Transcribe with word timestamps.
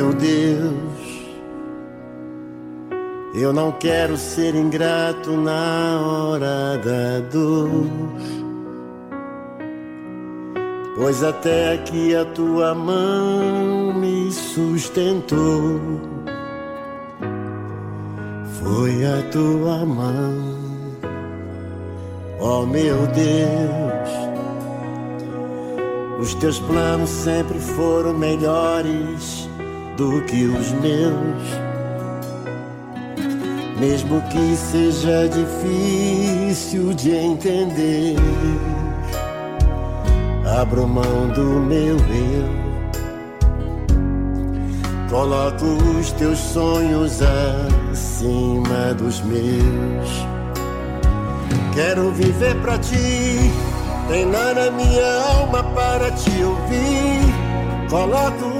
Meu 0.00 0.14
Deus, 0.14 1.28
eu 3.34 3.52
não 3.52 3.70
quero 3.72 4.16
ser 4.16 4.54
ingrato 4.54 5.32
na 5.32 6.00
hora 6.00 6.78
da 6.78 7.20
dor, 7.30 7.68
pois 10.96 11.22
até 11.22 11.74
aqui 11.74 12.16
a 12.16 12.24
tua 12.24 12.74
mão 12.74 13.92
me 13.92 14.32
sustentou. 14.32 15.78
Foi 18.62 19.04
a 19.04 19.22
tua 19.30 19.84
mão, 19.84 20.56
oh 22.40 22.64
meu 22.64 23.06
Deus. 23.08 24.10
Os 26.18 26.34
teus 26.36 26.58
planos 26.58 27.10
sempre 27.10 27.58
foram 27.58 28.14
melhores 28.14 29.49
do 30.00 30.22
que 30.22 30.44
os 30.46 30.72
meus. 30.72 31.42
Mesmo 33.78 34.22
que 34.30 34.56
seja 34.56 35.28
difícil 35.28 36.94
de 36.94 37.10
entender, 37.14 38.16
abro 40.58 40.88
mão 40.88 41.28
do 41.34 41.44
meu 41.44 41.96
eu. 41.98 42.60
Coloco 45.10 45.66
os 45.98 46.12
teus 46.12 46.38
sonhos 46.38 47.20
acima 47.92 48.94
dos 48.94 49.20
meus. 49.20 50.08
Quero 51.74 52.10
viver 52.12 52.54
pra 52.62 52.78
ti, 52.78 53.52
treinar 54.08 54.56
a 54.56 54.70
minha 54.70 55.22
alma 55.36 55.62
para 55.74 56.10
te 56.12 56.42
ouvir. 56.42 57.20
Coloco 57.90 58.59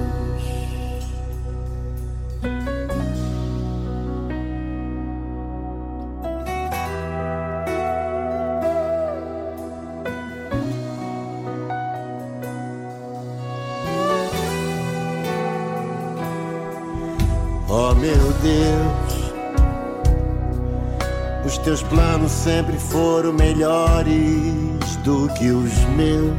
Teus 21.71 21.83
planos 21.83 22.31
sempre 22.33 22.77
foram 22.77 23.31
melhores 23.31 24.97
do 25.05 25.29
que 25.35 25.51
os 25.51 25.73
meus. 25.95 26.35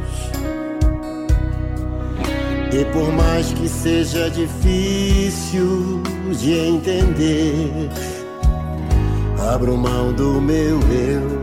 E 2.71 2.85
por 2.93 3.11
mais 3.13 3.51
que 3.51 3.67
seja 3.67 4.29
difícil 4.29 6.03
de 6.39 6.53
entender, 6.53 7.89
abro 9.51 9.75
mão 9.75 10.13
do 10.13 10.39
meu 10.39 10.79
eu. 10.91 11.41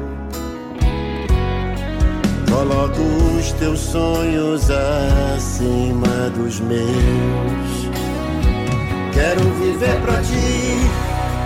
Coloco 2.48 3.00
os 3.40 3.50
teus 3.54 3.80
sonhos 3.80 4.70
acima 4.70 6.30
dos 6.36 6.60
meus. 6.60 7.90
Quero 9.12 9.40
viver 9.54 10.00
pra 10.02 10.22
ti, 10.22 11.09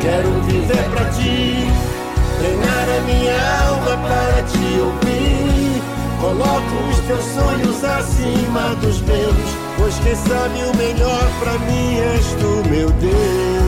Quero 0.00 0.40
viver 0.42 0.90
pra 0.90 1.04
ti, 1.10 1.66
treinar 2.38 2.88
a 2.88 3.00
minha 3.02 3.36
alma 3.68 3.96
para 4.08 4.42
te 4.44 4.80
ouvir. 4.80 5.82
Coloco 6.20 6.74
os 6.90 6.98
teus 7.06 7.24
sonhos 7.24 7.84
acima 7.84 8.74
dos 8.76 9.00
meus, 9.02 9.36
pois 9.76 9.98
quem 9.98 10.14
sabe 10.14 10.62
o 10.64 10.76
melhor 10.76 11.30
pra 11.40 11.58
mim 11.60 11.96
és 11.96 12.26
tu, 12.40 12.62
meu 12.70 12.90
Deus. 12.92 13.60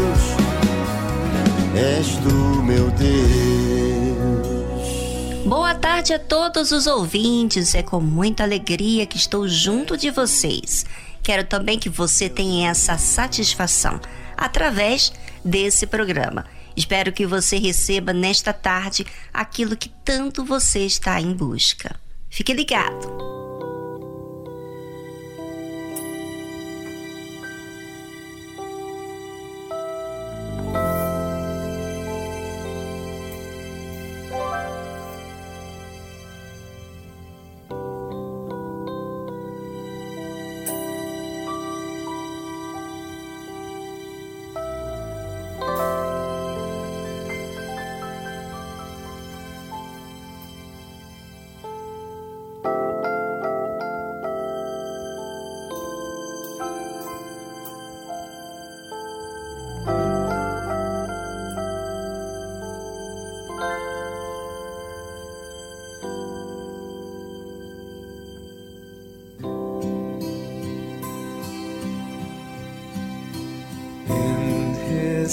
És 1.74 2.16
tu, 2.16 2.62
meu 2.62 2.90
Deus. 2.90 3.22
Boa 5.46 5.74
tarde 5.74 6.14
a 6.14 6.18
todos 6.18 6.72
os 6.72 6.86
ouvintes. 6.86 7.74
É 7.74 7.82
com 7.82 8.00
muita 8.00 8.42
alegria 8.42 9.06
que 9.06 9.18
estou 9.18 9.46
junto 9.46 9.96
de 9.96 10.10
vocês. 10.10 10.86
Quero 11.22 11.44
também 11.44 11.78
que 11.78 11.88
você 11.88 12.28
tenha 12.28 12.70
essa 12.70 12.96
satisfação 12.96 14.00
através 14.36 15.12
desse 15.44 15.86
programa. 15.86 16.46
Espero 16.76 17.12
que 17.12 17.26
você 17.26 17.58
receba 17.58 18.12
nesta 18.12 18.52
tarde 18.52 19.06
aquilo 19.32 19.76
que 19.76 19.90
tanto 20.04 20.44
você 20.44 20.80
está 20.80 21.20
em 21.20 21.32
busca. 21.32 21.94
Fique 22.30 22.54
ligado! 22.54 23.41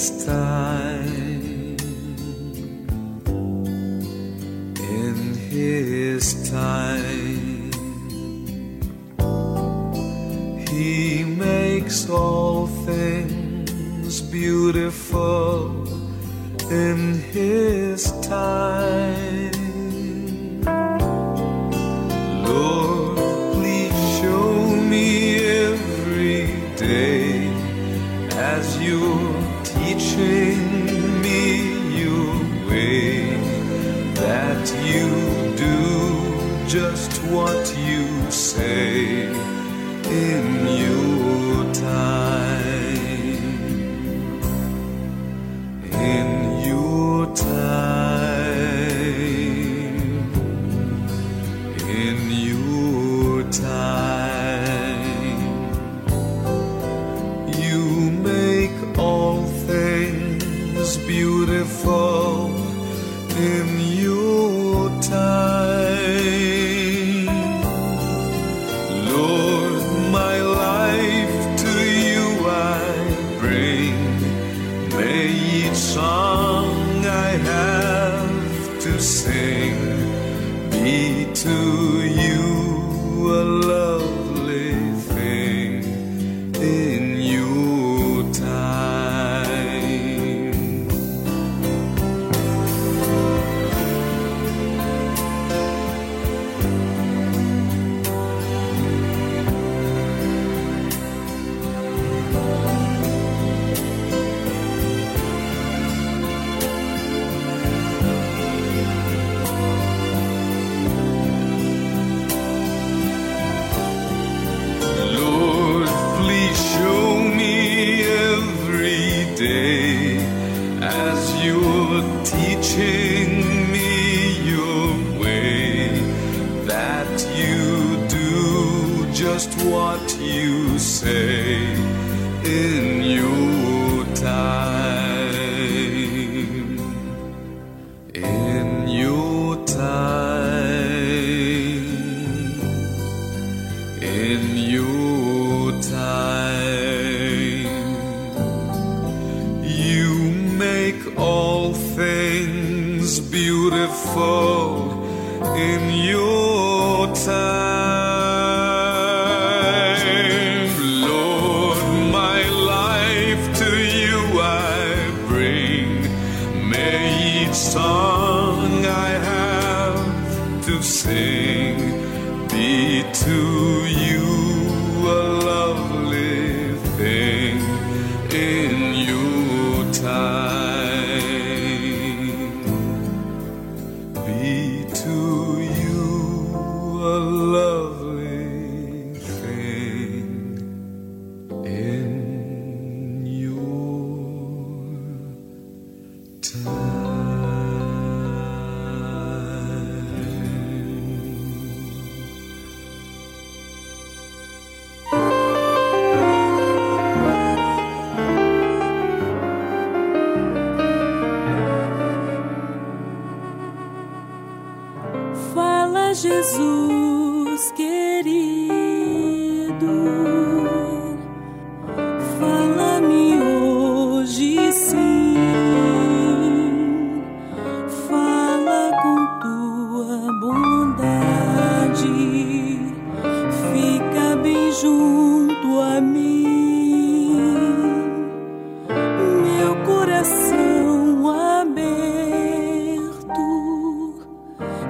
stars. 0.00 0.49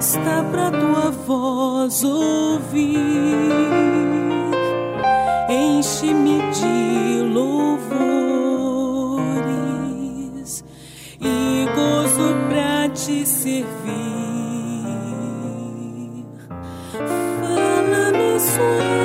está 0.01 0.43
para 0.51 0.71
tua 0.71 1.11
voz 1.11 2.03
ouvir. 2.03 2.97
Enche-me 5.47 6.39
de 6.51 7.21
louvores 7.21 7.91
e 11.21 11.67
gozo 11.75 12.33
para 12.49 12.89
te 12.89 13.25
servir. 13.27 13.61
Fala-me, 17.39 18.39
Senhor. 18.39 19.00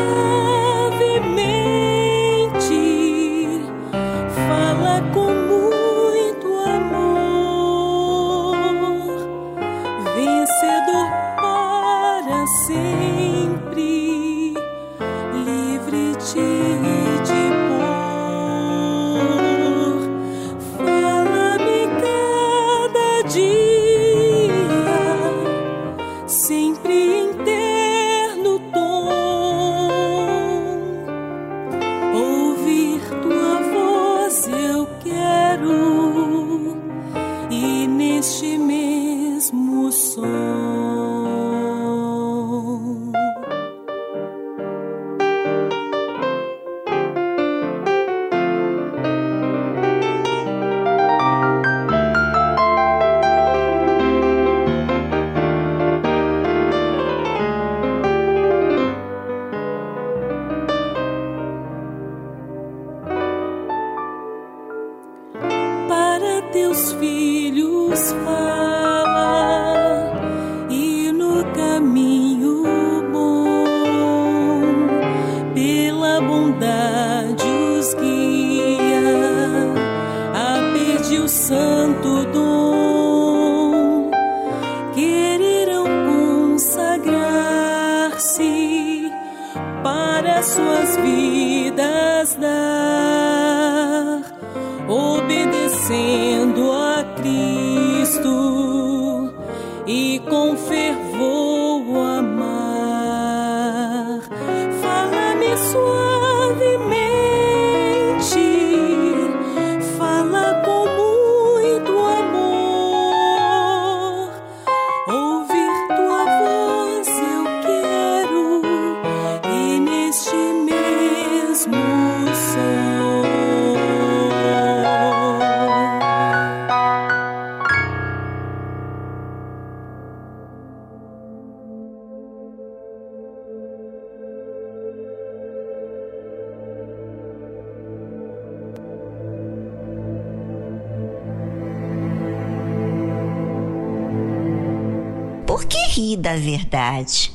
Verdade? 146.87 147.33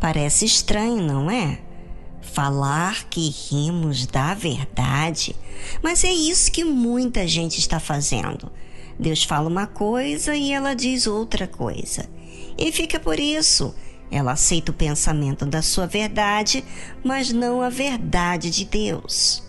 Parece 0.00 0.44
estranho, 0.44 1.02
não 1.02 1.30
é? 1.30 1.58
Falar 2.20 3.04
que 3.04 3.28
rimos 3.28 4.06
da 4.06 4.34
verdade, 4.34 5.34
mas 5.82 6.04
é 6.04 6.12
isso 6.12 6.52
que 6.52 6.62
muita 6.62 7.26
gente 7.26 7.58
está 7.58 7.80
fazendo. 7.80 8.50
Deus 8.98 9.24
fala 9.24 9.48
uma 9.48 9.66
coisa 9.66 10.36
e 10.36 10.52
ela 10.52 10.74
diz 10.74 11.06
outra 11.06 11.46
coisa. 11.46 12.08
E 12.56 12.70
fica 12.70 13.00
por 13.00 13.18
isso. 13.18 13.74
Ela 14.10 14.32
aceita 14.32 14.72
o 14.72 14.74
pensamento 14.74 15.44
da 15.46 15.62
sua 15.62 15.86
verdade, 15.86 16.64
mas 17.04 17.32
não 17.32 17.62
a 17.62 17.68
verdade 17.68 18.50
de 18.50 18.64
Deus. 18.64 19.42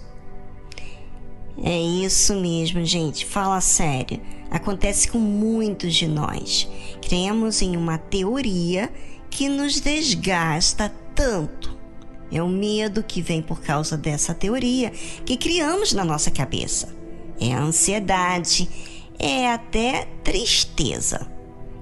É 1.61 1.79
isso 1.79 2.35
mesmo, 2.35 2.83
gente. 2.85 3.25
Fala 3.25 3.59
sério. 3.61 4.19
Acontece 4.49 5.07
com 5.09 5.19
muitos 5.19 5.93
de 5.95 6.07
nós. 6.07 6.67
Cremos 7.01 7.61
em 7.61 7.75
uma 7.75 7.97
teoria 7.97 8.91
que 9.29 9.49
nos 9.49 9.79
desgasta 9.79 10.93
tanto. 11.15 11.77
É 12.31 12.41
o 12.41 12.47
medo 12.47 13.03
que 13.03 13.21
vem 13.21 13.41
por 13.41 13.61
causa 13.61 13.97
dessa 13.97 14.33
teoria 14.33 14.91
que 15.25 15.35
criamos 15.35 15.93
na 15.93 16.05
nossa 16.05 16.29
cabeça. 16.29 16.95
É 17.39 17.53
a 17.53 17.61
ansiedade, 17.61 18.69
é 19.17 19.51
até 19.51 20.07
tristeza. 20.23 21.29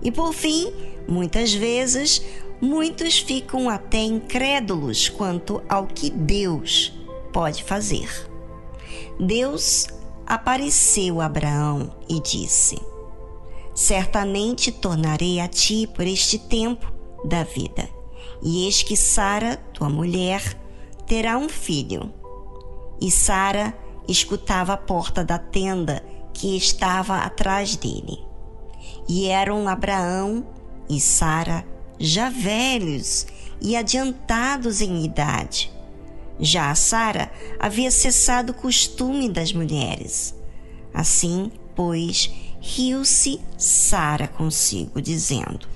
E 0.01 0.11
por 0.11 0.33
fim, 0.33 0.71
muitas 1.07 1.53
vezes, 1.53 2.21
muitos 2.61 3.19
ficam 3.19 3.69
até 3.69 3.99
incrédulos 3.99 5.09
quanto 5.09 5.61
ao 5.67 5.87
que 5.87 6.09
Deus 6.09 6.93
pode 7.33 7.63
fazer. 7.63 8.09
Deus 9.19 9.87
apareceu 10.25 11.19
a 11.19 11.25
Abraão 11.25 11.93
e 12.07 12.21
disse: 12.21 12.79
Certamente 13.75 14.71
tornarei 14.71 15.39
a 15.39 15.47
ti 15.47 15.87
por 15.87 16.05
este 16.05 16.37
tempo 16.39 16.96
da 17.27 17.43
vida, 17.43 17.89
e 18.41 18.65
eis 18.65 18.81
que 18.83 18.95
Sara, 18.95 19.57
tua 19.73 19.89
mulher, 19.89 20.41
terá 21.05 21.37
um 21.37 21.49
filho. 21.49 22.11
E 22.99 23.11
Sara 23.11 23.77
escutava 24.07 24.73
a 24.73 24.77
porta 24.77 25.23
da 25.23 25.37
tenda 25.37 26.03
que 26.33 26.55
estava 26.55 27.17
atrás 27.17 27.75
dele. 27.75 28.23
E 29.07 29.27
eram 29.27 29.67
Abraão 29.67 30.45
e 30.89 30.99
Sara 30.99 31.65
já 31.99 32.29
velhos 32.29 33.27
e 33.61 33.75
adiantados 33.75 34.81
em 34.81 35.03
idade. 35.03 35.71
Já 36.39 36.73
Sara 36.75 37.31
havia 37.59 37.89
cessado 37.89 38.51
o 38.51 38.55
costume 38.55 39.29
das 39.29 39.51
mulheres. 39.51 40.35
Assim, 40.93 41.51
pois, 41.75 42.31
riu-se 42.59 43.39
Sara 43.57 44.27
consigo, 44.27 45.01
dizendo: 45.01 45.67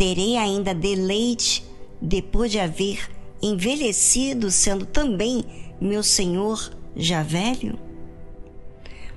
Terei 0.00 0.38
ainda 0.38 0.72
deleite 0.72 1.62
depois 2.00 2.50
de 2.50 2.58
haver 2.58 3.06
envelhecido, 3.42 4.50
sendo 4.50 4.86
também 4.86 5.44
meu 5.78 6.02
senhor 6.02 6.74
já 6.96 7.22
velho? 7.22 7.78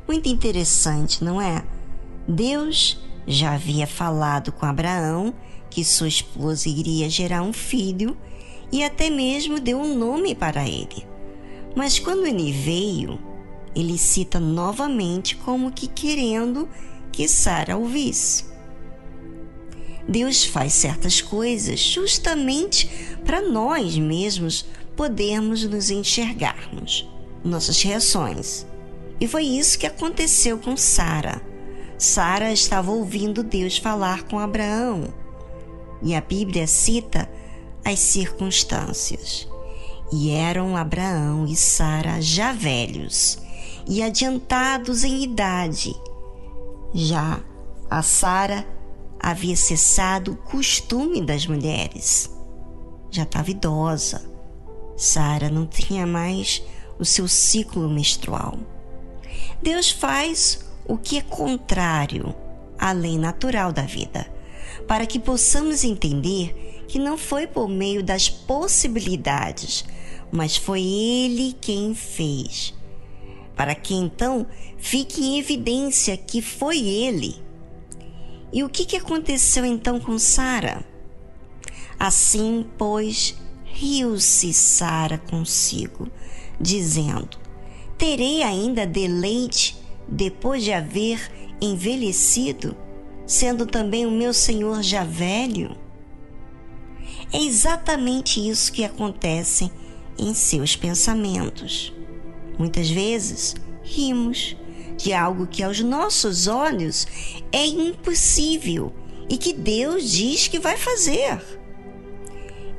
Muito 0.05 0.27
interessante, 0.27 1.23
não 1.23 1.41
é? 1.41 1.63
Deus 2.27 3.01
já 3.25 3.53
havia 3.53 3.87
falado 3.87 4.51
com 4.51 4.65
Abraão 4.65 5.33
que 5.69 5.85
sua 5.85 6.09
esposa 6.09 6.67
iria 6.67 7.09
gerar 7.09 7.43
um 7.43 7.53
filho 7.53 8.17
e 8.69 8.83
até 8.83 9.09
mesmo 9.09 9.61
deu 9.61 9.79
um 9.79 9.97
nome 9.97 10.35
para 10.35 10.67
ele. 10.67 11.07
Mas 11.77 11.97
quando 11.97 12.25
ele 12.27 12.51
veio, 12.51 13.17
ele 13.73 13.97
cita 13.97 14.37
novamente 14.37 15.37
como 15.37 15.71
que 15.71 15.87
querendo 15.87 16.67
que 17.09 17.25
Sara 17.25 17.77
ouvisse. 17.77 18.51
Deus 20.07 20.43
faz 20.43 20.73
certas 20.73 21.21
coisas 21.21 21.79
justamente 21.79 22.89
para 23.25 23.41
nós 23.41 23.97
mesmos 23.97 24.65
podermos 24.95 25.63
nos 25.63 25.89
enxergarmos, 25.89 27.09
nossas 27.43 27.81
reações. 27.81 28.65
E 29.19 29.27
foi 29.27 29.45
isso 29.45 29.79
que 29.79 29.87
aconteceu 29.87 30.57
com 30.57 30.75
Sara. 30.75 31.41
Sara 31.97 32.51
estava 32.51 32.91
ouvindo 32.91 33.43
Deus 33.43 33.77
falar 33.77 34.23
com 34.23 34.37
Abraão. 34.37 35.13
E 36.01 36.13
a 36.13 36.21
Bíblia 36.21 36.67
cita 36.67 37.29
as 37.85 37.99
circunstâncias. 37.99 39.47
E 40.11 40.29
eram 40.29 40.75
Abraão 40.75 41.47
e 41.47 41.55
Sara 41.55 42.21
já 42.21 42.51
velhos 42.51 43.39
e 43.87 44.01
adiantados 44.01 45.03
em 45.03 45.23
idade. 45.23 45.95
Já 46.93 47.39
a 47.89 48.01
Sara 48.01 48.67
havia 49.23 49.55
cessado 49.55 50.33
o 50.33 50.35
costume 50.35 51.21
das 51.21 51.47
mulheres. 51.47 52.29
Já 53.09 53.23
estava 53.23 53.49
idosa. 53.49 54.21
Sara 54.97 55.49
não 55.49 55.65
tinha 55.65 56.05
mais 56.05 56.61
o 56.99 57.05
seu 57.05 57.25
ciclo 57.25 57.89
menstrual. 57.89 58.59
Deus 59.61 59.89
faz 59.89 60.65
o 60.85 60.97
que 60.97 61.17
é 61.17 61.21
contrário 61.21 62.35
à 62.77 62.91
lei 62.91 63.17
natural 63.17 63.71
da 63.71 63.83
vida, 63.83 64.29
para 64.85 65.05
que 65.05 65.17
possamos 65.17 65.85
entender 65.85 66.83
que 66.89 66.99
não 66.99 67.17
foi 67.17 67.47
por 67.47 67.69
meio 67.69 68.03
das 68.03 68.27
possibilidades, 68.27 69.85
mas 70.31 70.57
foi 70.57 70.81
Ele 70.81 71.55
quem 71.61 71.95
fez. 71.95 72.73
Para 73.55 73.73
que 73.73 73.93
então 73.93 74.45
fique 74.77 75.23
em 75.23 75.39
evidência 75.39 76.17
que 76.17 76.41
foi 76.41 76.79
Ele. 76.79 77.41
E 78.53 78.63
o 78.63 78.69
que, 78.69 78.85
que 78.85 78.95
aconteceu 78.95 79.65
então 79.65 79.99
com 79.99 80.19
Sara? 80.19 80.85
Assim, 81.99 82.63
pois, 82.77 83.35
riu-se 83.65 84.53
Sara 84.53 85.17
consigo, 85.17 86.07
dizendo: 86.61 87.39
Terei 87.97 88.43
ainda 88.43 88.85
deleite 88.85 89.75
depois 90.07 90.63
de 90.63 90.71
haver 90.71 91.31
envelhecido, 91.59 92.77
sendo 93.25 93.65
também 93.65 94.05
o 94.05 94.11
meu 94.11 94.31
senhor 94.33 94.83
já 94.83 95.03
velho? 95.03 95.75
É 97.31 97.41
exatamente 97.41 98.47
isso 98.47 98.71
que 98.71 98.83
acontece 98.83 99.71
em 100.15 100.35
seus 100.35 100.75
pensamentos. 100.75 101.91
Muitas 102.59 102.87
vezes 102.87 103.55
rimos 103.81 104.55
de 104.97 105.13
algo 105.13 105.47
que 105.47 105.63
aos 105.63 105.79
nossos 105.79 106.47
olhos 106.47 107.07
é 107.51 107.65
impossível 107.65 108.91
e 109.29 109.37
que 109.37 109.53
Deus 109.53 110.09
diz 110.09 110.47
que 110.47 110.59
vai 110.59 110.77
fazer. 110.77 111.41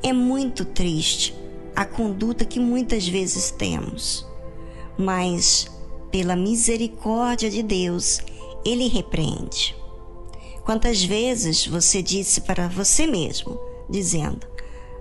É 0.03 0.13
muito 0.13 0.65
triste 0.65 1.35
a 1.75 1.85
conduta 1.85 2.45
que 2.45 2.59
muitas 2.59 3.07
vezes 3.07 3.51
temos, 3.51 4.25
mas 4.97 5.67
pela 6.11 6.35
misericórdia 6.35 7.49
de 7.49 7.61
Deus, 7.61 8.21
Ele 8.63 8.87
repreende. 8.87 9.75
Quantas 10.63 11.03
vezes 11.03 11.67
você 11.67 12.01
disse 12.01 12.41
para 12.41 12.67
você 12.67 13.05
mesmo, 13.05 13.59
dizendo: 13.89 14.47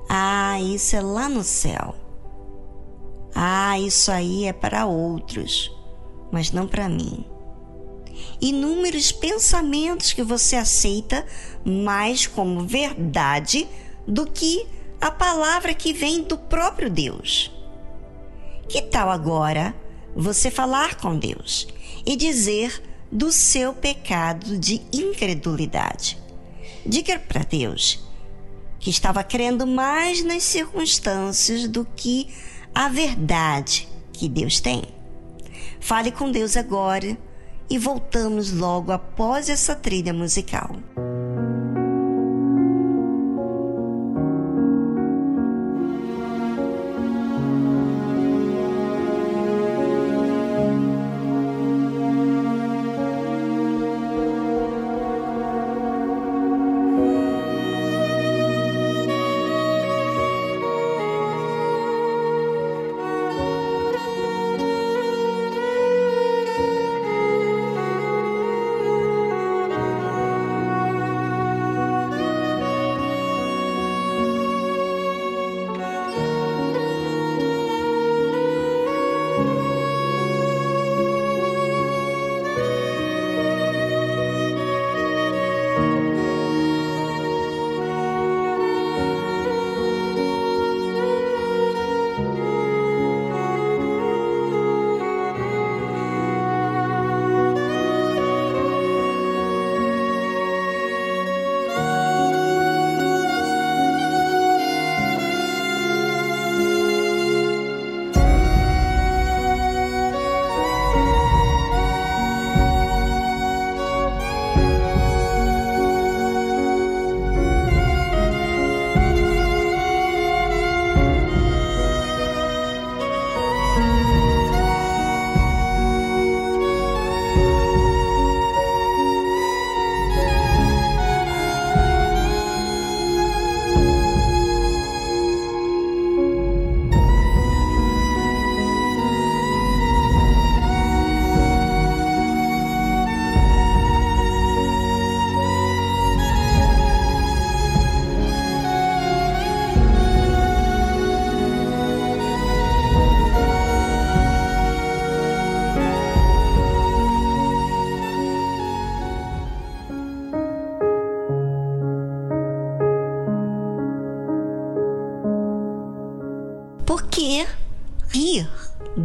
Ah, 0.08 0.60
isso 0.60 0.96
é 0.96 1.00
lá 1.00 1.28
no 1.28 1.42
céu. 1.42 1.94
Ah, 3.34 3.78
isso 3.78 4.10
aí 4.10 4.44
é 4.44 4.52
para 4.52 4.86
outros, 4.86 5.73
mas 6.34 6.50
não 6.50 6.66
para 6.66 6.88
mim. 6.88 7.24
Inúmeros 8.40 9.12
pensamentos 9.12 10.12
que 10.12 10.22
você 10.22 10.56
aceita 10.56 11.24
mais 11.64 12.26
como 12.26 12.66
verdade 12.66 13.68
do 14.04 14.26
que 14.26 14.66
a 15.00 15.12
palavra 15.12 15.72
que 15.72 15.92
vem 15.92 16.24
do 16.24 16.36
próprio 16.36 16.90
Deus. 16.90 17.52
Que 18.68 18.82
tal 18.82 19.10
agora 19.10 19.72
você 20.16 20.50
falar 20.50 20.96
com 20.96 21.16
Deus 21.16 21.68
e 22.04 22.16
dizer 22.16 22.82
do 23.12 23.30
seu 23.30 23.72
pecado 23.72 24.58
de 24.58 24.82
incredulidade? 24.92 26.18
Diga 26.84 27.16
para 27.16 27.44
Deus 27.44 28.02
que 28.80 28.90
estava 28.90 29.22
crendo 29.22 29.68
mais 29.68 30.24
nas 30.24 30.42
circunstâncias 30.42 31.68
do 31.68 31.86
que 31.96 32.28
a 32.74 32.88
verdade 32.88 33.88
que 34.12 34.28
Deus 34.28 34.58
tem. 34.58 34.82
Fale 35.84 36.10
com 36.10 36.32
Deus 36.32 36.56
agora 36.56 37.14
e 37.68 37.78
voltamos 37.78 38.50
logo 38.50 38.90
após 38.90 39.50
essa 39.50 39.74
trilha 39.74 40.14
musical. 40.14 40.76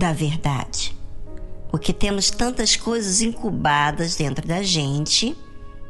Da 0.09 0.13
verdade. 0.13 0.97
Porque 1.69 1.93
temos 1.93 2.31
tantas 2.31 2.75
coisas 2.75 3.21
incubadas 3.21 4.15
dentro 4.15 4.47
da 4.47 4.63
gente, 4.63 5.37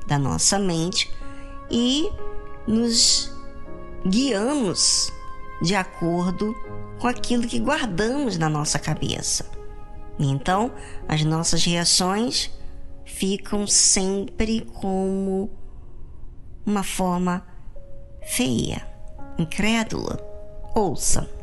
da 0.07 0.19
nossa 0.19 0.59
mente, 0.59 1.09
e 1.71 2.09
nos 2.67 3.33
guiamos 4.05 5.11
de 5.61 5.73
acordo 5.73 6.53
com 6.99 7.07
aquilo 7.07 7.47
que 7.47 7.59
guardamos 7.59 8.37
na 8.37 8.49
nossa 8.49 8.77
cabeça. 8.77 9.49
Então, 10.19 10.73
as 11.07 11.23
nossas 11.23 11.63
reações 11.63 12.51
ficam 13.05 13.65
sempre 13.65 14.61
como 14.81 15.49
uma 16.65 16.83
forma 16.83 17.45
feia, 18.21 18.85
incrédula. 19.37 20.19
Ouça. 20.75 21.38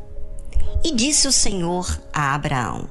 E 0.83 0.91
disse 0.91 1.27
o 1.27 1.31
Senhor 1.31 1.99
a 2.13 2.33
Abraão: 2.33 2.89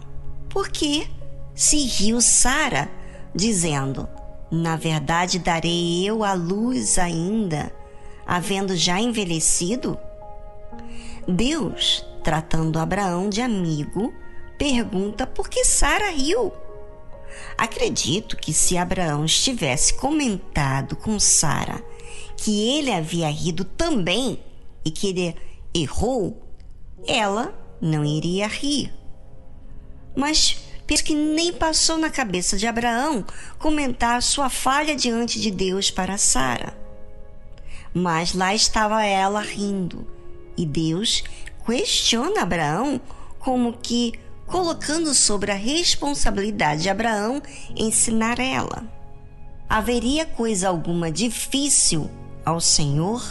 Por 0.49 0.69
que 0.69 1.09
se 1.55 1.87
riu 1.87 2.21
Sara, 2.21 2.91
dizendo: 3.35 4.09
Na 4.51 4.77
verdade 4.77 5.39
darei 5.39 6.05
eu 6.05 6.23
a 6.25 6.33
luz 6.33 6.99
ainda, 6.99 7.73
havendo 8.27 8.77
já 8.77 9.01
envelhecido? 9.01 9.99
Deus, 11.27 12.05
tratando 12.23 12.79
Abraão 12.79 13.29
de 13.29 13.41
amigo, 13.41 14.13
pergunta 14.59 15.27
por 15.27 15.49
que 15.49 15.65
Sara 15.65 16.11
riu. 16.11 16.53
Acredito 17.59 18.37
que 18.37 18.53
se 18.53 18.77
Abraão 18.77 19.25
estivesse 19.25 19.95
comentado 19.95 20.97
com 20.97 21.19
Sara 21.19 21.83
que 22.37 22.77
ele 22.79 22.93
havia 22.93 23.29
rido 23.29 23.65
também 23.65 24.39
e 24.85 24.91
que 24.91 25.09
ele 25.09 25.37
errou, 25.75 26.43
ela 27.07 27.55
não 27.81 28.05
iria 28.05 28.47
rir. 28.47 28.93
Mas 30.15 30.59
penso 30.87 31.05
que 31.05 31.15
nem 31.15 31.53
passou 31.53 31.99
na 31.99 32.11
cabeça 32.11 32.57
de 32.57 32.67
Abraão 32.67 33.25
comentar 33.59 34.23
sua 34.23 34.49
falha 34.49 34.95
diante 34.95 35.41
de 35.41 35.51
Deus 35.51 35.91
para 35.91 36.17
Sara. 36.17 36.77
Mas 37.93 38.35
lá 38.35 38.55
estava 38.55 39.05
ela 39.05 39.41
rindo, 39.41 40.07
e 40.57 40.65
Deus 40.65 41.25
questiona 41.65 42.43
Abraão 42.43 43.01
como 43.39 43.73
que 43.75 44.13
colocando 44.47 45.13
sobre 45.15 45.51
a 45.51 45.55
responsabilidade 45.55 46.83
de 46.83 46.89
Abraão 46.89 47.43
ensinar 47.75 48.39
ela. 48.39 48.85
Haveria 49.69 50.25
coisa 50.25 50.69
alguma 50.69 51.11
difícil 51.11 52.09
ao 52.45 52.61
Senhor? 52.61 53.23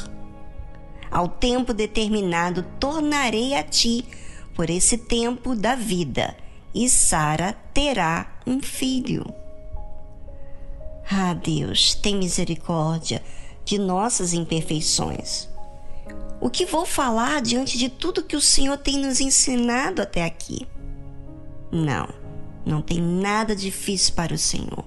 Ao 1.10 1.30
tempo 1.30 1.74
determinado 1.74 2.64
tornarei 2.78 3.56
a 3.56 3.64
ti 3.64 4.06
por 4.56 4.70
esse 4.70 4.98
tempo 4.98 5.54
da 5.54 5.76
vida, 5.76 6.36
e 6.74 6.90
Sara 6.90 7.54
terá 7.74 8.40
um 8.48 8.62
filho. 8.62 9.26
Ah, 11.12 11.34
Deus, 11.34 11.94
tem 11.94 12.16
misericórdia 12.16 13.22
de 13.64 13.78
nossas 13.78 14.34
imperfeições. 14.34 15.48
O 16.40 16.50
que 16.50 16.66
vou 16.66 16.86
falar 16.86 17.42
diante 17.42 17.78
de 17.78 17.90
tudo 17.90 18.24
que 18.24 18.36
o 18.36 18.42
Senhor 18.42 18.78
tem 18.78 18.98
nos 18.98 19.20
ensinado 19.20 20.02
até 20.02 20.24
aqui? 20.24 20.68
Não, 21.72 22.08
não 22.66 22.82
tem 22.82 23.02
nada 23.02 23.56
difícil 23.56 24.14
para 24.16 24.34
o 24.34 24.38
Senhor. 24.38 24.86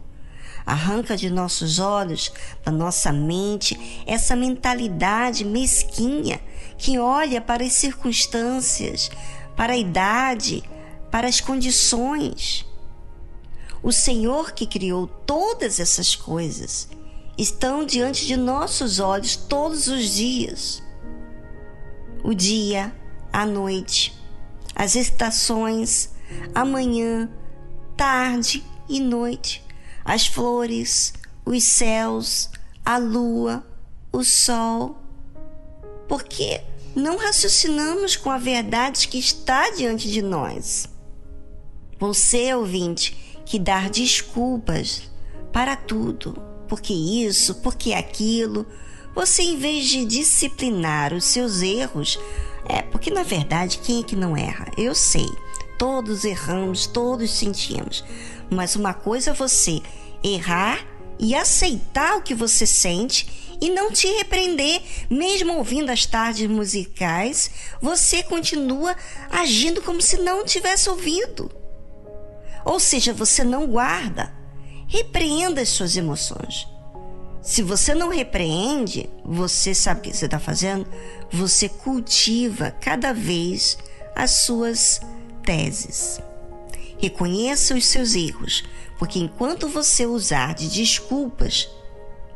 Arranca 0.65 1.17
de 1.17 1.31
nossos 1.31 1.79
olhos, 1.79 2.33
da 2.65 2.71
nossa 2.71 3.13
mente, 3.13 4.05
essa 4.07 4.37
mentalidade 4.37 5.45
mesquinha 5.45 6.41
que 6.77 6.99
olha 6.99 7.41
para 7.41 7.65
as 7.65 7.73
circunstâncias, 7.73 9.11
para 9.59 9.73
a 9.73 9.77
idade, 9.77 10.63
para 11.11 11.27
as 11.27 11.41
condições. 11.41 12.65
O 13.83 13.91
Senhor 13.91 14.53
que 14.53 14.65
criou 14.65 15.09
todas 15.09 15.81
essas 15.81 16.15
coisas 16.15 16.89
estão 17.37 17.85
diante 17.85 18.25
de 18.25 18.37
nossos 18.37 19.01
olhos 19.01 19.35
todos 19.35 19.89
os 19.89 20.11
dias. 20.11 20.81
O 22.23 22.33
dia, 22.35 22.95
a 23.33 23.45
noite, 23.45 24.17
as 24.77 24.95
estações, 24.95 26.13
a 26.55 26.65
manhã, 26.65 27.29
tarde 27.97 28.65
e 28.89 29.01
noite, 29.01 29.65
as 30.05 30.25
flores, 30.25 31.13
os 31.45 31.65
céus, 31.65 32.49
a 32.85 32.97
lua, 32.97 33.67
o 34.13 34.23
sol. 34.23 35.03
Porque 36.07 36.63
não 36.99 37.17
raciocinamos 37.17 38.17
com 38.17 38.31
a 38.31 38.39
verdade 38.39 39.09
que 39.09 39.19
está 39.19 39.71
diante 39.71 40.11
de 40.11 40.21
nós. 40.21 40.89
Você, 41.99 42.53
ouvinte, 42.55 43.41
que 43.47 43.59
dar 43.59 43.89
desculpas 43.89 45.03
para 45.53 45.75
tudo, 45.77 46.41
porque 46.69 46.93
isso, 46.93 47.57
porque 47.57 47.93
aquilo, 47.93 48.67
você 49.15 49.43
em 49.43 49.57
vez 49.57 49.87
de 49.87 50.05
disciplinar 50.05 51.15
os 51.15 51.25
seus 51.25 51.63
erros, 51.63 52.19
é 52.69 52.83
porque 52.83 53.11
na 53.11 53.23
verdade 53.23 53.79
quem 53.79 54.01
é 54.01 54.05
que 54.05 54.15
não 54.15 54.37
erra? 54.37 54.71
Eu 54.77 54.95
sei, 54.95 55.27
todos 55.79 56.25
erramos, 56.25 56.87
todos 56.87 57.31
sentimos, 57.31 58.05
mas 58.51 58.77
uma 58.77 58.93
coisa 58.93 59.31
é 59.31 59.35
você 59.35 59.81
errar 60.23 60.87
e 61.19 61.35
aceitar 61.35 62.17
o 62.17 62.23
que 62.23 62.35
você 62.35 62.67
sente 62.67 63.48
e 63.61 63.71
não 63.71 63.91
te 63.91 64.07
repreender, 64.07 64.81
mesmo 65.11 65.57
ouvindo 65.57 65.91
as 65.91 66.07
tardes 66.07 66.49
musicais, 66.49 67.51
você 67.81 68.23
continua 68.23 68.97
agindo 69.31 69.83
como 69.83 70.01
se 70.01 70.19
não 70.19 70.45
tivesse 70.45 70.89
ouvido. 70.89 71.51
Ou 72.65 72.79
seja, 72.79 73.13
você 73.13 73.43
não 73.43 73.67
guarda. 73.67 74.33
Repreenda 74.87 75.61
as 75.61 75.69
suas 75.69 75.97
emoções. 75.97 76.67
Se 77.43 77.63
você 77.63 77.95
não 77.95 78.11
repreende, 78.11 79.09
você 79.25 79.75
sabe 79.75 80.01
o 80.01 80.03
que 80.03 80.17
você 80.17 80.27
está 80.27 80.39
fazendo? 80.39 80.87
Você 81.31 81.69
cultiva 81.69 82.71
cada 82.81 83.13
vez 83.13 83.79
as 84.15 84.31
suas 84.33 85.01
teses. 85.45 86.21
Reconheça 86.99 87.75
os 87.75 87.87
seus 87.87 88.15
erros, 88.15 88.65
porque 88.99 89.19
enquanto 89.19 89.69
você 89.69 90.05
usar 90.05 90.55
de 90.55 90.69
desculpas, 90.69 91.71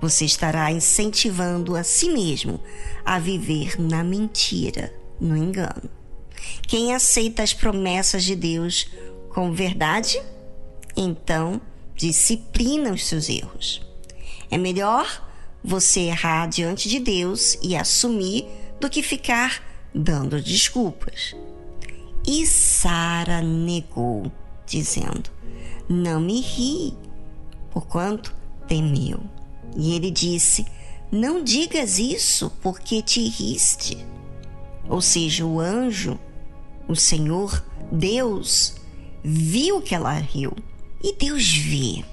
você 0.02 0.24
estará 0.24 0.72
incentivando 0.72 1.76
a 1.76 1.84
si 1.84 2.10
mesmo 2.10 2.60
a 3.04 3.20
viver 3.20 3.80
na 3.80 4.02
mentira, 4.02 4.92
no 5.20 5.36
engano. 5.36 5.88
Quem 6.66 6.92
aceita 6.92 7.40
as 7.40 7.54
promessas 7.54 8.24
de 8.24 8.34
Deus 8.34 8.90
com 9.28 9.52
verdade, 9.52 10.20
então 10.96 11.60
disciplina 11.94 12.90
os 12.92 13.06
seus 13.06 13.28
erros. 13.28 13.80
É 14.50 14.58
melhor 14.58 15.24
você 15.62 16.00
errar 16.00 16.48
diante 16.48 16.88
de 16.88 16.98
Deus 16.98 17.56
e 17.62 17.76
assumir 17.76 18.44
do 18.80 18.90
que 18.90 19.04
ficar 19.04 19.62
dando 19.94 20.42
desculpas. 20.42 21.36
E 22.26 22.44
Sara 22.44 23.40
negou, 23.40 24.32
dizendo: 24.66 25.30
Não 25.88 26.20
me 26.20 26.40
ri, 26.40 26.92
porquanto 27.70 28.34
temeu. 28.66 29.20
E 29.76 29.94
ele 29.94 30.10
disse: 30.10 30.66
Não 31.10 31.42
digas 31.42 31.98
isso, 31.98 32.50
porque 32.62 33.02
te 33.02 33.26
riste. 33.28 33.98
Ou 34.88 35.00
seja, 35.00 35.44
o 35.46 35.60
anjo, 35.60 36.18
o 36.88 36.94
Senhor, 36.94 37.64
Deus, 37.90 38.74
viu 39.22 39.80
que 39.80 39.94
ela 39.94 40.12
riu. 40.12 40.52
E 41.02 41.14
Deus 41.14 41.48
vê. 41.56 42.04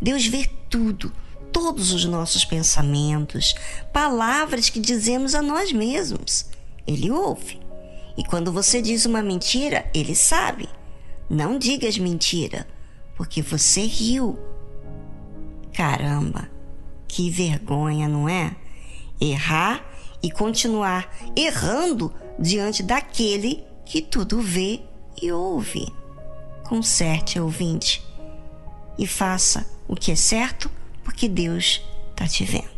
Deus 0.00 0.26
vê 0.26 0.48
tudo, 0.68 1.12
todos 1.52 1.92
os 1.92 2.04
nossos 2.04 2.44
pensamentos, 2.44 3.54
palavras 3.92 4.70
que 4.70 4.78
dizemos 4.78 5.34
a 5.34 5.42
nós 5.42 5.72
mesmos. 5.72 6.46
Ele 6.86 7.10
ouve. 7.10 7.60
E 8.16 8.24
quando 8.24 8.52
você 8.52 8.82
diz 8.82 9.06
uma 9.06 9.22
mentira, 9.22 9.90
ele 9.94 10.14
sabe. 10.14 10.68
Não 11.28 11.58
digas 11.58 11.98
mentira, 11.98 12.66
porque 13.16 13.42
você 13.42 13.82
riu. 13.82 14.38
Caramba! 15.72 16.57
Que 17.08 17.30
vergonha, 17.30 18.06
não 18.06 18.28
é? 18.28 18.54
Errar 19.20 19.84
e 20.22 20.30
continuar 20.30 21.12
errando 21.34 22.12
diante 22.38 22.82
daquele 22.82 23.64
que 23.84 24.00
tudo 24.00 24.40
vê 24.40 24.80
e 25.20 25.32
ouve. 25.32 25.92
Conserte, 26.64 27.40
ouvinte, 27.40 28.04
e 28.98 29.06
faça 29.06 29.66
o 29.88 29.96
que 29.96 30.12
é 30.12 30.16
certo, 30.16 30.70
porque 31.02 31.28
Deus 31.28 31.82
está 32.10 32.28
te 32.28 32.44
vendo. 32.44 32.77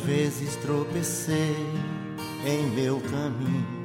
Vezes 0.00 0.56
tropecei 0.56 1.56
em 2.44 2.66
meu 2.70 3.00
caminho. 3.00 3.80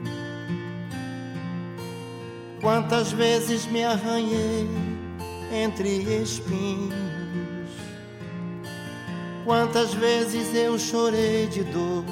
Quantas 2.62 3.12
vezes 3.12 3.65
me 3.67 3.84
arranhei 3.84 4.67
entre 5.51 5.89
espinhos. 6.21 6.95
Quantas 9.45 9.93
vezes 9.93 10.54
eu 10.56 10.78
chorei 10.80 11.47
de 11.47 11.63
dor, 11.63 12.04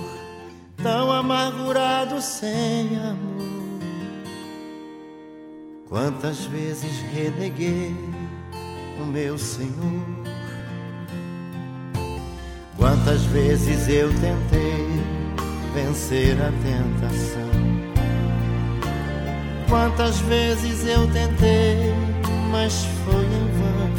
tão 0.77 1.11
amargurado 1.11 2.21
sem 2.21 2.95
amor. 2.97 3.33
Quantas 5.89 6.45
vezes 6.45 6.91
reneguei 7.11 7.95
o 9.01 9.05
meu 9.05 9.37
Senhor. 9.37 10.22
Quantas 12.83 13.23
vezes 13.27 13.87
eu 13.87 14.09
tentei 14.09 14.85
vencer 15.73 16.35
a 16.41 16.51
tentação. 16.51 17.49
Quantas 19.69 20.19
vezes 20.19 20.85
eu 20.85 21.07
tentei, 21.07 21.93
mas 22.51 22.85
foi 23.05 23.23
em 23.23 23.47
vão. 23.57 23.89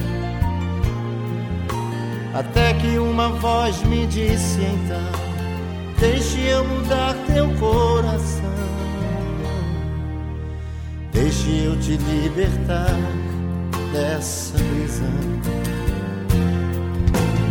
Até 2.39 2.75
que 2.75 2.99
uma 2.99 3.31
voz 3.31 3.83
me 3.85 4.07
disse 4.07 4.61
então: 4.61 5.01
Deixe 5.99 6.43
eu 6.43 6.63
mudar 6.67 7.15
teu 7.27 7.49
coração. 7.55 8.53
Deixe 11.11 11.65
eu 11.65 11.81
te 11.81 11.97
libertar 11.97 12.95
dessa 13.95 14.59
prisão. 14.59 15.64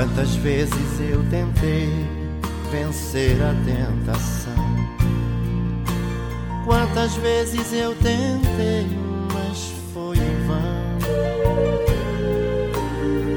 Quantas 0.00 0.34
vezes 0.36 0.98
eu 0.98 1.22
tentei 1.28 1.90
vencer 2.72 3.36
a 3.42 3.54
tentação? 3.66 4.54
Quantas 6.64 7.16
vezes 7.16 7.70
eu 7.74 7.94
tentei, 7.96 8.86
mas 9.30 9.74
foi 9.92 10.16
em 10.16 10.46
vão. 10.46 11.00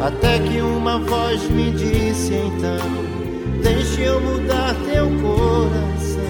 Até 0.07 0.39
que 0.39 0.61
uma 0.61 0.99
voz 0.99 1.49
me 1.49 1.69
disse 1.71 2.33
então: 2.33 2.79
Deixe 3.61 4.03
eu 4.03 4.21
mudar 4.21 4.73
teu 4.85 5.07
coração. 5.19 6.23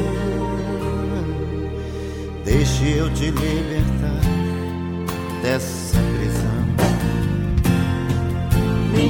Deixe 2.44 2.90
eu 2.98 3.14
te 3.14 3.30
libertar 3.30 4.20
dessa 5.44 5.83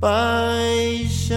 paixão. 0.00 1.36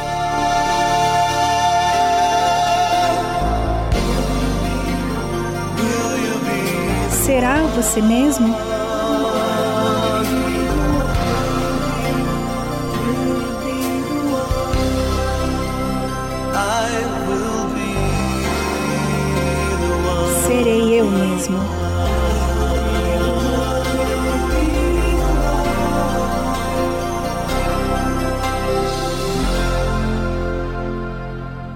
Será 7.23 7.61
você 7.75 8.01
mesmo? 8.01 8.55
Serei 20.47 20.99
eu 20.99 21.05
mesmo. 21.05 21.57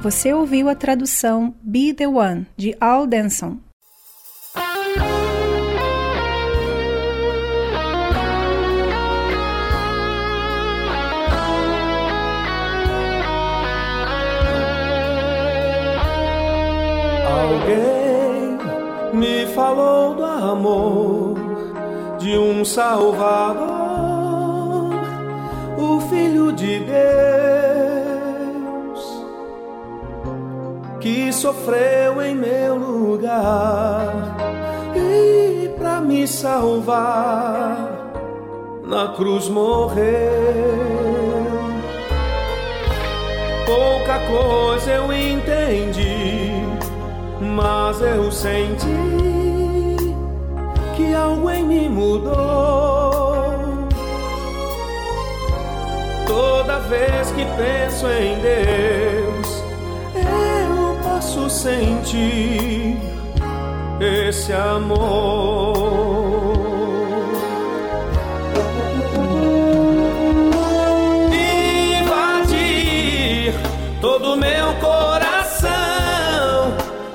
Você 0.02 0.34
ouviu 0.34 0.70
a 0.70 0.76
tradução 0.76 1.54
Be 1.62 1.94
the 1.94 2.08
One 2.08 2.48
de 2.58 2.76
Al 2.80 3.06
Denson. 3.06 3.65
Cruz 39.16 39.50
morreu. 39.50 40.06
Pouca 43.66 44.20
coisa 44.20 44.92
eu 44.92 45.12
entendi 45.12 46.66
mas 47.40 48.02
eu 48.02 48.32
senti 48.32 48.86
que 50.96 51.14
algo 51.14 51.50
em 51.50 51.64
mim 51.64 51.90
mudou. 51.90 52.34
Toda 56.28 56.80
vez 56.80 57.32
que 57.32 57.46
penso 57.46 58.08
em 58.08 58.40
Deus, 58.42 59.64
eu 60.16 60.98
posso 61.04 61.50
sentir 61.50 62.98
esse 64.00 64.52
amor. 64.52 65.85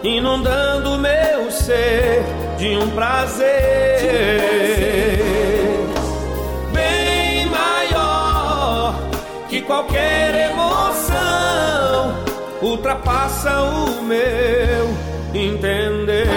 Inundando 0.02 0.98
meu 0.98 1.50
ser 1.50 2.22
de 2.56 2.76
um 2.76 2.90
prazer 2.90 4.40
bem 6.72 7.46
maior 7.46 8.94
que 9.48 9.60
qualquer 9.60 10.50
emoção, 10.50 12.14
ultrapassa 12.62 13.60
o 13.62 14.02
meu 14.02 14.88
entender. 15.34 16.28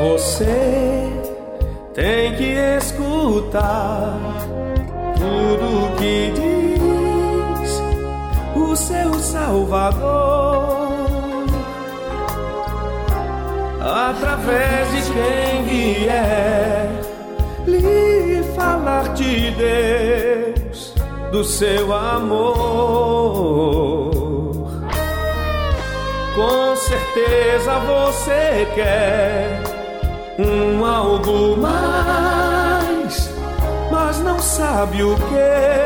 Você 0.00 1.17
tem 1.98 2.36
que 2.36 2.54
escutar 2.78 4.16
tudo 5.16 5.96
que 5.98 6.32
diz 6.32 7.82
o 8.54 8.76
seu 8.76 9.14
Salvador 9.14 10.86
através 13.80 14.92
de 14.92 15.02
quem 15.12 15.64
vier 15.64 16.28
Deus, 19.58 20.94
do 21.32 21.42
seu 21.42 21.92
amor. 21.92 22.38
Com 26.36 26.76
certeza 26.76 27.78
você 27.80 28.68
quer 28.76 29.47
algo 30.84 31.56
mais, 31.56 33.30
mas 33.90 34.18
não 34.20 34.38
sabe 34.38 35.02
o 35.02 35.14
que. 35.16 35.78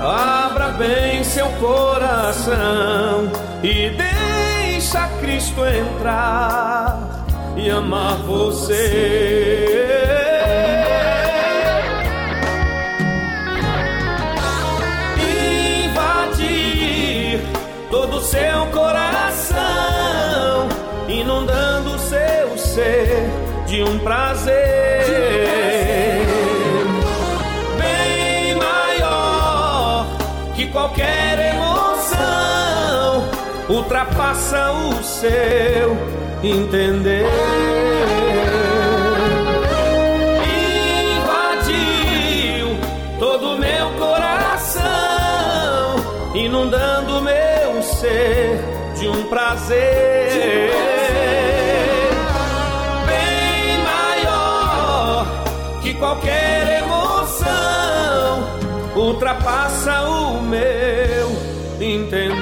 Abra 0.00 0.68
bem 0.72 1.24
seu 1.24 1.46
coração 1.60 3.30
e 3.62 3.90
deixa 3.90 5.08
Cristo 5.20 5.64
entrar 5.64 7.24
e 7.56 7.70
amar 7.70 8.16
você. 8.18 9.93
Um 23.84 23.98
prazer. 24.00 25.04
qualquer 30.74 31.54
emoção 31.54 33.30
ultrapassa 33.68 34.72
o 34.72 35.02
seu 35.02 35.96
entender. 36.42 37.24
Invadiu 41.62 42.76
todo 43.20 43.56
meu 43.56 43.90
coração, 44.00 44.82
inundando 46.34 47.22
meu 47.22 47.82
ser 47.82 48.58
de 48.98 49.08
um 49.08 49.22
prazer. 49.28 50.13
Que 55.94 55.98
qualquer 55.98 56.82
emoção 56.82 58.42
ultrapassa 58.96 60.02
o 60.02 60.42
meu 60.42 61.30
entender. 61.80 62.33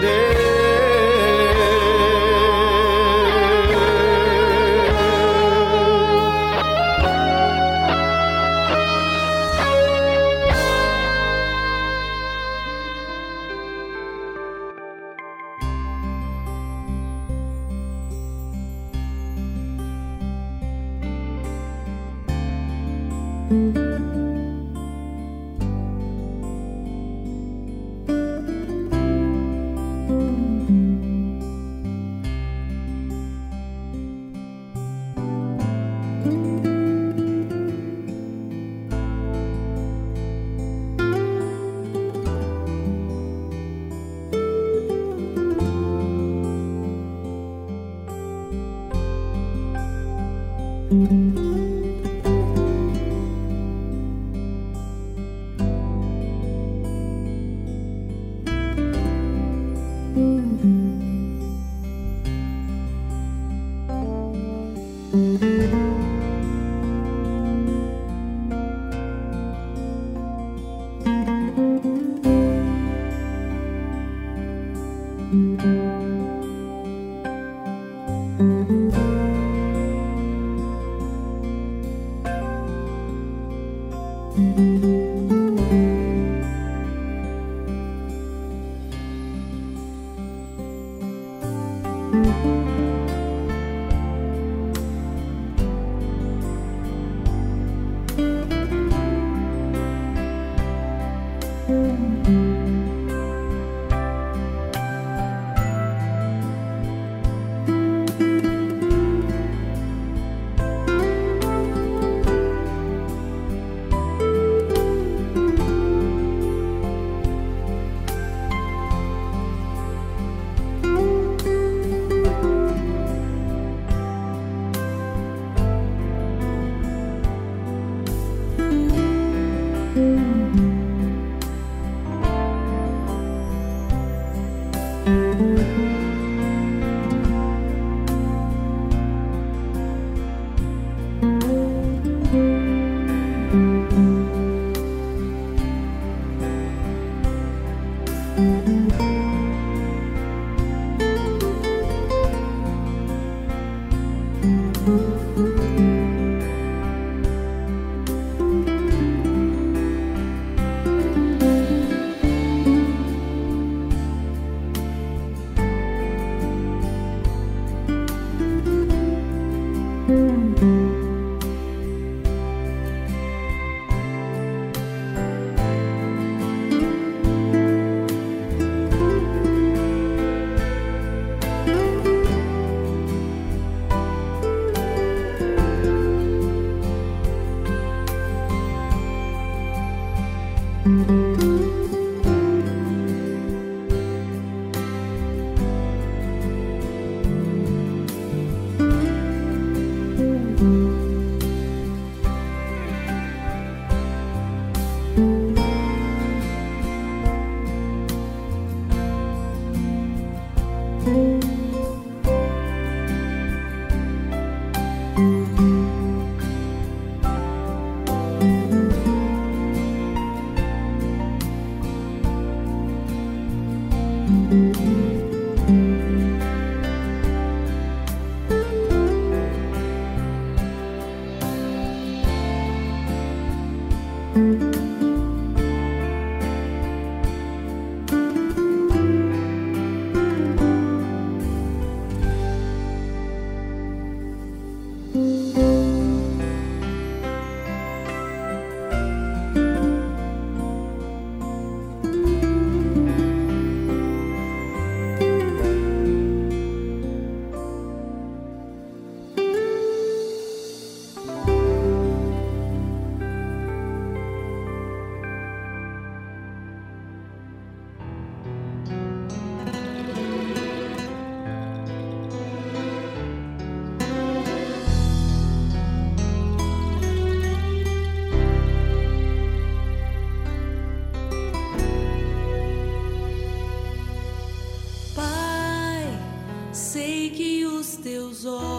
olhos. 288.44 288.71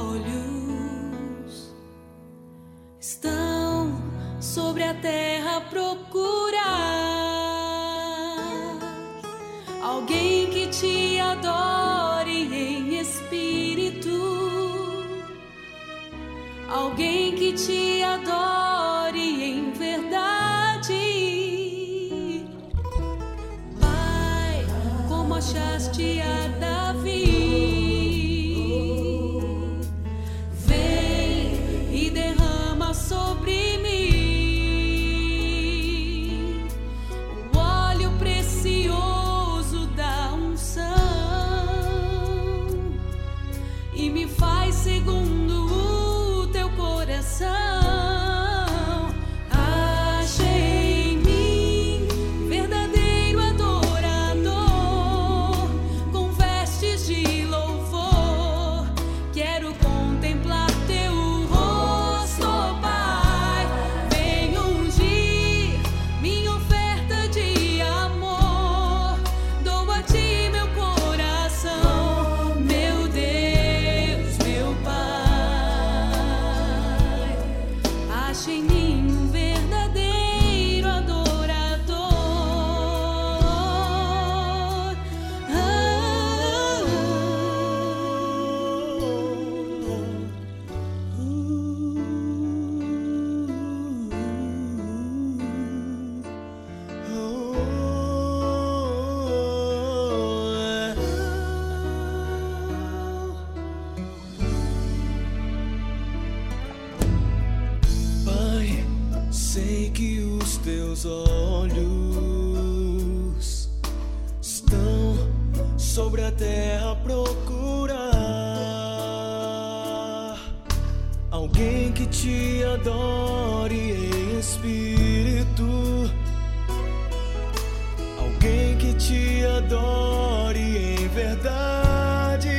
te 128.93 129.43
adore 129.45 130.59
em 130.59 131.07
verdade. 131.09 132.49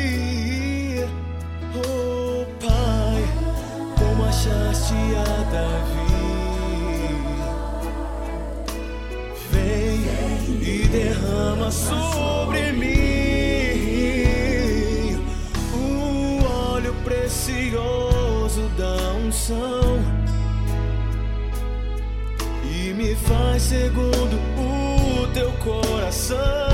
Oh 1.74 2.44
Pai, 2.60 3.22
como 3.98 4.24
achaste 4.24 4.94
a 5.16 5.24
Davi? 5.52 6.04
Vem 9.50 10.00
e 10.60 10.88
derrama 10.88 11.70
sobre 11.70 12.72
mim 12.72 12.94
o 15.72 16.44
óleo 16.72 16.94
precioso 17.04 18.68
da 18.76 19.12
unção. 19.24 20.02
E 22.64 22.92
me 22.92 23.14
faz 23.14 23.62
segundo 23.62 24.53
coração. 25.64 26.73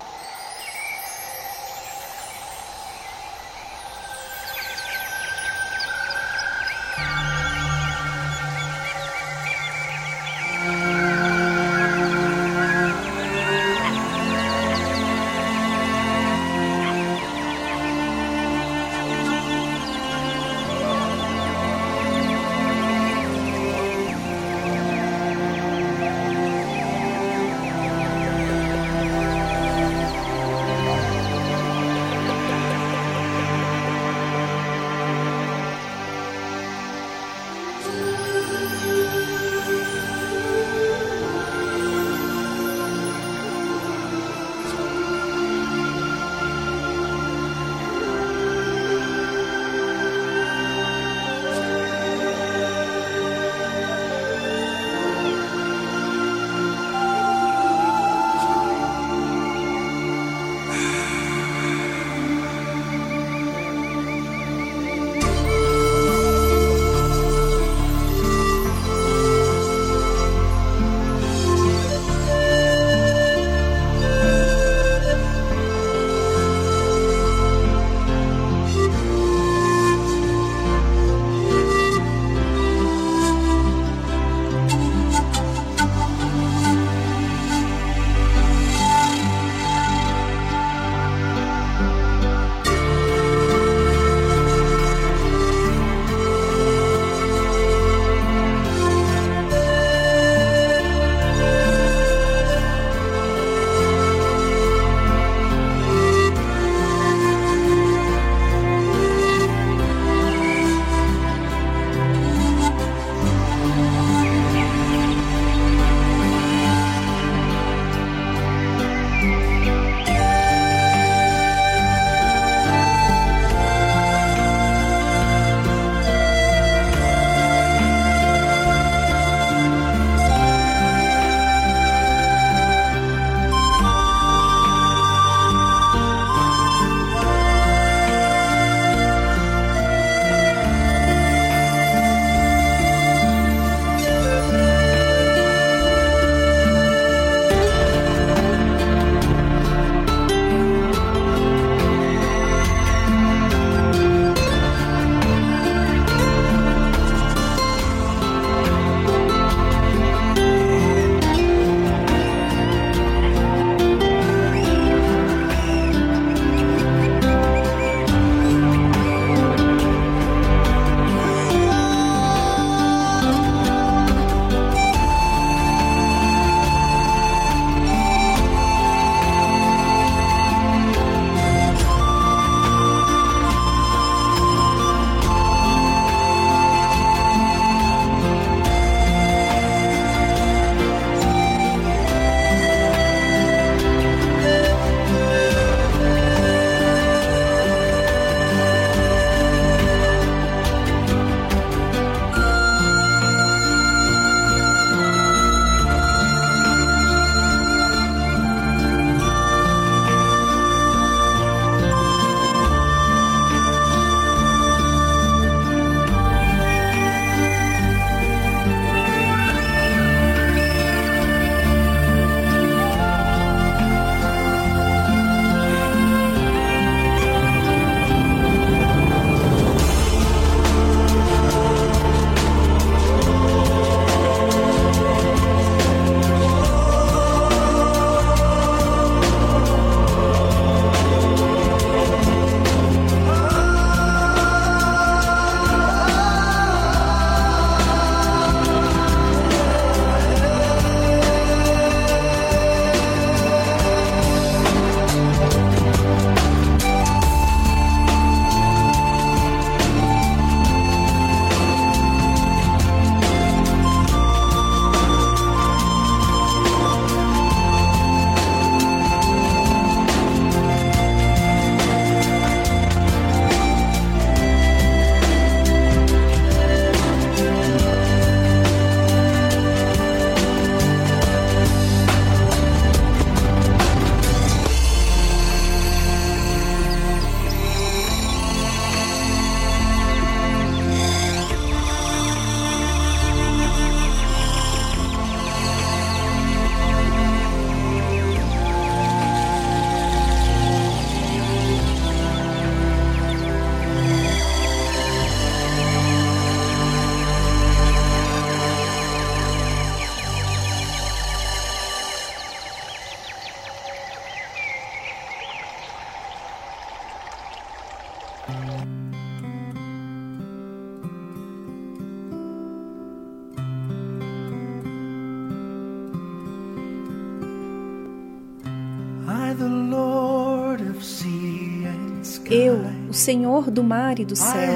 Senhor 333.21 333.69
do 333.69 333.83
mar 333.83 334.17
e 334.17 334.25
do 334.25 334.35
céu, 334.35 334.73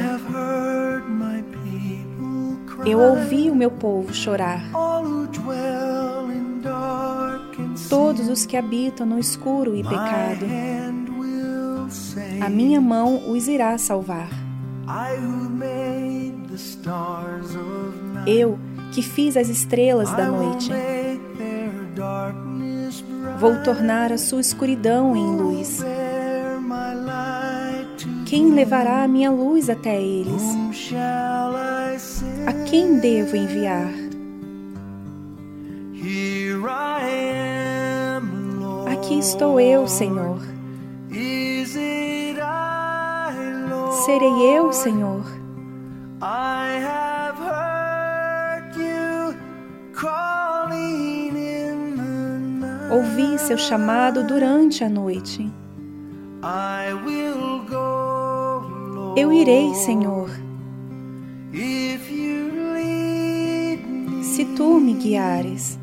eu 2.85 2.99
ouvi 2.99 3.49
o 3.49 3.55
meu 3.55 3.71
povo 3.71 4.13
chorar. 4.13 4.61
Todos 7.89 8.29
os 8.29 8.45
que 8.45 8.55
habitam 8.55 9.07
no 9.07 9.17
escuro 9.17 9.75
e 9.75 9.81
pecado, 9.81 10.45
a 12.39 12.47
minha 12.47 12.79
mão 12.79 13.31
os 13.31 13.47
irá 13.47 13.75
salvar. 13.79 14.29
Eu, 18.27 18.59
que 18.91 19.01
fiz 19.01 19.35
as 19.37 19.49
estrelas 19.49 20.11
da 20.11 20.27
noite, 20.27 20.69
vou 23.39 23.63
tornar 23.63 24.11
a 24.11 24.19
sua 24.19 24.39
escuridão 24.39 25.15
em 25.15 25.35
luz. 25.35 25.83
Levará 28.55 29.03
a 29.03 29.07
minha 29.07 29.29
luz 29.29 29.69
até 29.69 30.01
eles? 30.01 30.41
A 32.47 32.53
quem 32.63 32.99
devo 32.99 33.35
enviar? 33.35 33.91
Aqui 38.93 39.19
estou 39.19 39.59
eu, 39.59 39.85
Senhor. 39.89 40.39
Serei 44.05 44.57
eu, 44.57 44.71
Senhor. 44.71 45.25
Ouvi 52.89 53.37
seu 53.37 53.57
chamado 53.57 54.25
durante 54.25 54.81
a 54.81 54.87
noite. 54.87 55.51
Eu 59.15 59.31
irei, 59.31 59.73
Senhor. 59.73 60.29
Se 64.23 64.43
tu 64.57 64.79
me 64.79 64.93
guiares, 64.93 65.79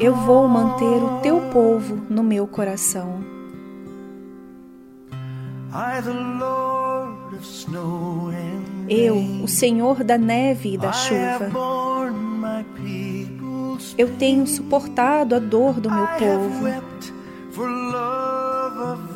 eu 0.00 0.14
vou 0.14 0.46
manter 0.46 0.84
o 0.84 1.20
teu 1.20 1.40
povo 1.50 2.00
no 2.08 2.22
meu 2.22 2.46
coração. 2.46 3.24
Eu, 8.88 9.16
o 9.42 9.48
Senhor 9.48 10.04
da 10.04 10.16
neve 10.16 10.74
e 10.74 10.78
da 10.78 10.92
chuva, 10.92 11.50
eu 13.96 14.16
tenho 14.16 14.46
suportado 14.46 15.34
a 15.34 15.38
dor 15.38 15.80
do 15.80 15.90
meu 15.90 16.06
povo. 16.06 16.66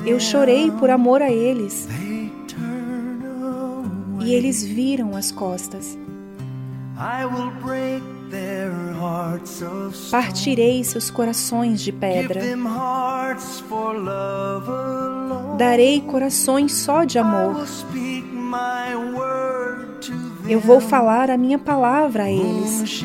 Eu 0.07 0.21
chorei 0.21 0.71
por 0.71 0.91
amor 0.91 1.21
a 1.23 1.31
eles. 1.31 1.89
E 4.21 4.35
eles 4.35 4.63
viram 4.63 5.17
as 5.17 5.33
costas. 5.33 5.99
Partirei 10.11 10.85
seus 10.85 11.11
corações 11.11 11.81
de 11.81 11.93
pedra. 11.93 12.41
Darei 15.57 16.01
corações 16.01 16.73
só 16.73 17.05
de 17.05 17.19
amor. 17.19 17.67
Eu 20.49 20.61
vou 20.61 20.81
falar 20.81 21.31
a 21.31 21.37
minha 21.37 21.59
palavra 21.59 22.25
a 22.25 22.31
eles. 22.31 23.05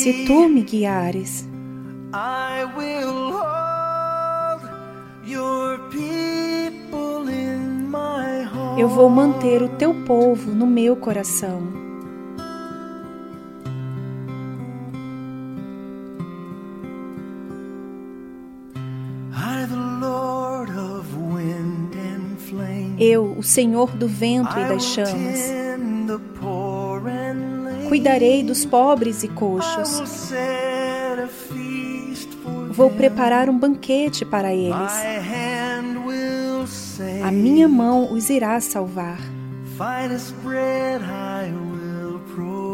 Se 0.00 0.24
tu 0.24 0.48
me 0.48 0.62
guiares, 0.62 1.46
eu 8.78 8.88
vou 8.88 9.10
manter 9.10 9.62
o 9.62 9.68
teu 9.68 9.92
povo 10.06 10.52
no 10.52 10.66
meu 10.66 10.96
coração. 10.96 11.60
Eu, 22.98 23.34
o 23.36 23.42
Senhor 23.42 23.90
do 23.90 24.08
vento 24.08 24.58
e 24.58 24.64
das 24.64 24.82
chamas, 24.82 25.69
cuidarei 27.90 28.44
dos 28.44 28.64
pobres 28.64 29.24
e 29.24 29.28
coxos. 29.28 30.30
Vou 32.70 32.88
preparar 32.88 33.50
um 33.50 33.58
banquete 33.58 34.24
para 34.24 34.54
eles. 34.54 34.92
A 37.24 37.32
minha 37.32 37.68
mão 37.68 38.12
os 38.12 38.30
irá 38.30 38.60
salvar. 38.60 39.18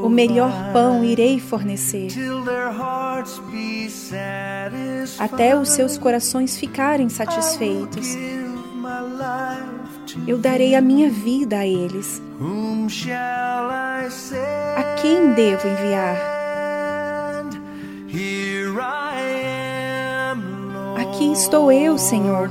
O 0.05 0.09
melhor 0.11 0.53
pão 0.75 1.03
irei 1.03 1.41
fornecer, 1.41 2.09
até 5.19 5.59
os 5.59 5.71
seus 5.71 5.97
corações 5.97 6.59
ficarem 6.59 7.09
satisfeitos. 7.09 8.15
Eu 10.27 10.39
darei 10.39 10.75
a 10.75 10.81
minha 10.81 11.11
vida 11.11 11.59
a 11.59 11.67
eles. 11.67 12.23
A 14.77 14.83
quem 15.01 15.33
devo 15.33 15.67
enviar? 15.67 16.17
Aqui 20.97 21.33
estou 21.33 21.73
eu, 21.73 21.99
Senhor. 21.99 22.51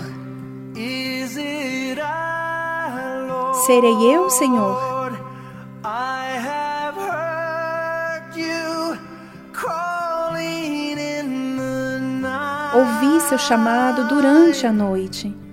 Serei 3.66 4.16
eu, 4.16 4.30
Senhor. 4.30 4.95
Ouvi 12.76 13.22
seu 13.22 13.38
chamado 13.38 14.07
durante 14.07 14.68
a 14.68 14.72
noite. 14.74 15.45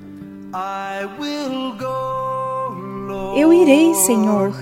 Eu 3.36 3.52
irei, 3.54 3.94
Senhor. 3.94 4.52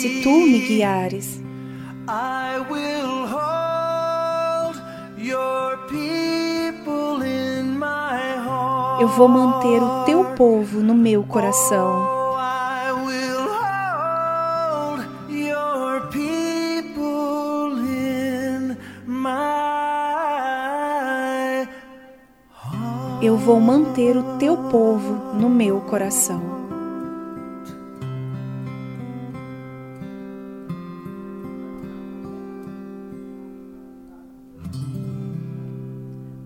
Se 0.00 0.20
tu 0.22 0.30
me 0.30 0.58
guiares, 0.66 1.40
eu 9.00 9.08
vou 9.08 9.28
manter 9.28 9.82
o 9.82 10.04
teu 10.04 10.24
povo 10.36 10.80
no 10.80 10.94
meu 10.94 11.22
coração. 11.22 12.17
Eu 23.20 23.36
vou 23.36 23.58
manter 23.58 24.16
o 24.16 24.38
teu 24.38 24.56
povo 24.70 25.34
no 25.34 25.50
meu 25.50 25.80
coração. 25.80 26.40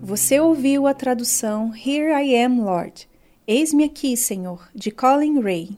Você 0.01 0.39
ouviu 0.39 0.87
a 0.87 0.95
tradução 0.95 1.71
Here 1.75 2.11
I 2.11 2.43
Am, 2.43 2.61
Lord. 2.61 3.07
Eis-me 3.45 3.83
aqui, 3.83 4.17
Senhor, 4.17 4.67
de 4.73 4.89
Colin 4.89 5.41
Ray. 5.41 5.77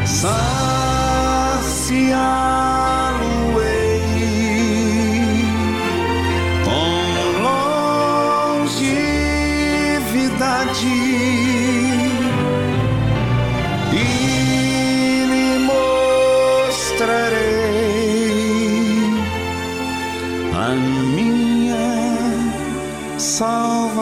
Saciá-lo-ei 0.05 0.85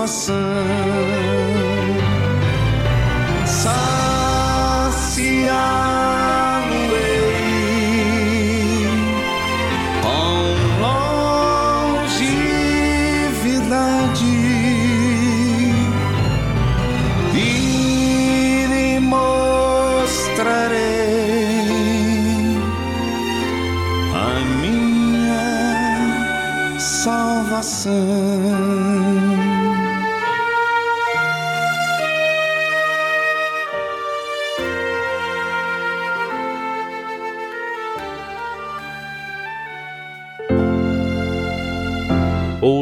salvação. 0.07 0.35
Saciá-lo-ei 3.45 3.93
com 10.01 10.43
longevidade 10.81 12.23
e 17.33 18.65
lhe 18.69 18.99
mostrarei 18.99 20.33
a 24.13 24.27
minha 24.61 25.45
salvação. 26.79 28.32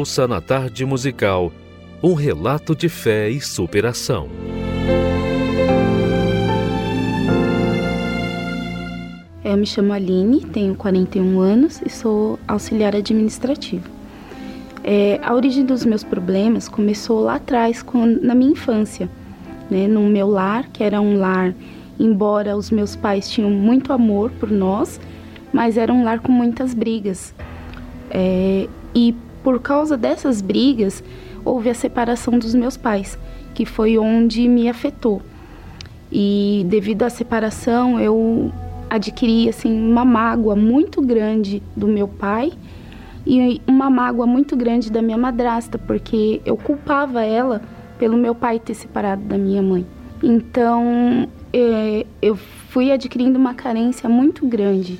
Ouça 0.02 0.26
na 0.26 0.40
tarde 0.40 0.84
musical 0.84 1.52
um 2.02 2.14
relato 2.14 2.74
de 2.74 2.88
fé 2.88 3.30
e 3.30 3.40
superação. 3.40 4.28
Eu 9.44 9.56
me 9.56 9.64
chamo 9.64 9.92
Aline, 9.92 10.40
tenho 10.40 10.74
41 10.74 11.40
anos 11.40 11.80
e 11.86 11.88
sou 11.88 12.36
auxiliar 12.48 12.96
administrativo. 12.96 13.88
É, 14.82 15.20
a 15.22 15.32
origem 15.32 15.64
dos 15.64 15.84
meus 15.84 16.02
problemas 16.02 16.68
começou 16.68 17.20
lá 17.20 17.36
atrás, 17.36 17.84
na 18.22 18.34
minha 18.34 18.50
infância, 18.50 19.08
né, 19.70 19.86
no 19.86 20.00
meu 20.08 20.28
lar, 20.28 20.68
que 20.72 20.82
era 20.82 21.00
um 21.00 21.16
lar, 21.16 21.54
embora 21.96 22.56
os 22.56 22.72
meus 22.72 22.96
pais 22.96 23.30
tinham 23.30 23.50
muito 23.50 23.92
amor 23.92 24.32
por 24.32 24.50
nós, 24.50 25.00
mas 25.52 25.76
era 25.76 25.92
um 25.92 26.02
lar 26.02 26.18
com 26.18 26.32
muitas 26.32 26.74
brigas. 26.74 27.32
É, 28.10 28.66
e 28.92 29.14
por 29.42 29.60
causa 29.60 29.96
dessas 29.96 30.40
brigas, 30.40 31.02
houve 31.44 31.68
a 31.70 31.74
separação 31.74 32.38
dos 32.38 32.54
meus 32.54 32.76
pais, 32.76 33.18
que 33.54 33.64
foi 33.64 33.98
onde 33.98 34.48
me 34.48 34.68
afetou. 34.68 35.22
E 36.10 36.64
devido 36.68 37.02
à 37.02 37.10
separação, 37.10 37.98
eu 37.98 38.52
adquiri 38.88 39.48
assim 39.48 39.72
uma 39.72 40.04
mágoa 40.04 40.54
muito 40.54 41.00
grande 41.00 41.62
do 41.74 41.86
meu 41.88 42.06
pai 42.06 42.52
e 43.26 43.60
uma 43.66 43.88
mágoa 43.88 44.26
muito 44.26 44.54
grande 44.56 44.90
da 44.90 45.00
minha 45.00 45.16
madrasta, 45.16 45.78
porque 45.78 46.40
eu 46.44 46.56
culpava 46.56 47.22
ela 47.22 47.62
pelo 47.98 48.16
meu 48.16 48.34
pai 48.34 48.58
ter 48.58 48.74
separado 48.74 49.22
da 49.22 49.38
minha 49.38 49.62
mãe. 49.62 49.86
Então, 50.22 51.28
eh, 51.52 52.06
eu 52.20 52.36
fui 52.36 52.92
adquirindo 52.92 53.38
uma 53.38 53.54
carência 53.54 54.08
muito 54.08 54.46
grande. 54.46 54.98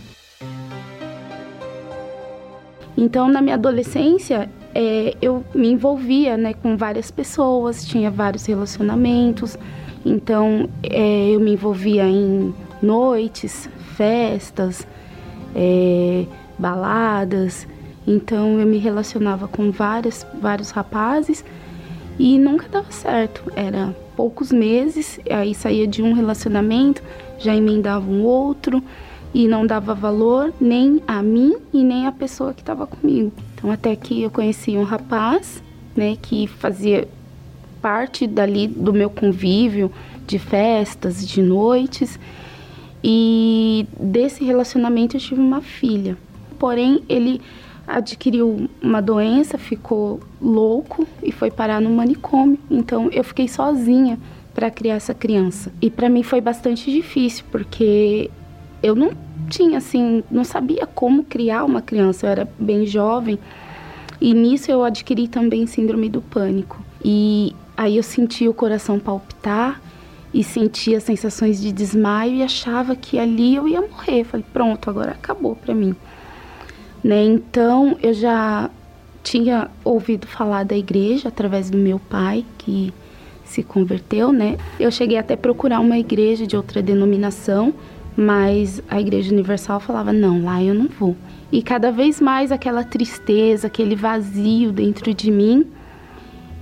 Então, 2.97 3.29
na 3.29 3.41
minha 3.41 3.55
adolescência, 3.55 4.51
eh, 4.75 5.15
eu 5.21 5.45
me 5.55 5.71
envolvia 5.71 6.37
né, 6.37 6.53
com 6.55 6.77
várias 6.77 7.11
pessoas, 7.11 7.85
tinha 7.85 8.11
vários 8.11 8.47
relacionamentos. 8.47 9.57
Então, 10.05 10.69
eh, 10.83 11.31
eu 11.31 11.41
me 11.41 11.53
envolvia 11.53 12.05
em 12.05 12.55
noites, 12.83 13.69
festas, 13.97 14.87
eh, 15.55 16.27
baladas. 16.59 17.67
Então, 18.07 18.59
eu 18.61 18.67
me 18.67 18.79
relacionava 18.79 19.49
com 19.49 19.71
vários, 19.71 20.27
vários 20.41 20.71
rapazes 20.71 21.45
e 22.19 22.39
nunca 22.39 22.69
dava 22.69 22.91
certo. 22.91 23.43
Era 23.57 23.95
poucos 24.17 24.53
meses, 24.53 25.19
aí 25.31 25.55
saía 25.55 25.87
de 25.87 26.03
um 26.03 26.13
relacionamento, 26.13 27.03
já 27.39 27.55
emendava 27.57 28.09
um 28.11 28.23
outro 28.23 28.83
e 29.35 29.49
não 29.49 29.67
dava 29.67 29.95
valor 29.95 30.53
nem 30.61 31.03
a 31.07 31.23
mim 31.23 31.57
e 31.73 31.83
nem 31.83 32.07
a 32.07 32.13
pessoa 32.13 32.53
que 32.53 32.61
estava 32.61 32.87
comigo. 32.87 33.33
Então 33.55 33.71
até 33.71 33.95
que 33.97 34.23
eu 34.23 34.31
conheci 34.31 34.77
um 34.77 34.83
rapaz, 34.83 35.63
né, 35.97 36.17
que 36.21 36.47
fazia 36.47 37.09
parte 37.81 38.27
dali 38.27 38.69
do 38.69 38.93
meu 38.93 39.11
convívio 39.11 39.91
de 40.27 40.39
festas, 40.39 41.27
de 41.27 41.43
noites. 41.43 42.19
E 43.03 43.87
desse 43.99 44.45
relacionamento 44.45 45.17
eu 45.17 45.21
tive 45.21 45.41
uma 45.41 45.61
filha. 45.61 46.17
Porém, 46.59 47.03
ele 47.09 47.41
adquiriu 47.87 48.71
uma 48.81 49.03
doença, 49.03 49.59
ficou 49.59 50.21
louco 50.41 51.07
e 51.23 51.33
foi 51.33 51.51
parar 51.51 51.81
no 51.81 51.91
manicômio. 51.91 52.59
Então 52.71 53.11
eu 53.11 53.25
fiquei 53.25 53.49
sozinha 53.49 54.19
para 54.55 54.71
criar 54.71 54.95
essa 54.95 55.13
criança. 55.13 55.73
E 55.81 55.91
para 55.91 56.09
mim 56.09 56.23
foi 56.23 56.41
bastante 56.41 56.91
difícil, 56.93 57.45
porque 57.51 58.31
eu 58.83 58.95
não 58.95 59.13
tinha 59.49 59.79
assim, 59.79 60.25
não 60.31 60.45
sabia 60.45 60.87
como 60.87 61.23
criar 61.23 61.65
uma 61.65 61.83
criança, 61.83 62.27
eu 62.27 62.31
era 62.31 62.49
bem 62.59 62.87
jovem. 62.87 63.39
E 64.21 64.35
nisso 64.35 64.71
eu 64.71 64.85
adquiri 64.85 65.29
também 65.29 65.67
síndrome 65.67 66.09
do 66.09 66.23
pânico. 66.23 66.83
E 67.05 67.55
aí 67.77 67.97
eu 67.97 68.03
senti 68.03 68.49
o 68.49 68.55
coração 68.55 68.99
palpitar 68.99 69.81
e 70.33 70.43
sentia 70.43 71.01
sensações 71.01 71.61
de 71.61 71.73
desmaio 71.73 72.37
e 72.37 72.43
achava 72.43 72.97
que 72.97 73.19
ali 73.19 73.55
eu 73.55 73.69
ia 73.69 73.81
morrer. 73.81 74.25
Falei, 74.25 74.47
pronto, 74.53 74.89
agora 74.89 75.11
acabou 75.13 75.57
para 75.57 75.75
mim. 75.75 75.95
Né? 77.03 77.25
Então 77.25 77.97
eu 78.01 78.15
já 78.15 78.71
tinha 79.23 79.71
ouvido 79.85 80.27
falar 80.27 80.65
da 80.65 80.77
igreja 80.77 81.29
através 81.29 81.71
do 81.71 81.77
meu 81.77 81.99
pai, 81.99 82.45
que 82.59 82.93
se 83.45 83.63
converteu, 83.63 84.33
né? 84.33 84.57
Eu 84.81 84.91
cheguei 84.91 85.19
até 85.19 85.37
procurar 85.37 85.81
uma 85.81 85.99
igreja 85.99 86.47
de 86.47 86.57
outra 86.57 86.83
denominação, 86.83 87.75
mas 88.17 88.83
a 88.89 89.01
Igreja 89.01 89.33
Universal 89.33 89.81
falava: 89.81 90.13
não, 90.13 90.45
lá 90.45 90.63
eu 90.63 90.75
não 90.75 90.89
vou. 90.89 91.17
E 91.51 91.63
cada 91.63 91.91
vez 91.91 92.21
mais 92.21 92.51
aquela 92.51 92.85
tristeza, 92.85 93.67
aquele 93.67 93.95
vazio 93.95 94.73
dentro 94.73 95.13
de 95.13 95.31
mim, 95.31 95.67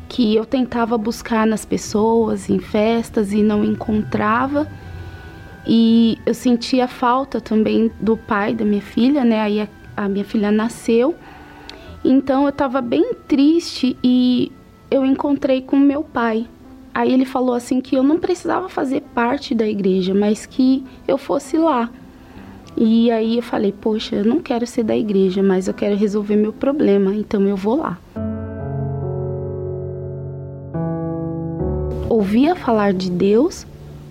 que 0.08 0.34
eu 0.34 0.44
tentava 0.44 0.98
buscar 0.98 1.46
nas 1.46 1.64
pessoas, 1.64 2.50
em 2.50 2.58
festas 2.58 3.32
e 3.32 3.42
não 3.42 3.64
encontrava. 3.64 4.66
E 5.66 6.18
eu 6.26 6.34
sentia 6.34 6.88
falta 6.88 7.40
também 7.40 7.90
do 8.00 8.16
pai 8.16 8.54
da 8.54 8.64
minha 8.64 8.82
filha, 8.82 9.24
né? 9.24 9.40
Aí 9.40 9.60
a, 9.60 9.68
a 9.96 10.08
minha 10.08 10.24
filha 10.24 10.50
nasceu. 10.50 11.14
Então 12.04 12.44
eu 12.44 12.48
estava 12.48 12.80
bem 12.80 13.14
triste 13.28 13.96
e 14.02 14.50
eu 14.90 15.04
encontrei 15.04 15.60
com 15.62 15.76
meu 15.76 16.02
pai. 16.02 16.48
Aí 16.92 17.12
ele 17.12 17.24
falou 17.24 17.54
assim 17.54 17.80
que 17.80 17.96
eu 17.96 18.02
não 18.02 18.18
precisava 18.18 18.68
fazer 18.68 19.02
parte 19.14 19.54
da 19.54 19.66
igreja, 19.66 20.12
mas 20.12 20.44
que 20.46 20.84
eu 21.06 21.16
fosse 21.16 21.56
lá. 21.56 21.88
E 22.76 23.10
aí 23.10 23.36
eu 23.36 23.42
falei, 23.42 23.72
poxa, 23.72 24.16
eu 24.16 24.24
não 24.24 24.40
quero 24.40 24.66
ser 24.66 24.82
da 24.84 24.96
igreja, 24.96 25.42
mas 25.42 25.68
eu 25.68 25.74
quero 25.74 25.96
resolver 25.96 26.36
meu 26.36 26.52
problema, 26.52 27.14
então 27.14 27.42
eu 27.42 27.56
vou 27.56 27.76
lá. 27.76 27.98
Ouvia 32.08 32.56
falar 32.56 32.92
de 32.92 33.10
Deus, 33.10 33.66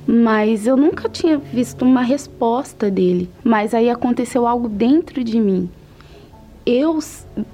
mas 0.07 0.65
eu 0.65 0.77
nunca 0.77 1.07
tinha 1.09 1.37
visto 1.37 1.83
uma 1.83 2.01
resposta 2.01 2.89
dele. 2.89 3.29
Mas 3.43 3.73
aí 3.73 3.89
aconteceu 3.89 4.47
algo 4.47 4.69
dentro 4.69 5.23
de 5.23 5.39
mim. 5.39 5.69
Eu, 6.65 6.99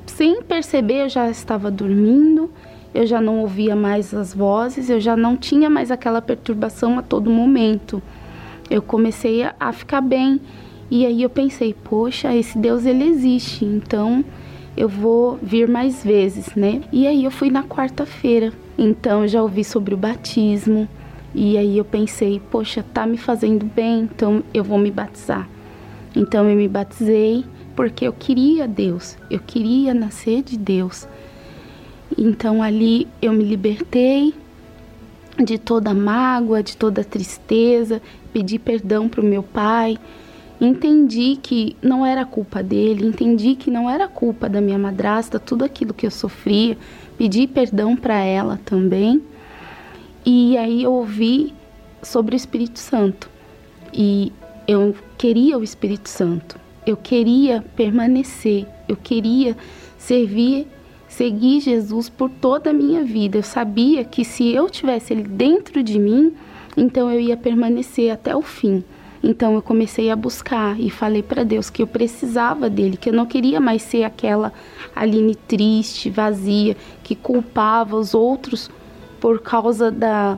sem 0.06 0.42
perceber, 0.42 1.04
eu 1.04 1.10
já 1.10 1.30
estava 1.30 1.72
dormindo, 1.72 2.50
eu 2.96 3.06
já 3.06 3.20
não 3.20 3.42
ouvia 3.42 3.76
mais 3.76 4.14
as 4.14 4.34
vozes, 4.34 4.90
eu 4.90 5.02
já 5.02 5.18
não 5.18 5.36
tinha 5.36 5.70
mais 5.70 5.92
aquela 5.92 6.22
perturbação 6.22 6.98
a 6.98 7.02
todo 7.02 7.30
momento. 7.30 8.02
Eu 8.70 8.82
comecei 8.82 9.44
a, 9.44 9.54
a 9.60 9.74
ficar 9.74 10.00
bem. 10.00 10.40
E 10.90 11.06
aí 11.06 11.22
eu 11.22 11.30
pensei, 11.30 11.74
poxa, 11.74 12.34
esse 12.34 12.58
Deus 12.58 12.86
ele 12.86 13.04
existe, 13.04 13.66
então 13.66 14.24
eu 14.78 14.88
vou 14.88 15.38
vir 15.42 15.68
mais 15.68 16.06
vezes, 16.06 16.56
né? 16.56 16.84
E 16.90 17.06
aí 17.06 17.26
eu 17.26 17.32
fui 17.32 17.50
na 17.50 17.64
quarta-feira. 17.64 18.54
Então 18.78 19.24
eu 19.24 19.28
já 19.28 19.42
ouvi 19.42 19.66
sobre 19.66 19.94
o 19.94 19.98
batismo. 19.98 20.88
E 21.34 21.58
aí 21.58 21.78
eu 21.78 21.84
pensei, 21.84 22.42
poxa, 22.50 22.82
tá 22.94 23.06
me 23.06 23.18
fazendo 23.18 23.66
bem, 23.66 24.04
então 24.04 24.42
eu 24.54 24.64
vou 24.64 24.78
me 24.78 24.90
batizar. 24.90 25.50
Então 26.16 26.50
eu 26.50 26.56
me 26.56 26.70
batizei 26.70 27.44
porque 27.76 28.08
eu 28.08 28.14
queria 28.14 28.70
Deus, 28.70 29.18
eu 29.30 29.40
queria 29.40 29.94
nascer 29.94 30.42
de 30.44 30.58
Deus. 30.58 31.06
Então 32.18 32.62
ali 32.62 33.08
eu 33.22 33.34
me 33.34 33.44
libertei 33.44 34.34
de 35.44 35.58
toda 35.58 35.94
mágoa, 35.94 36.64
de 36.64 36.78
toda 36.78 37.04
tristeza, 37.04 38.02
pedi 38.32 38.58
perdão 38.58 39.10
para 39.10 39.22
o 39.22 39.26
meu 39.26 39.44
pai, 39.44 39.98
entendi 40.60 41.38
que 41.42 41.76
não 41.82 42.06
era 42.06 42.26
culpa 42.26 42.64
dele, 42.64 43.06
entendi 43.06 43.56
que 43.56 43.70
não 43.70 43.90
era 43.90 44.08
culpa 44.08 44.48
da 44.48 44.62
minha 44.62 44.78
madrasta, 44.78 45.40
tudo 45.40 45.66
aquilo 45.66 45.94
que 45.94 46.06
eu 46.06 46.12
sofria, 46.12 46.78
pedi 47.18 47.48
perdão 47.48 47.96
para 47.96 48.16
ela 48.16 48.60
também. 48.64 49.22
E 50.26 50.58
aí 50.58 50.84
eu 50.84 50.94
ouvi 50.94 51.54
sobre 52.02 52.36
o 52.36 52.38
Espírito 52.38 52.80
Santo. 52.80 53.30
E 53.94 54.32
eu 54.68 54.96
queria 55.18 55.58
o 55.58 55.64
Espírito 55.64 56.10
Santo. 56.10 56.60
Eu 56.86 56.98
queria 56.98 57.64
permanecer, 57.76 58.66
eu 58.88 58.96
queria 58.96 59.56
servir 59.98 60.68
Segui 61.16 61.62
Jesus 61.62 62.10
por 62.10 62.30
toda 62.30 62.72
a 62.72 62.74
minha 62.74 63.02
vida. 63.02 63.38
Eu 63.38 63.44
sabia 63.44 64.04
que 64.04 64.26
se 64.26 64.52
eu 64.52 64.70
tivesse 64.70 65.14
ele 65.14 65.24
dentro 65.24 65.82
de 65.82 65.98
mim, 65.98 66.34
então 66.76 67.10
eu 67.10 67.22
ia 67.22 67.38
permanecer 67.38 68.12
até 68.12 68.36
o 68.36 68.42
fim. 68.42 68.84
Então 69.24 69.56
eu 69.56 69.62
comecei 69.62 70.12
a 70.12 70.16
buscar 70.18 70.78
e 70.78 70.90
falei 70.90 71.24
para 71.24 71.46
Deus 71.46 71.70
que 71.70 71.82
eu 71.82 71.88
precisava 71.88 72.70
dele, 72.70 72.98
que 72.98 73.08
eu 73.08 73.14
não 73.14 73.26
queria 73.26 73.62
mais 73.62 73.82
ser 73.82 74.04
aquela 74.04 74.52
Aline 74.94 75.36
triste, 75.36 76.10
vazia, 76.10 76.76
que 77.02 77.16
culpava 77.16 77.96
os 77.96 78.14
outros 78.14 78.70
por 79.18 79.40
causa 79.40 79.90
da, 79.90 80.38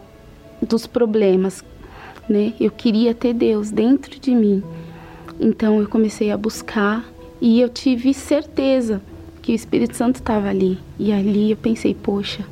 dos 0.61 0.85
problemas, 0.85 1.65
né? 2.29 2.53
Eu 2.59 2.69
queria 2.69 3.15
ter 3.15 3.33
Deus 3.33 3.71
dentro 3.71 4.19
de 4.19 4.29
mim. 4.29 4.61
Então 5.39 5.81
eu 5.81 5.87
comecei 5.89 6.29
a 6.29 6.37
buscar 6.37 7.03
e 7.41 7.59
eu 7.59 7.67
tive 7.67 8.13
certeza 8.13 9.01
que 9.47 9.53
o 9.53 9.55
Espírito 9.55 9.95
Santo 9.95 10.17
estava 10.17 10.49
ali. 10.49 10.77
E 10.99 11.13
ali 11.13 11.51
eu 11.51 11.55
pensei, 11.55 11.95
poxa, 11.95 12.43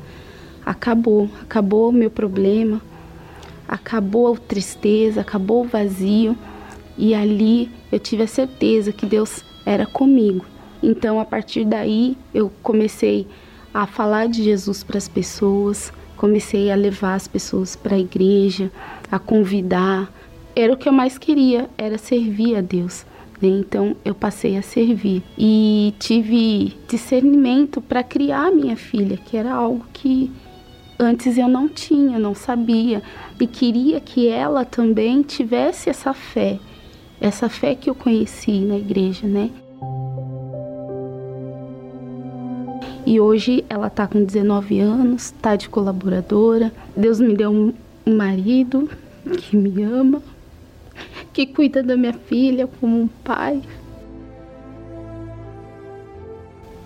acabou, 0.64 1.28
acabou 1.42 1.90
o 1.90 1.92
meu 1.92 2.10
problema, 2.10 2.80
acabou 3.68 4.32
a 4.32 4.38
tristeza, 4.38 5.20
acabou 5.20 5.62
o 5.62 5.68
vazio. 5.68 6.34
E 6.96 7.14
ali 7.14 7.70
eu 7.92 7.98
tive 7.98 8.22
a 8.22 8.26
certeza 8.26 8.92
que 8.92 9.04
Deus 9.04 9.44
era 9.66 9.84
comigo. 9.84 10.46
Então, 10.82 11.20
a 11.20 11.26
partir 11.26 11.66
daí, 11.66 12.16
eu 12.32 12.50
comecei 12.62 13.26
a 13.74 13.86
falar 13.86 14.26
de 14.26 14.42
Jesus 14.42 14.82
para 14.82 14.96
as 14.96 15.06
pessoas, 15.06 15.92
comecei 16.16 16.72
a 16.72 16.74
levar 16.74 17.16
as 17.16 17.28
pessoas 17.28 17.76
para 17.76 17.94
a 17.94 18.00
igreja, 18.00 18.72
a 19.12 19.18
convidar. 19.18 20.10
Era 20.54 20.72
o 20.72 20.78
que 20.78 20.88
eu 20.88 20.94
mais 20.94 21.18
queria, 21.18 21.68
era 21.76 21.98
servir 21.98 22.56
a 22.56 22.62
Deus. 22.62 23.04
Né? 23.40 23.48
Então 23.48 23.96
eu 24.04 24.14
passei 24.14 24.56
a 24.56 24.62
servir 24.62 25.22
e 25.38 25.94
tive 25.98 26.76
discernimento 26.88 27.80
para 27.80 28.02
criar 28.02 28.50
minha 28.50 28.76
filha, 28.76 29.16
que 29.16 29.36
era 29.36 29.52
algo 29.52 29.84
que 29.92 30.30
antes 30.98 31.36
eu 31.36 31.48
não 31.48 31.68
tinha, 31.68 32.18
não 32.18 32.34
sabia 32.34 33.02
e 33.38 33.46
queria 33.46 34.00
que 34.00 34.28
ela 34.28 34.64
também 34.64 35.22
tivesse 35.22 35.90
essa 35.90 36.14
fé, 36.14 36.58
essa 37.20 37.48
fé 37.48 37.74
que 37.74 37.90
eu 37.90 37.94
conheci 37.94 38.60
na 38.60 38.76
igreja, 38.76 39.26
né? 39.26 39.50
E 43.06 43.20
hoje 43.20 43.64
ela 43.68 43.86
está 43.86 44.04
com 44.08 44.24
19 44.24 44.80
anos, 44.80 45.26
está 45.26 45.54
de 45.54 45.68
colaboradora. 45.68 46.72
Deus 46.96 47.20
me 47.20 47.36
deu 47.36 47.52
um 47.52 47.72
marido 48.04 48.90
que 49.38 49.56
me 49.56 49.80
ama, 49.84 50.20
que 51.32 51.46
cuida 51.46 51.82
da 51.82 51.96
minha 51.96 52.12
filha 52.12 52.66
como 52.66 53.02
um 53.02 53.08
pai. 53.08 53.62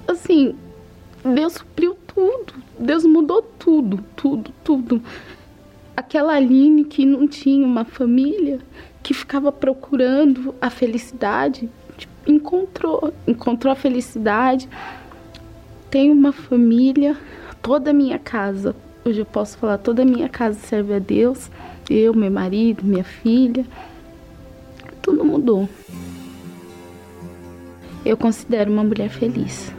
Assim, 0.09 0.57
Deus 1.25 1.53
supriu 1.53 1.97
tudo. 2.07 2.55
Deus 2.79 3.05
mudou 3.05 3.43
tudo, 3.43 4.05
tudo, 4.17 4.51
tudo. 4.65 5.03
Aquela 5.97 6.35
Aline 6.35 6.85
que 6.85 7.05
não 7.07 7.29
tinha 7.29 7.65
uma 7.65 7.85
família, 7.85 8.59
que 9.03 9.15
ficava 9.15 9.53
procurando 9.53 10.55
a 10.61 10.69
felicidade, 10.69 11.69
tipo, 11.97 12.13
encontrou, 12.27 13.13
encontrou 13.27 13.73
a 13.73 13.77
felicidade. 13.77 14.69
Tem 15.91 16.11
uma 16.11 16.33
família, 16.33 17.17
toda 17.63 17.91
a 17.91 17.95
minha 17.95 18.19
casa, 18.19 18.75
hoje 19.05 19.21
eu 19.21 19.27
posso 19.27 19.59
falar, 19.59 19.79
toda 19.79 20.03
a 20.03 20.05
minha 20.05 20.29
casa 20.29 20.59
serve 20.59 20.95
a 20.95 20.99
Deus. 20.99 21.51
Eu, 21.89 22.15
meu 22.15 22.31
marido, 22.31 22.85
minha 22.85 23.05
filha 23.05 23.65
tudo 25.11 25.25
mudou. 25.25 25.69
Eu 28.05 28.17
considero 28.17 28.73
uma 28.73 28.85
mulher 28.85 29.11
feliz. 29.11 29.73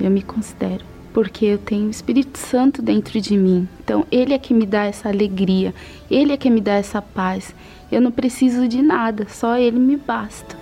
Eu 0.00 0.08
me 0.08 0.22
considero. 0.22 0.84
Porque 1.12 1.44
eu 1.44 1.58
tenho 1.58 1.88
o 1.88 1.90
Espírito 1.90 2.38
Santo 2.38 2.80
dentro 2.80 3.20
de 3.20 3.36
mim. 3.36 3.68
Então, 3.84 4.06
Ele 4.10 4.32
é 4.32 4.38
que 4.38 4.54
me 4.54 4.64
dá 4.64 4.84
essa 4.84 5.08
alegria. 5.08 5.74
Ele 6.10 6.32
é 6.32 6.36
que 6.36 6.48
me 6.48 6.60
dá 6.60 6.74
essa 6.74 7.02
paz. 7.02 7.54
Eu 7.90 8.00
não 8.00 8.10
preciso 8.10 8.66
de 8.68 8.80
nada, 8.80 9.26
só 9.28 9.58
Ele 9.58 9.78
me 9.78 9.96
basta. 9.96 10.61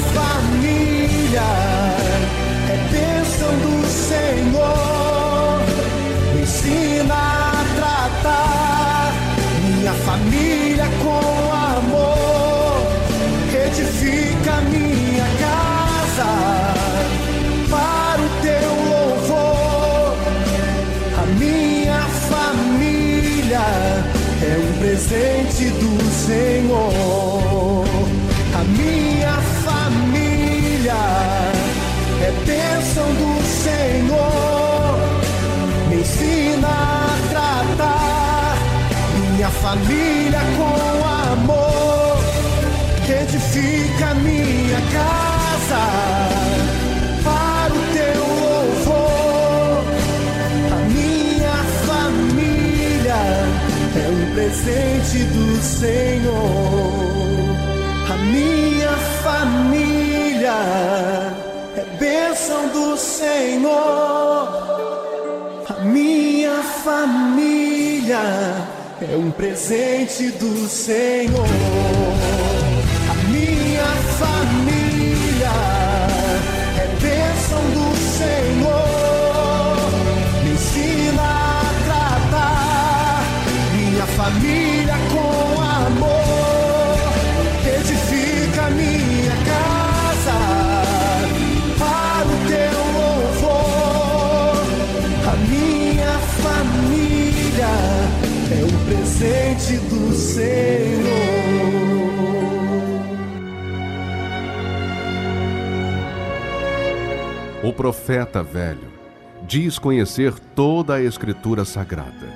Senhor. 26.31 27.83
A 28.55 28.63
minha 28.63 29.35
família 29.65 31.01
é 32.27 32.31
bênção 32.45 33.07
do 33.21 33.31
Senhor. 33.63 34.95
Me 35.89 35.95
ensina 36.01 36.69
a 36.69 37.17
tratar 37.31 38.57
minha 39.19 39.49
família 39.49 40.41
com 40.57 40.73
amor. 41.33 42.17
Edifica 43.09 44.13
minha 44.15 44.81
casa 44.93 46.40
presente 54.51 55.23
do 55.23 55.61
Senhor. 55.61 56.35
A 58.11 58.17
minha 58.17 58.91
família 59.23 60.53
é 61.77 61.85
bênção 61.97 62.67
do 62.67 62.97
Senhor. 62.97 63.71
A 65.69 65.79
minha 65.85 66.61
família 66.83 68.19
é 69.01 69.15
um 69.15 69.31
presente 69.31 70.31
do 70.31 70.67
Senhor. 70.67 71.47
Senhor. 100.41 101.21
O 107.63 107.71
profeta 107.71 108.41
velho 108.41 108.91
diz 109.43 109.77
conhecer 109.77 110.33
toda 110.55 110.95
a 110.95 111.01
Escritura 111.01 111.63
Sagrada. 111.63 112.27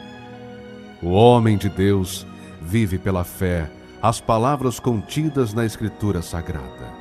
O 1.01 1.09
homem 1.09 1.57
de 1.57 1.67
Deus 1.69 2.25
vive 2.61 2.97
pela 2.97 3.23
fé 3.23 3.69
as 4.01 4.21
palavras 4.21 4.79
contidas 4.79 5.53
na 5.53 5.65
Escritura 5.65 6.21
Sagrada. 6.21 6.93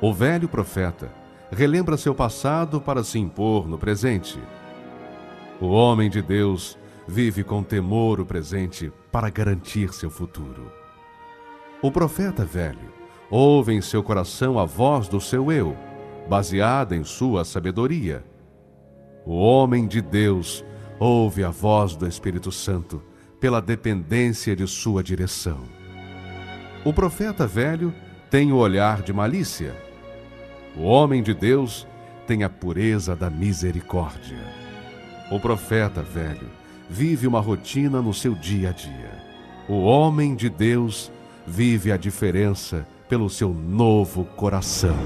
O 0.00 0.12
velho 0.12 0.48
profeta 0.48 1.08
relembra 1.50 1.96
seu 1.96 2.14
passado 2.14 2.80
para 2.80 3.02
se 3.02 3.18
impor 3.18 3.66
no 3.66 3.78
presente. 3.78 4.38
O 5.60 5.68
homem 5.68 6.10
de 6.10 6.20
Deus 6.20 6.76
vive 7.06 7.44
com 7.44 7.62
temor 7.62 8.20
o 8.20 8.26
presente 8.26 8.92
para 9.12 9.30
garantir 9.30 9.92
seu 9.92 10.10
futuro. 10.10 10.72
O 11.80 11.90
profeta 11.92 12.44
velho 12.44 12.92
ouve 13.30 13.72
em 13.72 13.80
seu 13.80 14.02
coração 14.02 14.58
a 14.58 14.64
voz 14.64 15.08
do 15.08 15.20
seu 15.20 15.52
eu, 15.52 15.76
baseada 16.28 16.96
em 16.96 17.04
sua 17.04 17.44
sabedoria. 17.44 18.24
O 19.24 19.36
homem 19.36 19.86
de 19.86 20.00
Deus 20.00 20.64
ouve 20.98 21.44
a 21.44 21.50
voz 21.50 21.94
do 21.94 22.06
Espírito 22.06 22.50
Santo 22.50 23.02
pela 23.40 23.60
dependência 23.60 24.56
de 24.56 24.66
sua 24.66 25.02
direção. 25.02 25.62
O 26.84 26.92
profeta 26.92 27.46
velho 27.46 27.92
tem 28.30 28.52
o 28.52 28.56
olhar 28.56 29.02
de 29.02 29.12
malícia. 29.12 29.74
O 30.76 30.82
homem 30.82 31.22
de 31.22 31.34
Deus 31.34 31.86
tem 32.26 32.42
a 32.42 32.48
pureza 32.48 33.14
da 33.14 33.30
misericórdia. 33.30 34.38
O 35.30 35.38
profeta 35.38 36.02
velho 36.02 36.48
vive 36.88 37.26
uma 37.26 37.40
rotina 37.40 38.00
no 38.00 38.14
seu 38.14 38.34
dia 38.34 38.70
a 38.70 38.72
dia. 38.72 39.10
O 39.68 39.82
homem 39.82 40.34
de 40.34 40.48
Deus 40.48 41.10
vive 41.46 41.90
a 41.90 41.96
diferença 41.96 42.86
pelo 43.08 43.28
seu 43.28 43.52
novo 43.52 44.24
coração. 44.36 44.96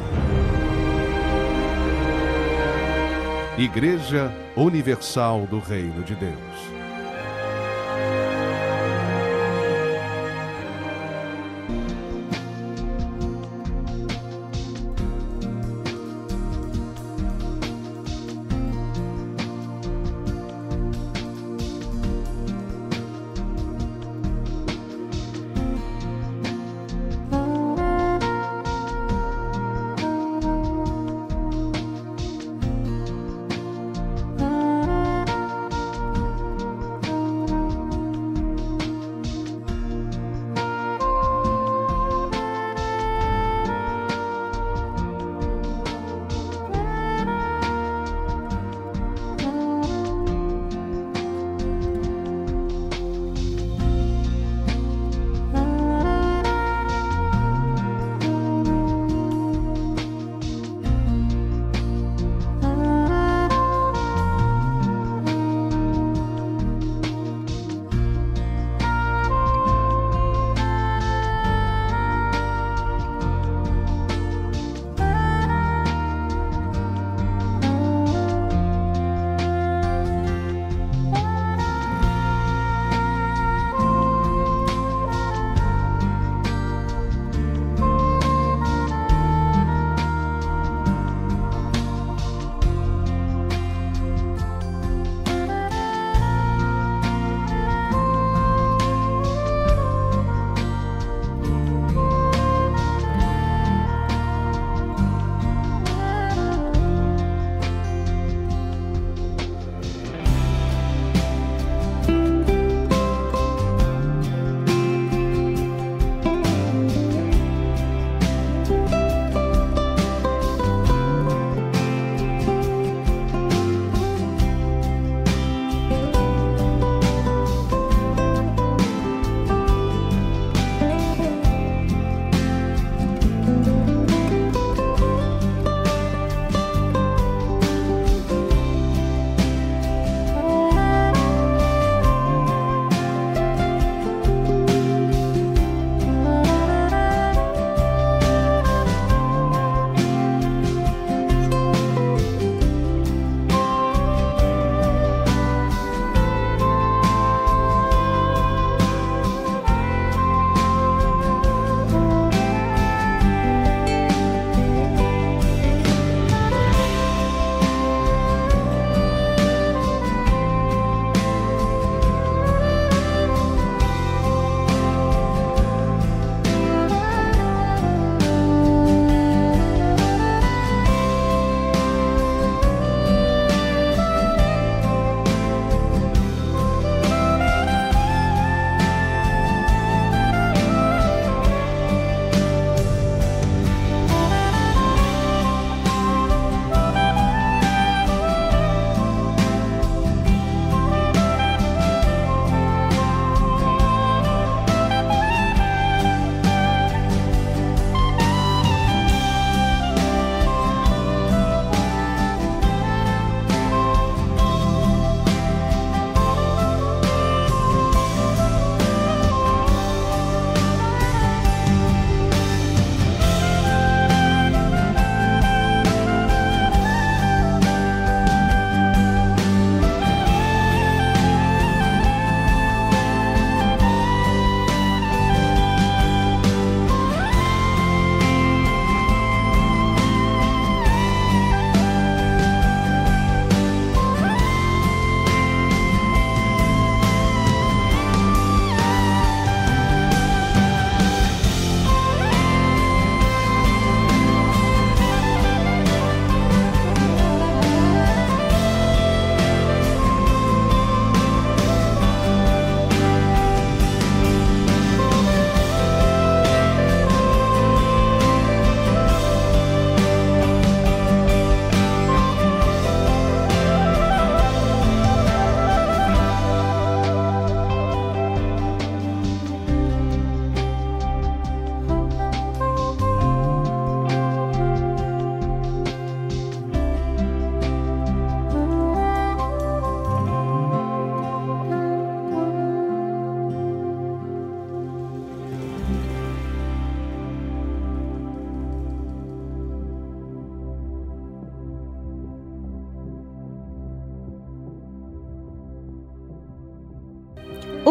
Igreja 3.58 4.32
Universal 4.56 5.46
do 5.46 5.58
Reino 5.58 6.02
de 6.02 6.14
Deus. 6.14 6.79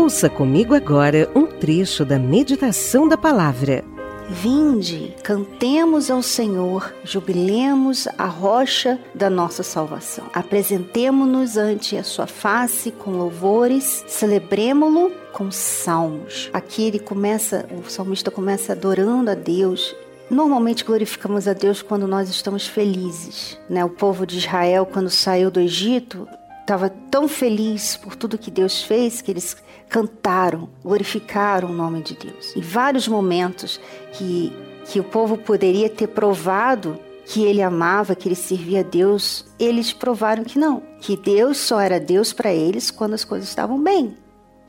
Ouça 0.09 0.27
comigo 0.27 0.73
agora 0.73 1.29
um 1.35 1.45
trecho 1.45 2.03
da 2.03 2.17
meditação 2.17 3.07
da 3.07 3.15
palavra. 3.15 3.85
Vinde, 4.27 5.13
cantemos 5.21 6.09
ao 6.09 6.23
Senhor, 6.23 6.91
jubilemos 7.03 8.07
a 8.17 8.25
rocha 8.25 8.99
da 9.13 9.29
nossa 9.29 9.61
salvação. 9.61 10.25
Apresentemo-nos 10.33 11.57
ante 11.57 11.95
a 11.95 12.03
sua 12.03 12.25
face 12.25 12.89
com 12.89 13.11
louvores, 13.11 14.03
celebremo-lo 14.07 15.11
com 15.31 15.51
salmos. 15.51 16.49
Aqui 16.51 16.87
ele 16.87 16.97
começa, 16.97 17.67
o 17.71 17.87
salmista 17.87 18.31
começa 18.31 18.73
adorando 18.73 19.29
a 19.29 19.35
Deus, 19.35 19.95
Normalmente 20.27 20.83
glorificamos 20.83 21.47
a 21.47 21.53
Deus 21.53 21.81
quando 21.81 22.07
nós 22.07 22.29
estamos 22.29 22.67
felizes. 22.67 23.57
Né? 23.67 23.83
O 23.83 23.89
povo 23.89 24.27
de 24.27 24.37
Israel, 24.37 24.85
quando 24.85 25.09
saiu 25.09 25.49
do 25.49 25.59
Egito, 25.59 26.27
estava 26.61 26.87
tão 26.87 27.27
feliz 27.27 27.97
por 27.97 28.15
tudo 28.15 28.37
que 28.37 28.51
Deus 28.51 28.83
fez 28.83 29.23
que 29.23 29.31
eles 29.31 29.57
cantaram, 29.89 30.69
glorificaram 30.83 31.69
o 31.69 31.73
nome 31.73 32.01
de 32.01 32.15
Deus. 32.15 32.55
Em 32.55 32.61
vários 32.61 33.07
momentos 33.07 33.79
que, 34.13 34.53
que 34.85 34.99
o 34.99 35.03
povo 35.03 35.37
poderia 35.37 35.89
ter 35.89 36.07
provado 36.07 36.99
que 37.25 37.43
ele 37.43 37.61
amava, 37.61 38.15
que 38.15 38.27
ele 38.27 38.35
servia 38.35 38.79
a 38.79 38.83
Deus, 38.83 39.45
eles 39.59 39.91
provaram 39.91 40.43
que 40.43 40.57
não, 40.57 40.81
que 40.99 41.15
Deus 41.17 41.57
só 41.57 41.79
era 41.79 41.99
Deus 41.99 42.33
para 42.33 42.53
eles 42.53 42.89
quando 42.89 43.13
as 43.13 43.23
coisas 43.23 43.49
estavam 43.49 43.81
bem. 43.81 44.17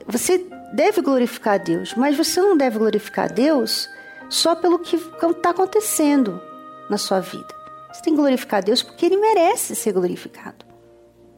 Você 0.07 0.45
deve 0.73 1.01
glorificar 1.01 1.55
a 1.55 1.57
Deus, 1.57 1.93
mas 1.95 2.17
você 2.17 2.41
não 2.41 2.57
deve 2.57 2.77
glorificar 2.77 3.25
a 3.25 3.33
Deus 3.33 3.89
só 4.29 4.55
pelo 4.55 4.79
que 4.79 4.95
está 4.95 5.49
acontecendo 5.49 6.41
na 6.89 6.97
sua 6.97 7.19
vida. 7.19 7.47
Você 7.91 8.01
tem 8.03 8.13
que 8.13 8.19
glorificar 8.19 8.59
a 8.59 8.61
Deus 8.61 8.81
porque 8.81 9.05
Ele 9.05 9.17
merece 9.17 9.75
ser 9.75 9.91
glorificado. 9.91 10.65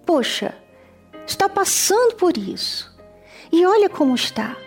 Poxa, 0.05 0.53
está 1.25 1.49
passando 1.49 2.15
por 2.15 2.37
isso. 2.37 2.92
E 3.53 3.63
olha 3.67 3.87
como 3.87 4.15
está. 4.15 4.57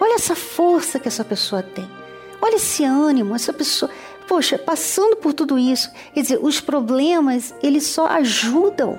Olha 0.00 0.16
essa 0.16 0.34
força 0.34 0.98
que 0.98 1.06
essa 1.06 1.24
pessoa 1.24 1.62
tem. 1.62 1.88
Olha 2.42 2.56
esse 2.56 2.82
ânimo, 2.82 3.36
essa 3.36 3.52
pessoa. 3.52 3.88
Poxa, 4.26 4.58
passando 4.58 5.14
por 5.14 5.32
tudo 5.32 5.56
isso. 5.56 5.92
Quer 6.12 6.22
dizer, 6.22 6.40
os 6.42 6.60
problemas, 6.60 7.54
eles 7.62 7.86
só 7.86 8.08
ajudam 8.08 8.98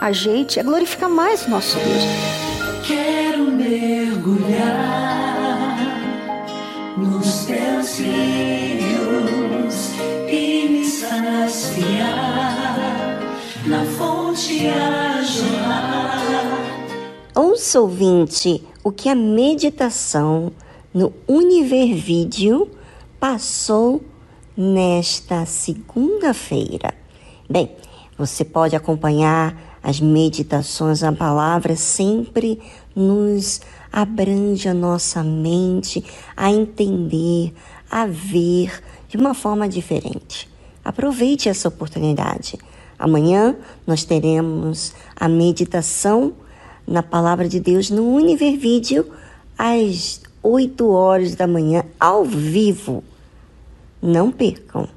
a 0.00 0.10
gente 0.10 0.58
a 0.58 0.62
glorificar 0.62 1.10
mais 1.10 1.44
o 1.46 1.50
nosso 1.50 1.76
Deus. 1.76 2.02
Quero 2.86 3.44
mergulhar 3.50 4.64
nos 6.96 7.44
teus 7.44 7.98
rios 7.98 9.90
e 10.30 10.66
me 10.70 10.86
saciar 10.86 12.00
na 13.66 13.84
fonte 13.98 14.66
a 14.66 15.22
jorrar. 15.22 15.93
Ouça, 17.54 17.80
ouvinte, 17.80 18.64
o 18.82 18.90
que 18.90 19.08
a 19.08 19.14
meditação 19.14 20.50
no 20.92 21.12
Univer 21.28 21.94
Vídeo 21.94 22.68
passou 23.20 24.02
nesta 24.56 25.46
segunda-feira. 25.46 26.92
Bem, 27.48 27.70
você 28.18 28.44
pode 28.44 28.74
acompanhar 28.74 29.78
as 29.80 30.00
meditações, 30.00 31.04
a 31.04 31.12
palavra 31.12 31.76
sempre 31.76 32.60
nos 32.92 33.60
abrange 33.92 34.68
a 34.68 34.74
nossa 34.74 35.22
mente 35.22 36.04
a 36.36 36.50
entender, 36.50 37.54
a 37.88 38.04
ver 38.04 38.82
de 39.08 39.16
uma 39.16 39.32
forma 39.32 39.68
diferente. 39.68 40.50
Aproveite 40.84 41.48
essa 41.48 41.68
oportunidade. 41.68 42.58
Amanhã 42.98 43.54
nós 43.86 44.02
teremos 44.02 44.92
a 45.14 45.28
meditação 45.28 46.34
na 46.86 47.02
Palavra 47.02 47.48
de 47.48 47.60
Deus 47.60 47.90
no 47.90 48.08
Univer 48.14 48.56
Vídeo 48.58 49.06
às 49.58 50.20
8 50.42 50.88
horas 50.88 51.34
da 51.34 51.46
manhã, 51.46 51.84
ao 51.98 52.24
vivo. 52.24 53.02
Não 54.02 54.30
percam! 54.30 54.88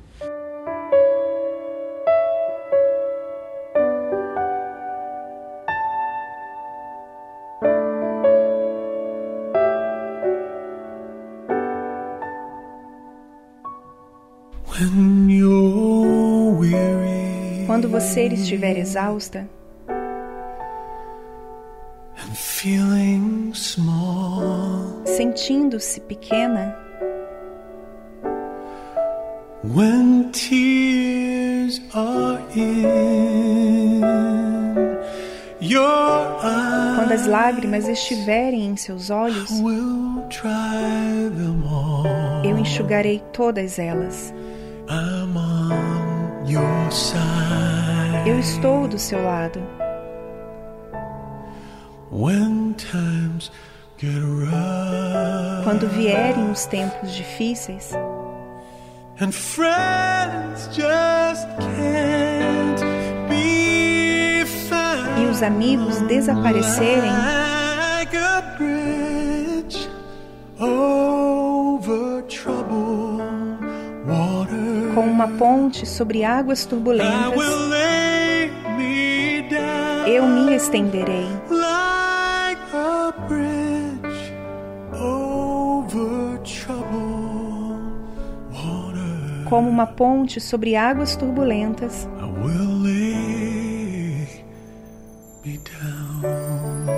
Quando 17.65 17.89
você 17.89 18.27
estiver 18.27 18.77
exausta, 18.77 19.47
sentindo-se 25.05 26.01
pequena, 26.01 26.75
When 29.63 30.31
tears 30.31 31.79
are 31.93 32.39
in 32.55 34.01
your 35.61 36.39
eyes, 36.41 36.95
quando 36.95 37.11
as 37.11 37.27
lágrimas 37.27 37.87
estiverem 37.87 38.65
em 38.65 38.75
seus 38.75 39.11
olhos, 39.11 39.49
dry 40.29 41.29
them 41.35 41.63
all. 41.67 42.05
eu 42.43 42.57
enxugarei 42.57 43.21
todas 43.33 43.77
elas. 43.77 44.33
I'm 44.89 45.37
on 45.37 46.49
your 46.49 46.91
side. 46.91 48.27
Eu 48.27 48.39
estou 48.39 48.87
do 48.87 48.97
seu 48.97 49.21
lado. 49.21 49.61
Quando 55.63 55.87
vierem 55.87 56.49
os 56.49 56.65
tempos 56.65 57.13
difíceis 57.13 57.91
e 65.21 65.25
os 65.29 65.43
amigos 65.43 66.01
desaparecerem, 66.07 67.11
com 74.95 75.05
uma 75.05 75.27
ponte 75.37 75.85
sobre 75.85 76.23
águas 76.23 76.65
turbulentas, 76.65 77.39
eu 80.07 80.25
me 80.25 80.55
estenderei 80.55 81.27
como 89.49 89.69
uma 89.69 89.87
ponte 89.87 90.39
sobre 90.39 90.75
águas 90.75 91.15
turbulentas. 91.15 92.07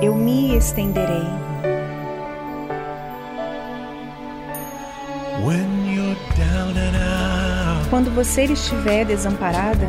Eu 0.02 0.16
me 0.16 0.56
estenderei. 0.58 1.28
Quando 7.90 8.12
você 8.12 8.44
estiver 8.46 9.06
desamparada, 9.06 9.88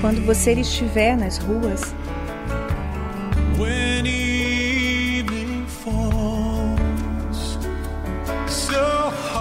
quando 0.00 0.24
você 0.24 0.52
estiver 0.52 1.16
nas 1.16 1.38
ruas, 1.38 1.94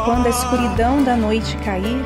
quando 0.08 0.28
a 0.28 0.30
escuridão 0.30 1.04
da 1.04 1.18
noite 1.18 1.58
cair, 1.58 2.02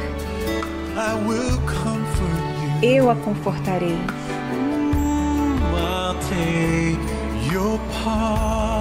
eu 2.82 3.12
a 3.12 3.16
confortarei. 3.16 3.96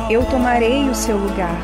Eu 0.08 0.24
tomarei 0.24 0.88
o 0.88 0.94
seu 0.94 1.18
lugar. 1.18 1.54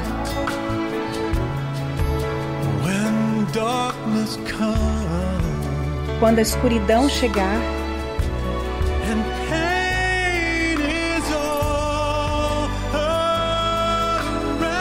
Quando 6.21 6.39
a 6.39 6.43
escuridão 6.43 7.09
chegar 7.09 7.59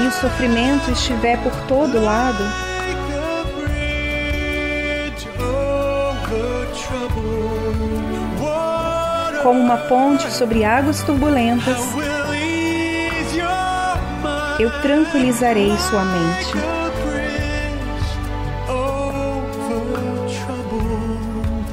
e 0.01 0.07
o 0.07 0.11
sofrimento 0.11 0.91
estiver 0.91 1.41
por 1.41 1.53
todo 1.67 2.03
lado, 2.03 2.64
como 9.45 9.59
uma 9.59 9.77
ponte 9.77 10.31
sobre 10.31 10.63
águas 10.65 11.03
turbulentas, 11.03 11.77
eu 14.59 14.71
tranquilizarei 14.81 15.71
sua 15.77 16.03
mente. 16.03 16.55
Like 16.55 16.65
a 16.65 16.89
bridge 17.05 18.09
over 18.67 20.25
troubled 20.33 21.63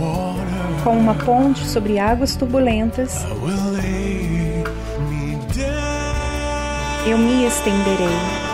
water. 0.00 0.82
Com 0.82 0.96
uma 0.96 1.14
ponte 1.16 1.66
sobre 1.66 1.98
águas 1.98 2.34
turbulentas, 2.34 3.26
eu 7.06 7.18
me 7.18 7.44
estenderei. 7.44 8.47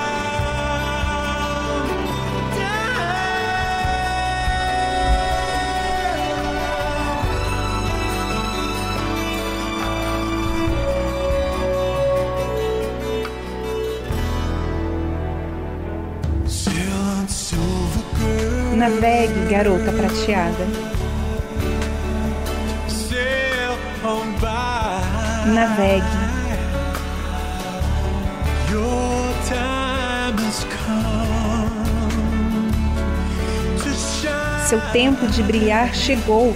Prateada. 20.55 20.67
Navegue. 25.53 26.05
Seu 34.67 34.81
tempo 34.93 35.27
de 35.27 35.43
brilhar 35.43 35.95
chegou. 35.95 36.55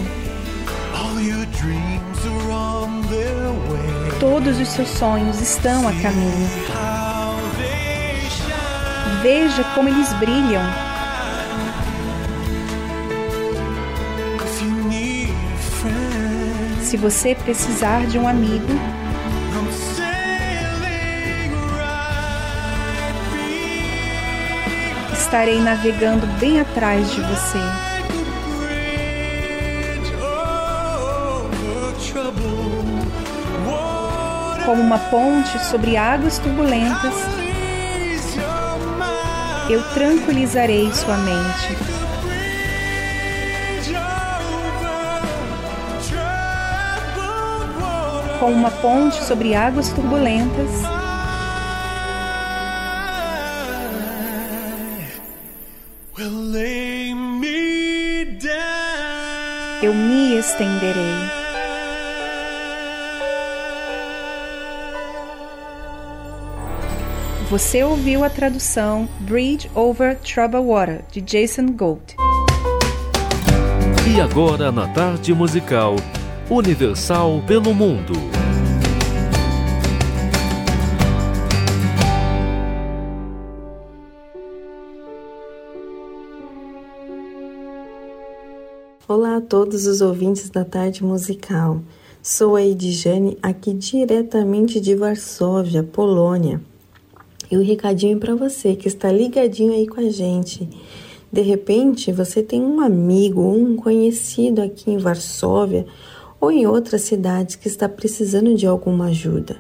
Todos 4.19 4.59
os 4.59 4.69
seus 4.69 4.89
sonhos 4.89 5.41
estão 5.41 5.87
a 5.87 5.93
caminho. 5.93 6.49
Veja 9.23 9.63
como 9.75 9.89
eles 9.89 10.13
brilham. 10.15 10.88
Se 16.89 16.97
você 16.97 17.35
precisar 17.35 18.07
de 18.07 18.19
um 18.19 18.27
amigo, 18.27 18.65
estarei 25.13 25.61
navegando 25.61 26.27
bem 26.41 26.59
atrás 26.63 27.11
de 27.11 27.21
você. 27.21 27.59
Como 34.65 34.81
uma 34.81 34.99
ponte 34.99 35.63
sobre 35.67 35.99
águas 35.99 36.39
turbulentas, 36.39 37.15
eu 39.69 39.83
tranquilizarei 39.93 40.91
sua 40.95 41.19
mente. 41.19 41.98
Com 48.49 48.55
uma 48.55 48.71
ponte 48.71 49.23
sobre 49.25 49.55
águas 49.55 49.91
turbulentas. 49.91 50.71
Eu 59.83 59.93
me 59.93 60.39
estenderei. 60.39 60.95
Você 67.51 67.85
ouviu 67.85 68.25
a 68.25 68.31
tradução 68.31 69.07
Bridge 69.21 69.71
Over 69.75 70.19
Troubled 70.21 70.67
Water 70.67 71.05
de 71.13 71.21
Jason 71.21 71.67
Gold. 71.73 72.17
E 74.07 74.21
agora 74.23 74.73
na 74.73 74.89
tarde 74.89 75.35
musical 75.35 75.97
Universal 76.51 77.43
pelo 77.47 77.75
mundo. 77.75 78.15
Olá 89.07 89.37
a 89.37 89.41
todos 89.43 89.87
os 89.87 90.01
ouvintes 90.01 90.49
da 90.49 90.65
tarde 90.65 91.05
musical. 91.05 91.83
Sou 92.23 92.57
a 92.57 92.65
Edjane, 92.65 93.37
aqui 93.43 93.75
diretamente 93.75 94.81
de 94.81 94.95
Varsóvia, 94.95 95.83
Polônia. 95.83 96.63
E 97.51 97.59
o 97.59 97.61
um 97.61 97.63
recadinho 97.63 98.19
para 98.19 98.35
você 98.35 98.75
que 98.75 98.89
está 98.89 99.13
ligadinho 99.13 99.75
aí 99.75 99.87
com 99.87 100.01
a 100.01 100.09
gente. 100.09 100.67
De 101.31 101.43
repente, 101.43 102.11
você 102.11 102.43
tem 102.43 102.63
um 102.63 102.81
amigo, 102.81 103.43
um 103.43 103.77
conhecido 103.77 104.63
aqui 104.63 104.91
em 104.91 104.97
Varsóvia 104.97 105.85
ou 106.41 106.51
em 106.51 106.67
outras 106.67 107.03
cidades 107.03 107.57
que 107.57 107.69
está 107.69 107.89
precisando 107.89 108.55
de 108.55 108.67
alguma 108.67 109.07
ajuda. 109.07 109.57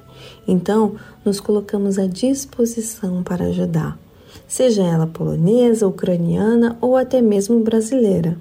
Então, 0.46 0.96
nos 1.24 1.40
colocamos 1.40 1.98
à 1.98 2.06
disposição 2.06 3.22
para 3.22 3.46
ajudar, 3.46 3.98
seja 4.46 4.82
ela 4.82 5.06
polonesa, 5.06 5.86
ucraniana 5.86 6.76
ou 6.80 6.96
até 6.96 7.20
mesmo 7.20 7.60
brasileira. 7.60 8.38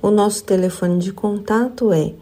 O 0.00 0.10
nosso 0.10 0.44
telefone 0.44 0.98
de 0.98 1.12
contato 1.12 1.92
é 1.92 2.12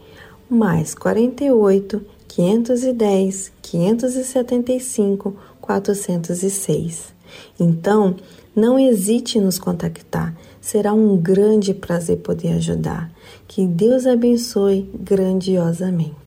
mais 0.49 0.95
48 0.95 2.01
510 2.29 3.53
575 3.63 5.37
406. 5.61 7.15
Então, 7.59 8.17
não 8.55 8.79
hesite 8.79 9.39
em 9.39 9.41
nos 9.41 9.59
contactar. 9.59 10.35
Será 10.61 10.93
um 10.93 11.17
grande 11.17 11.73
prazer 11.73 12.19
poder 12.19 12.55
ajudar. 12.55 13.11
Que 13.51 13.67
Deus 13.67 14.07
abençoe 14.07 14.89
grandiosamente. 14.95 16.20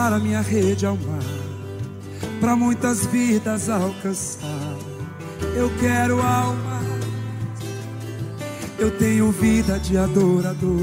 Lançar 0.00 0.12
a 0.14 0.18
minha 0.18 0.40
rede 0.40 0.86
ao 0.86 0.96
mar, 0.96 1.22
para 2.40 2.56
muitas 2.56 3.04
vidas 3.06 3.68
alcançar. 3.68 4.78
Eu 5.54 5.70
quero 5.78 6.22
alma, 6.22 6.80
eu 8.78 8.90
tenho 8.92 9.30
vida 9.30 9.78
de 9.78 9.98
adorador. 9.98 10.80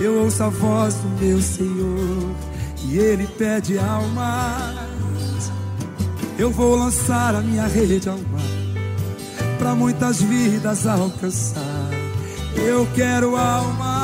Eu 0.00 0.22
ouço 0.22 0.44
a 0.44 0.48
voz 0.48 0.94
do 0.94 1.08
meu 1.20 1.42
Senhor 1.42 2.36
e 2.84 2.98
Ele 2.98 3.26
pede 3.26 3.76
almas. 3.78 5.50
Eu 6.38 6.52
vou 6.52 6.76
lançar 6.76 7.34
a 7.34 7.40
minha 7.40 7.66
rede 7.66 8.08
ao 8.08 8.18
mar, 8.18 9.58
para 9.58 9.74
muitas 9.74 10.22
vidas 10.22 10.86
alcançar. 10.86 11.90
Eu 12.56 12.86
quero 12.94 13.36
alma 13.36 13.97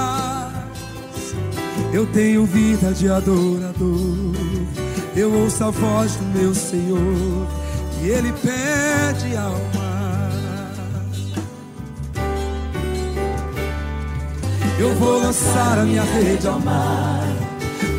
eu 1.94 2.04
tenho 2.06 2.44
vida 2.44 2.92
de 2.92 3.08
adorador. 3.08 4.34
Eu 5.14 5.32
ouço 5.32 5.62
a 5.62 5.70
voz 5.70 6.16
do 6.16 6.24
meu 6.36 6.52
Senhor 6.52 7.46
e 8.02 8.08
Ele 8.08 8.32
pede 8.32 9.36
alma. 9.36 9.84
Eu 14.76 14.92
vou 14.96 15.20
lançar 15.20 15.78
a 15.78 15.84
minha 15.84 16.02
rede 16.02 16.48
ao 16.48 16.58
mar 16.58 17.28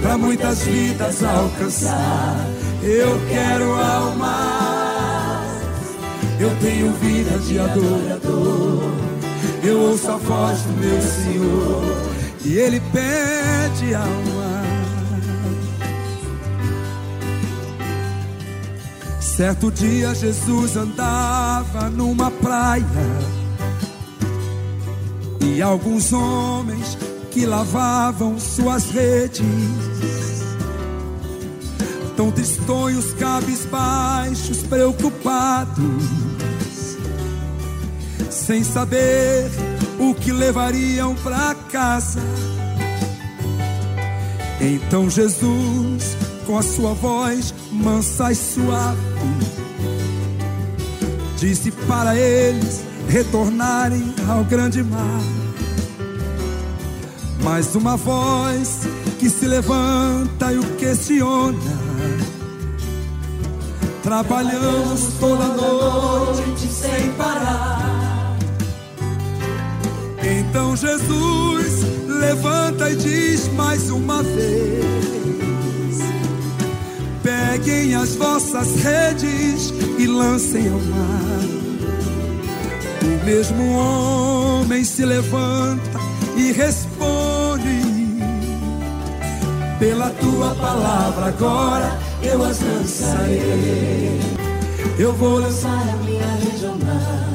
para 0.01 0.17
muitas 0.17 0.63
vidas 0.63 1.23
alcançar. 1.23 2.35
Eu 2.83 3.17
quero 3.29 3.71
almas. 3.71 4.25
Eu 6.37 6.53
tenho 6.59 6.91
vida 6.95 7.39
de 7.39 7.57
adorador. 7.57 8.91
Eu 9.63 9.79
ouço 9.79 10.11
a 10.11 10.17
voz 10.17 10.59
do 10.63 10.73
meu 10.73 11.01
Senhor 11.01 12.14
e 12.45 12.57
ele 12.57 12.79
pede 12.79 13.95
alma. 13.95 14.63
Certo 19.19 19.71
dia 19.71 20.13
Jesus 20.15 20.77
andava 20.77 21.89
numa 21.89 22.31
praia 22.31 22.85
e 25.41 25.61
alguns 25.61 26.13
homens 26.13 26.97
que 27.31 27.45
lavavam 27.45 28.39
suas 28.39 28.91
redes, 28.91 29.41
tão 32.15 32.31
tristonhos, 32.31 33.11
cabisbaixos, 33.13 34.63
preocupados, 34.63 36.03
sem 38.29 38.63
saber 38.63 39.49
o 39.99 40.13
que 40.13 40.31
levariam 40.31 41.15
para 41.15 41.55
casa. 41.71 42.21
Então 44.59 45.09
Jesus, 45.09 46.15
com 46.45 46.57
a 46.57 46.63
sua 46.63 46.93
voz 46.93 47.53
mansa 47.71 48.31
e 48.31 48.35
suave, 48.35 48.99
disse 51.37 51.71
para 51.71 52.15
eles 52.15 52.83
retornarem 53.09 54.13
ao 54.27 54.43
grande 54.43 54.83
mar. 54.83 55.21
Mais 57.43 57.75
uma 57.75 57.95
voz 57.95 58.87
que 59.19 59.29
se 59.29 59.45
levanta 59.45 60.51
e 60.51 60.57
o 60.57 60.63
questiona. 60.77 61.59
Trabalhamos 64.01 65.13
toda 65.19 65.47
noite 65.47 66.67
sem 66.67 67.11
parar. 67.13 68.04
Então 70.25 70.75
Jesus 70.75 71.83
levanta 72.07 72.89
e 72.89 72.95
diz 72.95 73.47
mais 73.53 73.91
uma 73.91 74.23
vez: 74.23 74.83
Peguem 77.21 77.93
as 77.93 78.15
vossas 78.15 78.75
redes 78.77 79.71
e 79.99 80.07
lancem 80.07 80.67
ao 80.67 80.79
mar. 80.79 81.45
O 83.03 83.25
mesmo 83.25 83.77
homem 83.77 84.83
se 84.83 85.05
levanta 85.05 85.99
e 86.35 86.51
responde: 86.51 87.81
Pela 89.77 90.09
tua 90.09 90.55
palavra 90.55 91.27
agora 91.27 91.99
eu 92.23 92.43
as 92.43 92.59
lançarei. 92.61 94.19
Eu 94.97 95.13
vou 95.13 95.37
lançar 95.37 95.87
a 95.87 95.97
minha 96.03 96.25
rede 96.25 96.65
ao 96.65 96.77
mar 96.77 97.34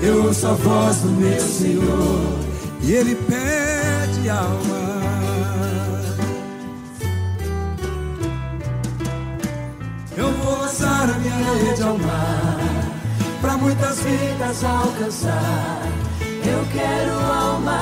Eu 0.00 0.26
ouço 0.26 0.46
a 0.46 0.52
voz 0.52 0.98
do 0.98 1.08
meu 1.08 1.40
Senhor 1.40 2.38
e 2.82 2.92
Ele 2.92 3.16
pede 3.16 4.30
alma. 4.30 4.88
Eu 10.16 10.32
vou 10.32 10.58
lançar 10.58 11.10
a 11.10 11.18
minha 11.18 11.34
rede 11.64 11.82
ao 11.82 11.98
mar 11.98 12.58
para 13.40 13.56
muitas 13.56 13.98
vidas 14.00 14.64
alcançar. 14.64 15.82
Eu 16.20 16.64
quero 16.72 17.12
almas. 17.32 17.78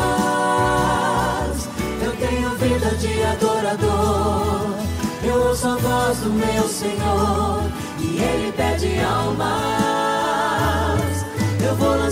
Eu 2.03 2.13
tenho 2.17 2.51
vida 2.57 2.95
de 2.97 3.23
adorador. 3.25 4.75
Eu 5.23 5.49
ouço 5.49 5.69
a 5.69 5.77
voz 5.77 6.19
do 6.19 6.31
meu 6.31 6.69
Senhor 6.69 7.63
e 8.01 8.23
Ele 8.23 8.53
pede 8.53 8.99
almas. 9.01 9.86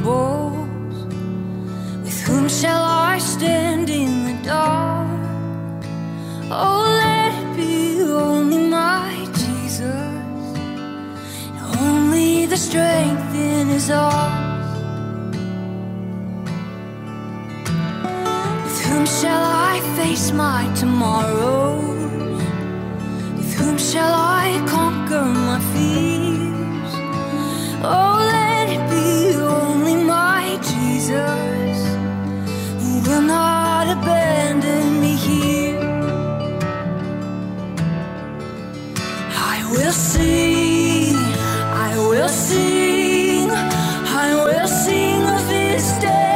Troubles? 0.00 1.04
With 2.02 2.20
whom 2.22 2.48
shall 2.48 2.82
I 2.82 3.18
stand 3.18 3.90
in 3.90 4.24
the 4.24 4.42
dark? 4.42 5.84
Oh, 6.50 6.82
let 7.04 7.32
it 7.42 7.56
be 7.56 8.02
only 8.02 8.68
my 8.68 9.26
Jesus, 9.34 9.84
only 11.80 12.46
the 12.46 12.56
strength 12.56 13.34
in 13.34 13.68
His 13.68 13.90
arms. 13.90 14.48
With 18.64 18.80
whom 18.86 19.06
shall 19.06 19.44
I 19.44 19.80
face 19.96 20.32
my 20.32 20.72
tomorrows? 20.74 22.42
With 23.36 23.54
whom 23.54 23.78
shall 23.78 24.14
I 24.14 24.64
conquer 24.66 25.24
my 25.24 25.60
fears? 25.72 26.92
Oh, 27.82 28.16
let 28.32 28.49
Jesus 31.10 31.96
will 33.08 33.22
not 33.22 33.88
abandon 33.88 35.00
me 35.00 35.16
here. 35.16 35.80
I 39.52 39.66
will 39.72 39.92
sing, 39.92 41.16
I 41.88 41.96
will 41.98 42.28
sing, 42.28 43.50
I 43.50 44.34
will 44.44 44.68
sing 44.68 45.22
of 45.24 45.48
His 45.48 45.82
steadfast 45.82 46.29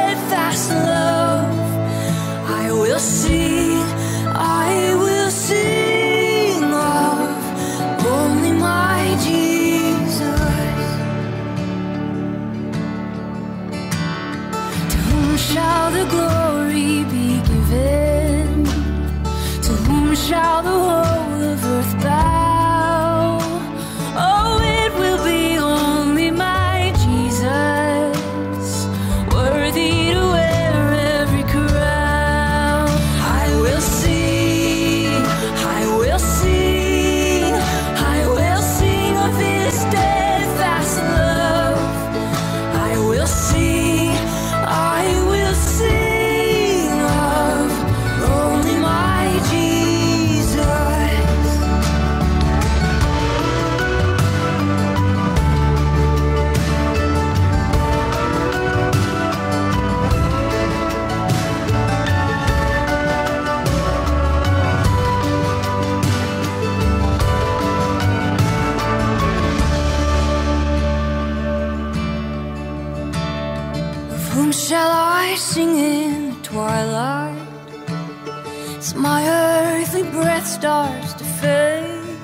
fade. 81.44 82.18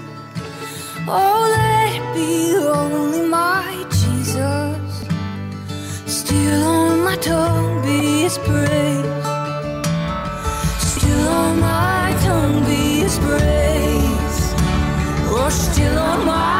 Oh, 1.07 1.41
let 1.57 1.89
it 1.99 2.07
be 2.17 2.33
only 2.83 3.23
my 3.39 3.69
Jesus. 4.01 4.93
Still 6.19 6.63
on 6.79 7.05
my 7.09 7.17
tongue 7.29 7.83
be 7.87 7.99
his 8.25 8.37
praise. 8.49 9.27
Still 10.93 11.25
on 11.41 11.53
my 11.61 12.07
tongue 12.27 12.59
be 12.69 12.83
his 13.05 13.17
praise. 13.27 14.41
Oh, 15.33 15.49
still 15.51 15.99
on 16.11 16.19
my 16.33 16.60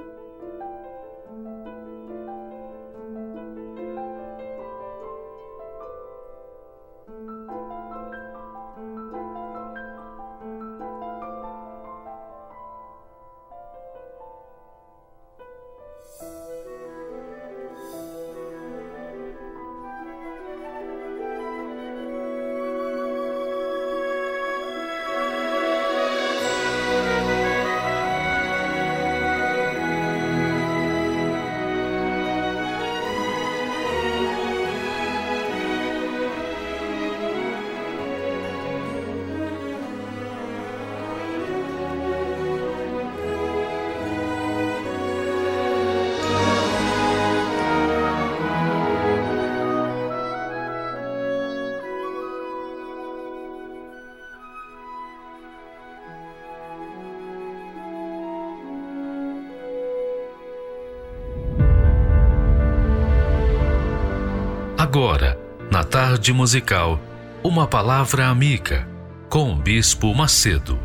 Tarde 66.21 66.33
musical, 66.33 67.01
uma 67.43 67.65
palavra 67.65 68.27
amiga 68.27 68.87
com 69.27 69.53
o 69.53 69.55
Bispo 69.55 70.13
Macedo. 70.13 70.77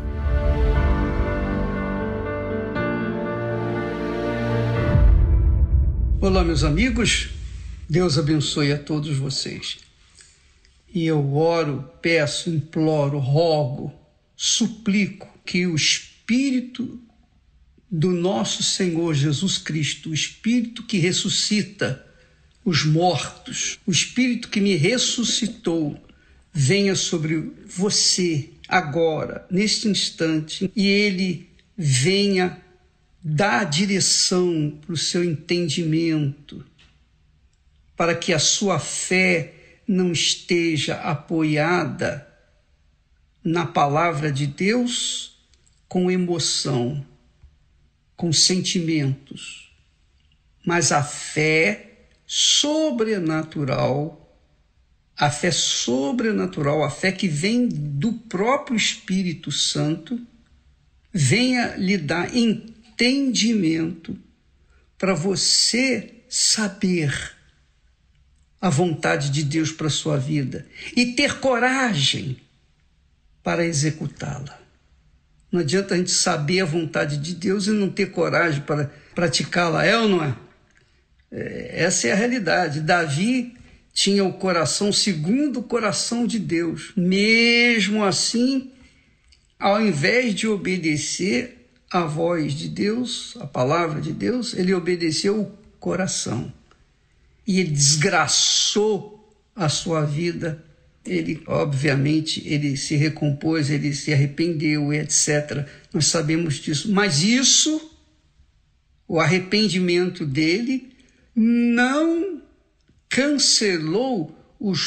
Olá, 6.19 6.43
meus 6.43 6.63
amigos. 6.63 7.29
Deus 7.87 8.17
abençoe 8.17 8.71
a 8.71 8.79
todos 8.79 9.15
vocês. 9.15 9.77
E 10.91 11.05
eu 11.05 11.35
oro, 11.35 11.87
peço, 12.01 12.49
imploro, 12.49 13.19
rogo, 13.19 13.93
suplico 14.35 15.29
que 15.45 15.67
o 15.67 15.75
Espírito 15.75 16.99
do 17.91 18.09
nosso 18.09 18.63
Senhor 18.63 19.13
Jesus 19.13 19.59
Cristo, 19.59 20.09
o 20.09 20.15
Espírito 20.15 20.81
que 20.81 20.97
ressuscita, 20.97 22.06
os 22.67 22.83
mortos, 22.83 23.79
o 23.87 23.91
Espírito 23.91 24.49
que 24.49 24.59
me 24.59 24.75
ressuscitou, 24.75 25.97
venha 26.51 26.95
sobre 26.95 27.49
você 27.65 28.49
agora, 28.67 29.47
neste 29.49 29.87
instante, 29.87 30.69
e 30.75 30.85
ele 30.85 31.49
venha 31.77 32.61
dar 33.23 33.63
direção 33.63 34.77
para 34.81 34.91
o 34.91 34.97
seu 34.97 35.23
entendimento, 35.23 36.65
para 37.95 38.13
que 38.13 38.33
a 38.33 38.39
sua 38.39 38.79
fé 38.79 39.53
não 39.87 40.11
esteja 40.11 40.95
apoiada 40.95 42.27
na 43.41 43.65
palavra 43.65 44.29
de 44.29 44.45
Deus 44.45 45.37
com 45.87 46.11
emoção, 46.11 47.05
com 48.17 48.33
sentimentos, 48.33 49.71
mas 50.65 50.91
a 50.91 51.01
fé 51.01 51.86
sobrenatural, 52.27 54.23
a 55.17 55.31
fé 55.31 55.49
sobrenatural, 55.49 56.83
a 56.83 56.89
fé 56.89 57.11
que 57.11 57.29
vem 57.29 57.67
do 57.69 58.11
próprio 58.13 58.75
Espírito 58.75 59.51
Santo, 59.51 60.19
venha 61.11 61.75
lhe 61.77 61.97
dar 61.97 62.35
entendimento 62.35 64.19
para 64.97 65.13
você 65.13 66.13
saber 66.29 67.35
a 68.59 68.69
vontade 68.69 69.29
de 69.29 69.43
Deus 69.43 69.71
para 69.71 69.89
sua 69.89 70.17
vida 70.17 70.67
e 70.95 71.13
ter 71.13 71.39
coragem 71.39 72.37
para 73.41 73.65
executá-la. 73.65 74.59
Não 75.51 75.61
adianta 75.61 75.93
a 75.93 75.97
gente 75.97 76.11
saber 76.11 76.59
a 76.59 76.65
vontade 76.65 77.17
de 77.17 77.33
Deus 77.33 77.67
e 77.67 77.71
não 77.71 77.89
ter 77.89 78.11
coragem 78.11 78.61
para 78.61 78.91
praticá-la, 79.15 79.85
é 79.85 79.97
ou 79.97 80.09
não 80.09 80.23
é? 80.23 80.35
É, 81.31 81.83
essa 81.83 82.07
é 82.07 82.11
a 82.11 82.15
realidade. 82.15 82.81
Davi 82.81 83.53
tinha 83.93 84.23
o 84.23 84.33
coração 84.33 84.91
segundo 84.93 85.59
o 85.59 85.63
coração 85.63 86.27
de 86.27 86.39
Deus. 86.39 86.93
Mesmo 86.95 88.03
assim, 88.03 88.71
ao 89.59 89.81
invés 89.81 90.35
de 90.35 90.47
obedecer 90.47 91.67
a 91.91 92.01
voz 92.01 92.53
de 92.53 92.67
Deus, 92.67 93.35
a 93.39 93.47
palavra 93.47 94.01
de 94.01 94.11
Deus, 94.11 94.53
ele 94.53 94.73
obedeceu 94.73 95.41
o 95.41 95.51
coração. 95.79 96.53
E 97.45 97.59
ele 97.59 97.71
desgraçou 97.71 99.17
a 99.55 99.69
sua 99.69 100.05
vida. 100.05 100.63
Ele, 101.05 101.41
obviamente, 101.47 102.43
ele 102.45 102.75
se 102.75 102.95
recompôs, 102.95 103.69
ele 103.69 103.93
se 103.93 104.13
arrependeu, 104.13 104.93
etc. 104.93 105.65
Nós 105.93 106.07
sabemos 106.07 106.55
disso. 106.55 106.91
Mas 106.91 107.23
isso, 107.23 107.89
o 109.07 109.19
arrependimento 109.19 110.25
dele, 110.25 110.91
não 111.39 112.41
cancelou 113.07 114.35
os 114.59 114.79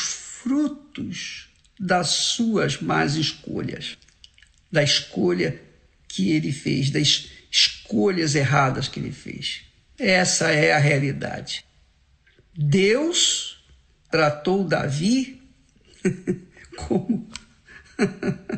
frutos 0.43 1.49
das 1.79 2.09
suas 2.09 2.83
más 2.83 3.15
escolhas, 3.15 3.97
da 4.71 4.83
escolha 4.83 5.63
que 6.09 6.33
ele 6.33 6.51
fez, 6.51 6.91
das 6.91 7.31
escolhas 7.53 8.35
erradas 8.35 8.89
que 8.89 8.99
ele 8.99 9.13
fez. 9.13 9.63
Essa 9.97 10.51
é 10.51 10.73
a 10.73 10.79
realidade. 10.79 11.65
Deus 12.53 13.65
tratou 14.11 14.65
Davi 14.65 15.41
como, 16.77 17.31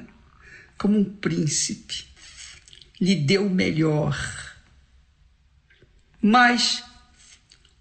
como 0.78 0.98
um 0.98 1.04
príncipe, 1.04 2.06
lhe 2.98 3.16
deu 3.16 3.48
o 3.48 3.50
melhor. 3.50 4.16
Mas 6.22 6.82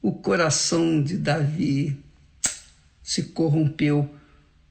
o 0.01 0.11
coração 0.13 1.01
de 1.01 1.17
Davi 1.17 1.97
se 3.03 3.23
corrompeu 3.23 4.09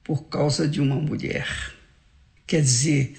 por 0.03 0.25
causa 0.25 0.67
de 0.67 0.81
uma 0.81 0.95
mulher. 0.95 1.73
Quer 2.45 2.61
dizer, 2.61 3.17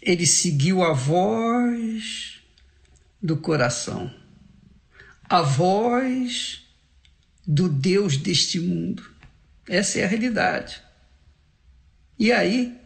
ele 0.00 0.26
seguiu 0.26 0.82
a 0.82 0.92
voz 0.92 2.40
do 3.22 3.36
coração, 3.36 4.14
a 5.24 5.42
voz 5.42 6.62
do 7.46 7.68
Deus 7.68 8.16
deste 8.16 8.60
mundo. 8.60 9.02
Essa 9.68 9.98
é 10.00 10.04
a 10.04 10.08
realidade. 10.08 10.80
E 12.18 12.30
aí 12.30 12.78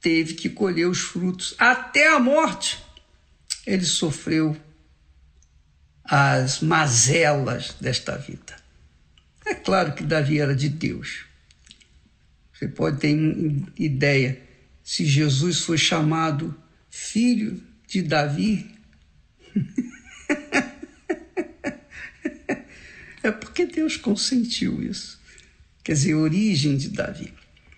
teve 0.00 0.34
que 0.34 0.48
colher 0.48 0.88
os 0.88 0.98
frutos 0.98 1.54
até 1.58 2.08
a 2.08 2.18
morte. 2.18 2.78
Ele 3.66 3.84
sofreu 3.84 4.56
as 6.04 6.60
mazelas 6.60 7.74
desta 7.80 8.16
vida. 8.16 8.56
É 9.46 9.54
claro 9.54 9.94
que 9.94 10.02
Davi 10.02 10.38
era 10.38 10.54
de 10.54 10.68
Deus. 10.68 11.24
Você 12.52 12.68
pode 12.68 12.98
ter 12.98 13.16
ideia 13.76 14.40
se 14.82 15.04
Jesus 15.04 15.60
foi 15.60 15.78
chamado 15.78 16.54
filho 16.90 17.62
de 17.86 18.02
Davi. 18.02 18.70
é 23.22 23.30
porque 23.30 23.66
Deus 23.66 23.96
consentiu 23.96 24.82
isso. 24.82 25.20
Quer 25.82 25.94
dizer, 25.94 26.14
origem 26.14 26.76
de 26.76 26.90
Davi. 26.90 27.32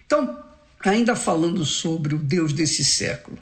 Então, 0.04 0.44
ainda 0.80 1.16
falando 1.16 1.64
sobre 1.64 2.14
o 2.14 2.18
Deus 2.18 2.52
desse 2.52 2.84
século, 2.84 3.38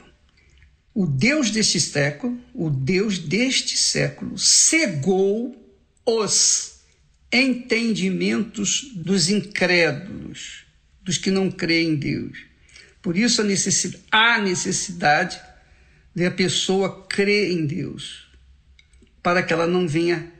o 0.93 1.07
Deus 1.07 1.49
deste 1.49 1.79
século, 1.79 2.39
o 2.53 2.69
Deus 2.69 3.17
deste 3.17 3.77
século, 3.77 4.37
cegou 4.37 5.55
os 6.05 6.81
entendimentos 7.31 8.91
dos 8.93 9.29
incrédulos, 9.29 10.65
dos 11.01 11.17
que 11.17 11.31
não 11.31 11.49
creem 11.49 11.89
em 11.89 11.95
Deus. 11.95 12.37
Por 13.01 13.17
isso 13.17 13.41
a 13.41 13.43
necessidade, 13.43 14.03
há 14.11 14.39
necessidade 14.39 15.41
de 16.15 16.25
a 16.25 16.31
pessoa 16.31 17.07
crer 17.07 17.51
em 17.51 17.65
Deus, 17.65 18.27
para 19.21 19.41
que 19.41 19.51
ela 19.51 19.65
não 19.65 19.87
venha 19.87 20.31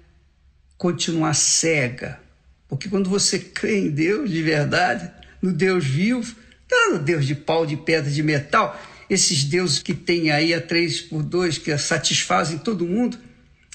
continuar 0.78 1.34
cega. 1.34 2.22
Porque 2.68 2.90
quando 2.90 3.10
você 3.10 3.40
crê 3.40 3.80
em 3.80 3.90
Deus 3.90 4.30
de 4.30 4.44
verdade, 4.44 5.12
no 5.42 5.52
Deus 5.52 5.84
vivo, 5.84 6.36
Não, 6.70 6.98
Deus 6.98 7.26
de 7.26 7.36
pau, 7.36 7.66
de 7.66 7.78
pedra, 7.78 8.10
de 8.10 8.24
metal, 8.24 8.80
esses 9.14 9.44
deuses 9.44 9.80
que 9.80 9.94
tem 9.94 10.32
aí 10.32 10.54
a 10.54 10.62
três 10.62 11.02
por 11.02 11.24
dois, 11.24 11.58
que 11.58 11.76
satisfazem 11.78 12.58
todo 12.58 12.88
mundo. 12.88 13.18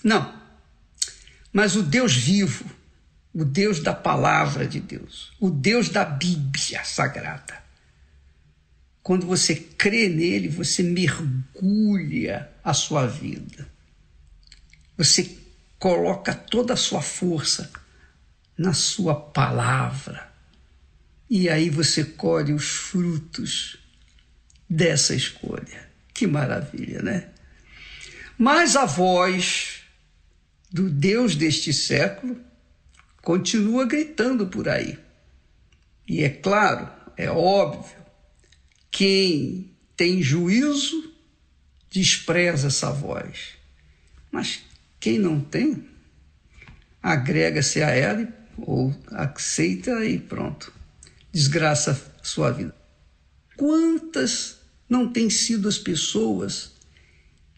Não. 0.03 0.37
Mas 1.53 1.77
o 1.77 1.83
Deus 1.83 2.15
vivo, 2.15 2.65
o 3.33 3.45
Deus 3.45 3.81
da 3.81 3.95
palavra 3.95 4.67
de 4.67 4.81
Deus, 4.81 5.33
o 5.41 5.51
Deus 5.51 5.89
da 5.89 6.05
Bíblia 6.05 6.85
Sagrada. 6.85 7.63
Quando 9.03 9.27
você 9.27 9.55
crê 9.55 10.09
nele, 10.09 10.49
você 10.49 10.83
mergulha 10.83 12.51
a 12.63 12.75
sua 12.75 13.07
vida. 13.07 13.67
Você 14.97 15.39
coloca 15.79 16.35
toda 16.35 16.75
a 16.75 16.77
sua 16.77 17.01
força 17.01 17.71
na 18.57 18.75
sua 18.75 19.15
palavra. 19.15 20.31
E 21.31 21.49
aí 21.49 21.71
você 21.71 22.05
colhe 22.05 22.53
os 22.53 22.69
frutos 22.69 23.79
dessa 24.69 25.15
escolha. 25.15 25.89
Que 26.13 26.27
maravilha, 26.27 27.03
né? 27.03 27.29
Mas 28.37 28.77
a 28.77 28.85
voz 28.85 29.83
do 30.71 30.91
Deus 30.91 31.35
deste 31.35 31.73
século 31.73 32.39
continua 33.23 33.87
gritando 33.87 34.47
por 34.47 34.69
aí. 34.69 34.99
E 36.07 36.23
é 36.23 36.29
claro, 36.29 36.89
é 37.17 37.31
óbvio, 37.31 37.97
quem 38.91 39.77
tem 39.97 40.23
juízo 40.23 41.13
despreza 41.91 42.69
essa 42.69 42.91
voz. 42.91 43.55
Mas 44.31 44.61
quem 45.01 45.19
não 45.19 45.41
tem, 45.41 45.89
agrega-se 47.03 47.83
a 47.83 47.91
ela 47.91 48.29
ou 48.57 48.95
aceita 49.11 50.05
e 50.05 50.19
pronto. 50.19 50.73
Desgraça 51.33 52.01
sua 52.23 52.51
vida. 52.51 52.75
Quantas 53.57 54.58
não 54.89 55.13
têm 55.13 55.29
sido 55.29 55.69
as 55.69 55.79
pessoas 55.79 56.73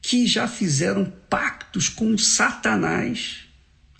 que 0.02 0.26
já 0.26 0.48
fizeram 0.48 1.04
pactos 1.28 1.88
com 1.88 2.16
Satanás, 2.16 3.44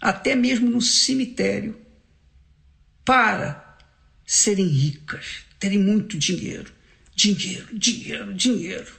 até 0.01 0.35
mesmo 0.35 0.70
no 0.70 0.81
cemitério, 0.81 1.78
para 3.05 3.78
serem 4.27 4.66
ricas, 4.66 5.44
terem 5.59 5.78
muito 5.78 6.19
dinheiro. 6.19 6.73
Dinheiro, 7.15 7.69
dinheiro, 7.77 8.32
dinheiro. 8.32 8.93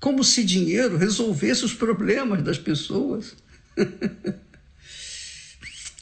Como 0.00 0.24
se 0.24 0.44
dinheiro 0.44 0.96
resolvesse 0.96 1.64
os 1.64 1.74
problemas 1.74 2.42
das 2.42 2.56
pessoas. 2.56 3.36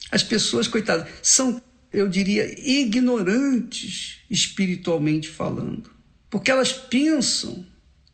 As 0.08 0.22
pessoas, 0.22 0.68
coitadas, 0.68 1.08
são, 1.20 1.60
eu 1.92 2.08
diria, 2.08 2.46
ignorantes 2.60 4.18
espiritualmente 4.30 5.28
falando. 5.28 5.95
Porque 6.36 6.50
elas 6.50 6.70
pensam 6.70 7.64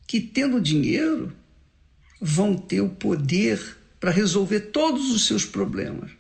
que 0.07 0.21
tendo 0.21 0.61
dinheiro 0.61 1.37
vão 2.21 2.57
ter 2.57 2.81
o 2.81 2.89
poder 2.89 3.77
para 3.99 4.13
resolver 4.13 4.61
todos 4.71 5.11
os 5.11 5.27
seus 5.27 5.45
problemas. 5.45 6.13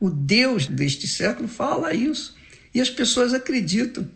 O 0.00 0.08
Deus 0.08 0.66
deste 0.66 1.06
século 1.06 1.46
fala 1.46 1.92
isso. 1.92 2.34
E 2.72 2.80
as 2.80 2.88
pessoas 2.88 3.34
acreditam. 3.34 4.10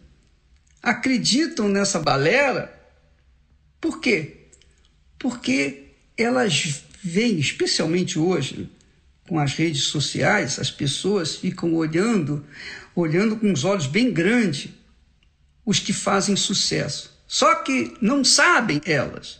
Acreditam 0.82 1.68
nessa 1.68 1.98
balera. 1.98 2.74
Por 3.78 4.00
quê? 4.00 4.46
Porque 5.18 5.88
elas 6.16 6.84
veem, 7.02 7.38
especialmente 7.38 8.18
hoje, 8.18 8.66
com 9.28 9.38
as 9.38 9.52
redes 9.52 9.82
sociais, 9.82 10.58
as 10.58 10.70
pessoas 10.70 11.36
ficam 11.36 11.74
olhando, 11.74 12.46
olhando 12.96 13.36
com 13.36 13.52
os 13.52 13.62
olhos 13.62 13.86
bem 13.86 14.10
grandes 14.10 14.70
os 15.66 15.78
que 15.78 15.92
fazem 15.92 16.34
sucesso. 16.34 17.09
Só 17.30 17.62
que 17.62 17.96
não 18.00 18.24
sabem 18.24 18.80
elas 18.84 19.38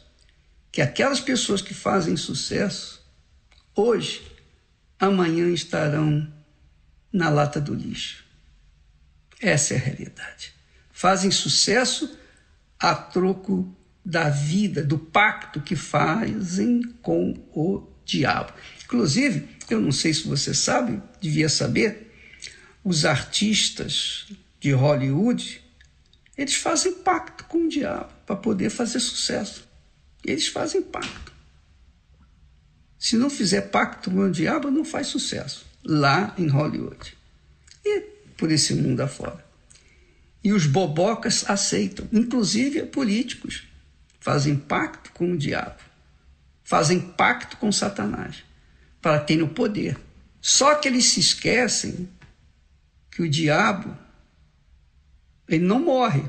que 0.71 0.81
aquelas 0.81 1.19
pessoas 1.19 1.61
que 1.61 1.75
fazem 1.75 2.17
sucesso 2.17 3.05
hoje, 3.75 4.23
amanhã 4.97 5.49
estarão 5.49 6.33
na 7.13 7.29
lata 7.29 7.61
do 7.61 7.75
lixo. 7.75 8.25
Essa 9.41 9.75
é 9.75 9.77
a 9.77 9.81
realidade. 9.81 10.55
Fazem 10.93 11.33
sucesso 11.33 12.17
a 12.79 12.95
troco 12.95 13.77
da 14.05 14.31
vida, 14.31 14.85
do 14.85 14.97
pacto 14.97 15.61
que 15.61 15.75
fazem 15.75 16.83
com 17.03 17.33
o 17.53 17.89
diabo. 18.05 18.53
Inclusive, 18.85 19.49
eu 19.69 19.81
não 19.81 19.91
sei 19.91 20.15
se 20.15 20.29
você 20.29 20.55
sabe, 20.55 21.03
devia 21.21 21.49
saber, 21.49 22.15
os 22.85 23.05
artistas 23.05 24.27
de 24.61 24.71
Hollywood, 24.71 25.60
eles 26.41 26.55
fazem 26.55 26.95
pacto 26.95 27.45
com 27.45 27.67
o 27.67 27.69
diabo 27.69 28.11
para 28.25 28.35
poder 28.35 28.71
fazer 28.71 28.99
sucesso. 28.99 29.69
Eles 30.25 30.49
fazem 30.49 30.81
pacto. 30.81 31.31
Se 32.99 33.15
não 33.15 33.29
fizer 33.29 33.61
pacto 33.69 34.11
com 34.11 34.21
o 34.21 34.31
diabo, 34.31 34.71
não 34.71 34.83
faz 34.83 35.09
sucesso 35.09 35.67
lá 35.85 36.35
em 36.39 36.49
Hollywood 36.49 37.15
e 37.85 38.01
por 38.39 38.51
esse 38.51 38.73
mundo 38.75 39.03
afora. 39.03 39.45
E 40.43 40.51
os 40.55 40.65
bobocas 40.65 41.45
aceitam, 41.47 42.09
inclusive 42.11 42.85
políticos, 42.87 43.65
fazem 44.19 44.57
pacto 44.57 45.13
com 45.13 45.33
o 45.33 45.37
diabo, 45.37 45.83
fazem 46.65 47.01
pacto 47.01 47.59
com 47.59 47.71
Satanás 47.71 48.43
para 49.03 49.21
ter 49.21 49.43
o 49.43 49.49
poder. 49.49 49.99
Só 50.41 50.75
que 50.75 50.89
eles 50.89 51.05
se 51.05 51.21
esquecem 51.21 52.09
que 53.11 53.21
o 53.21 53.29
diabo 53.29 53.95
ele 55.51 55.65
não 55.65 55.81
morre. 55.81 56.23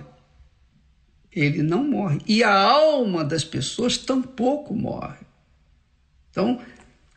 Ele 1.32 1.64
não 1.64 1.84
morre. 1.84 2.20
E 2.28 2.44
a 2.44 2.54
alma 2.54 3.24
das 3.24 3.44
pessoas 3.44 3.98
tampouco 3.98 4.76
morre. 4.76 5.26
Então, 6.30 6.62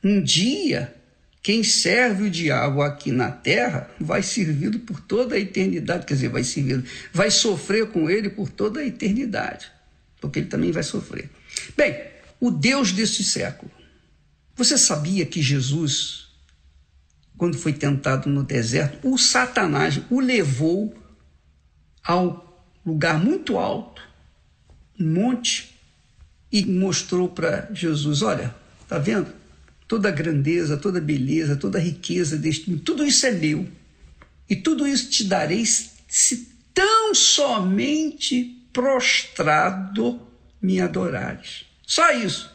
um 0.02 0.22
dia, 0.22 0.94
quem 1.42 1.64
serve 1.64 2.24
o 2.24 2.30
diabo 2.30 2.82
aqui 2.82 3.10
na 3.10 3.30
terra 3.30 3.90
vai 3.98 4.22
servido 4.22 4.78
por 4.80 5.00
toda 5.00 5.34
a 5.34 5.40
eternidade. 5.40 6.06
Quer 6.06 6.14
dizer, 6.14 6.28
vai 6.28 6.44
servir, 6.44 6.84
vai 7.12 7.30
sofrer 7.30 7.88
com 7.88 8.08
ele 8.08 8.30
por 8.30 8.48
toda 8.48 8.80
a 8.80 8.86
eternidade. 8.86 9.72
Porque 10.20 10.38
ele 10.38 10.48
também 10.48 10.70
vai 10.70 10.82
sofrer. 10.82 11.28
Bem, 11.76 11.96
o 12.38 12.50
Deus 12.50 12.92
deste 12.92 13.24
século 13.24 13.70
você 14.56 14.78
sabia 14.78 15.26
que 15.26 15.42
Jesus, 15.42 16.28
quando 17.36 17.58
foi 17.58 17.72
tentado 17.72 18.28
no 18.28 18.44
deserto, 18.44 18.98
o 19.02 19.18
Satanás 19.18 20.00
o 20.08 20.20
levou 20.20 20.94
ao 22.04 22.62
lugar 22.84 23.18
muito 23.18 23.56
alto, 23.56 24.02
um 25.00 25.12
monte, 25.12 25.74
e 26.52 26.64
mostrou 26.64 27.28
para 27.28 27.68
Jesus: 27.72 28.22
Olha, 28.22 28.54
tá 28.86 28.98
vendo? 28.98 29.32
Toda 29.88 30.08
a 30.08 30.12
grandeza, 30.12 30.76
toda 30.76 30.98
a 30.98 31.02
beleza, 31.02 31.56
toda 31.56 31.78
a 31.78 31.80
riqueza 31.80 32.36
deste 32.36 32.70
mundo, 32.70 32.82
tudo 32.82 33.04
isso 33.04 33.26
é 33.26 33.32
meu. 33.32 33.66
E 34.48 34.56
tudo 34.56 34.86
isso 34.86 35.10
te 35.10 35.24
darei 35.24 35.64
se 35.66 36.48
tão 36.72 37.14
somente 37.14 38.66
prostrado 38.72 40.20
me 40.60 40.80
adorares. 40.80 41.64
Só 41.86 42.12
isso 42.12 42.54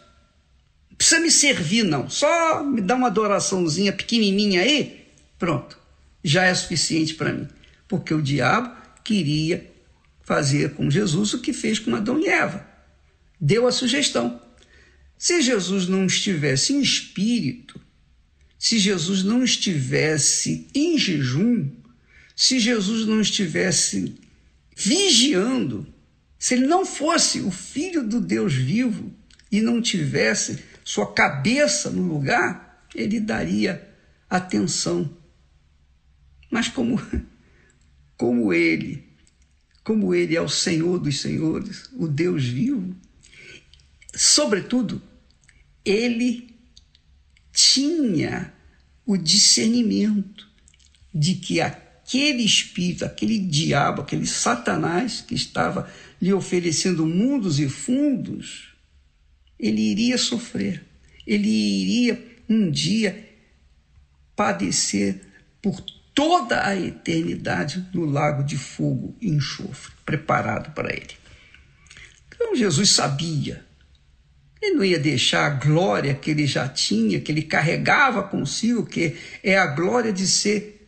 precisa 1.00 1.22
me 1.22 1.32
servir, 1.32 1.84
não. 1.84 2.10
Só 2.10 2.62
me 2.62 2.82
dá 2.82 2.94
uma 2.94 3.08
adoraçãozinha 3.08 3.94
pequenininha 3.94 4.62
aí, 4.62 5.08
pronto. 5.40 5.80
Já 6.22 6.44
é 6.44 6.54
suficiente 6.54 7.16
para 7.16 7.32
mim. 7.32 7.48
Porque 7.88 8.14
o 8.14 8.22
diabo 8.22 8.79
queria 9.10 9.68
fazer 10.22 10.76
com 10.76 10.92
Jesus 10.92 11.34
o 11.34 11.42
que 11.42 11.52
fez 11.52 11.80
com 11.80 11.96
Adão 11.96 12.20
e 12.20 12.28
Eva. 12.28 12.64
Deu 13.42 13.66
a 13.66 13.72
sugestão. 13.72 14.40
Se 15.18 15.42
Jesus 15.42 15.88
não 15.88 16.06
estivesse 16.06 16.74
em 16.74 16.80
espírito, 16.80 17.82
se 18.60 18.78
Jesus 18.78 19.24
não 19.24 19.44
estivesse 19.44 20.68
em 20.76 20.96
jejum, 20.96 21.72
se 22.36 22.60
Jesus 22.60 23.08
não 23.08 23.20
estivesse 23.20 24.14
vigiando, 24.78 25.92
se 26.38 26.54
ele 26.54 26.68
não 26.68 26.86
fosse 26.86 27.42
o 27.42 27.50
filho 27.50 28.08
do 28.08 28.22
Deus 28.22 28.54
vivo 28.54 29.12
e 29.52 29.60
não 29.60 29.82
tivesse 29.82 30.64
sua 30.84 31.12
cabeça 31.12 31.90
no 31.90 32.04
lugar, 32.04 32.86
ele 32.94 33.20
daria 33.20 33.90
atenção. 34.30 35.18
Mas 36.52 36.68
como, 36.68 37.02
como 38.20 38.52
ele, 38.52 39.02
como 39.82 40.14
ele 40.14 40.36
é 40.36 40.42
o 40.42 40.50
Senhor 40.50 41.00
dos 41.00 41.22
senhores, 41.22 41.90
o 41.94 42.06
Deus 42.06 42.44
vivo, 42.44 42.94
sobretudo, 44.14 45.02
ele 45.86 46.54
tinha 47.54 48.54
o 49.06 49.16
discernimento 49.16 50.50
de 51.16 51.36
que 51.36 51.62
aquele 51.62 52.44
espírito, 52.44 53.06
aquele 53.06 53.40
diabo, 53.40 54.02
aquele 54.02 54.28
Satanás 54.28 55.22
que 55.22 55.34
estava 55.34 55.90
lhe 56.22 56.34
oferecendo 56.34 57.08
mundos 57.08 57.58
e 57.58 57.70
fundos, 57.70 58.74
ele 59.58 59.80
iria 59.80 60.18
sofrer, 60.18 60.86
ele 61.26 61.48
iria 61.48 62.38
um 62.50 62.70
dia 62.70 63.30
padecer 64.36 65.22
por 65.62 65.80
toda 66.14 66.66
a 66.66 66.76
eternidade 66.76 67.88
no 67.94 68.06
lago 68.06 68.44
de 68.44 68.58
fogo 68.58 69.16
e 69.22 69.30
enxofre, 69.30 69.94
preparado 70.06 70.74
para 70.74 70.92
ele. 70.92 71.18
Então 72.28 72.56
Jesus 72.56 72.90
sabia. 72.92 73.66
Ele 74.62 74.76
não 74.76 74.84
ia 74.84 75.00
deixar 75.00 75.46
a 75.46 75.50
glória 75.50 76.14
que 76.14 76.32
ele 76.32 76.46
já 76.46 76.68
tinha, 76.68 77.22
que 77.22 77.32
ele 77.32 77.44
carregava 77.44 78.24
consigo, 78.24 78.86
que 78.86 79.16
é 79.42 79.58
a 79.58 79.68
glória 79.68 80.12
de 80.12 80.28
ser 80.28 80.80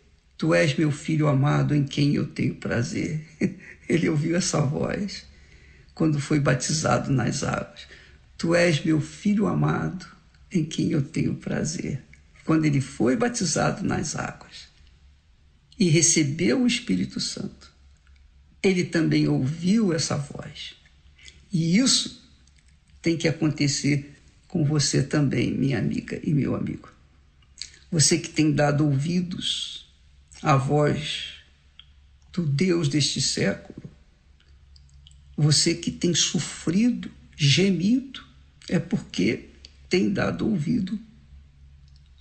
Tu 0.42 0.56
és 0.56 0.76
meu 0.76 0.92
filho 0.92 1.28
amado 1.28 1.76
em 1.76 1.84
quem 1.84 2.16
eu 2.16 2.26
tenho 2.26 2.56
prazer. 2.56 3.24
Ele 3.88 4.10
ouviu 4.10 4.36
essa 4.36 4.60
voz 4.60 5.24
quando 5.94 6.20
foi 6.20 6.40
batizado 6.40 7.12
nas 7.12 7.44
águas. 7.44 7.86
Tu 8.40 8.56
és 8.56 8.84
meu 8.84 9.00
filho 9.00 9.46
amado 9.46 10.04
em 10.52 10.66
quem 10.66 10.94
eu 10.94 11.04
tenho 11.04 11.36
prazer. 11.36 12.02
Quando 12.44 12.66
ele 12.66 12.82
foi 12.82 13.16
batizado 13.16 13.86
nas 13.86 14.16
águas 14.16 14.51
e 15.82 15.90
recebeu 15.90 16.62
o 16.62 16.68
Espírito 16.68 17.20
Santo, 17.20 17.74
ele 18.62 18.84
também 18.84 19.28
ouviu 19.28 19.92
essa 19.92 20.16
voz. 20.16 20.76
E 21.52 21.76
isso 21.76 22.24
tem 23.02 23.18
que 23.18 23.28
acontecer 23.28 24.16
com 24.48 24.64
você 24.64 25.02
também, 25.02 25.52
minha 25.52 25.80
amiga 25.80 26.22
e 26.24 26.36
meu 26.36 26.54
amigo. 26.54 26.88
Você 27.90 28.20
que 28.20 28.30
tem 28.30 28.52
dado 28.52 28.86
ouvidos 28.86 29.92
à 30.44 30.56
voz 30.56 31.38
do 32.32 32.46
Deus 32.46 32.88
deste 32.88 33.20
século, 33.20 33.82
você 35.36 35.74
que 35.74 35.90
tem 35.90 36.14
sofrido, 36.14 37.10
gemido, 37.36 38.24
é 38.70 38.78
porque 38.78 39.50
tem 39.90 40.14
dado 40.14 40.48
ouvido 40.48 41.00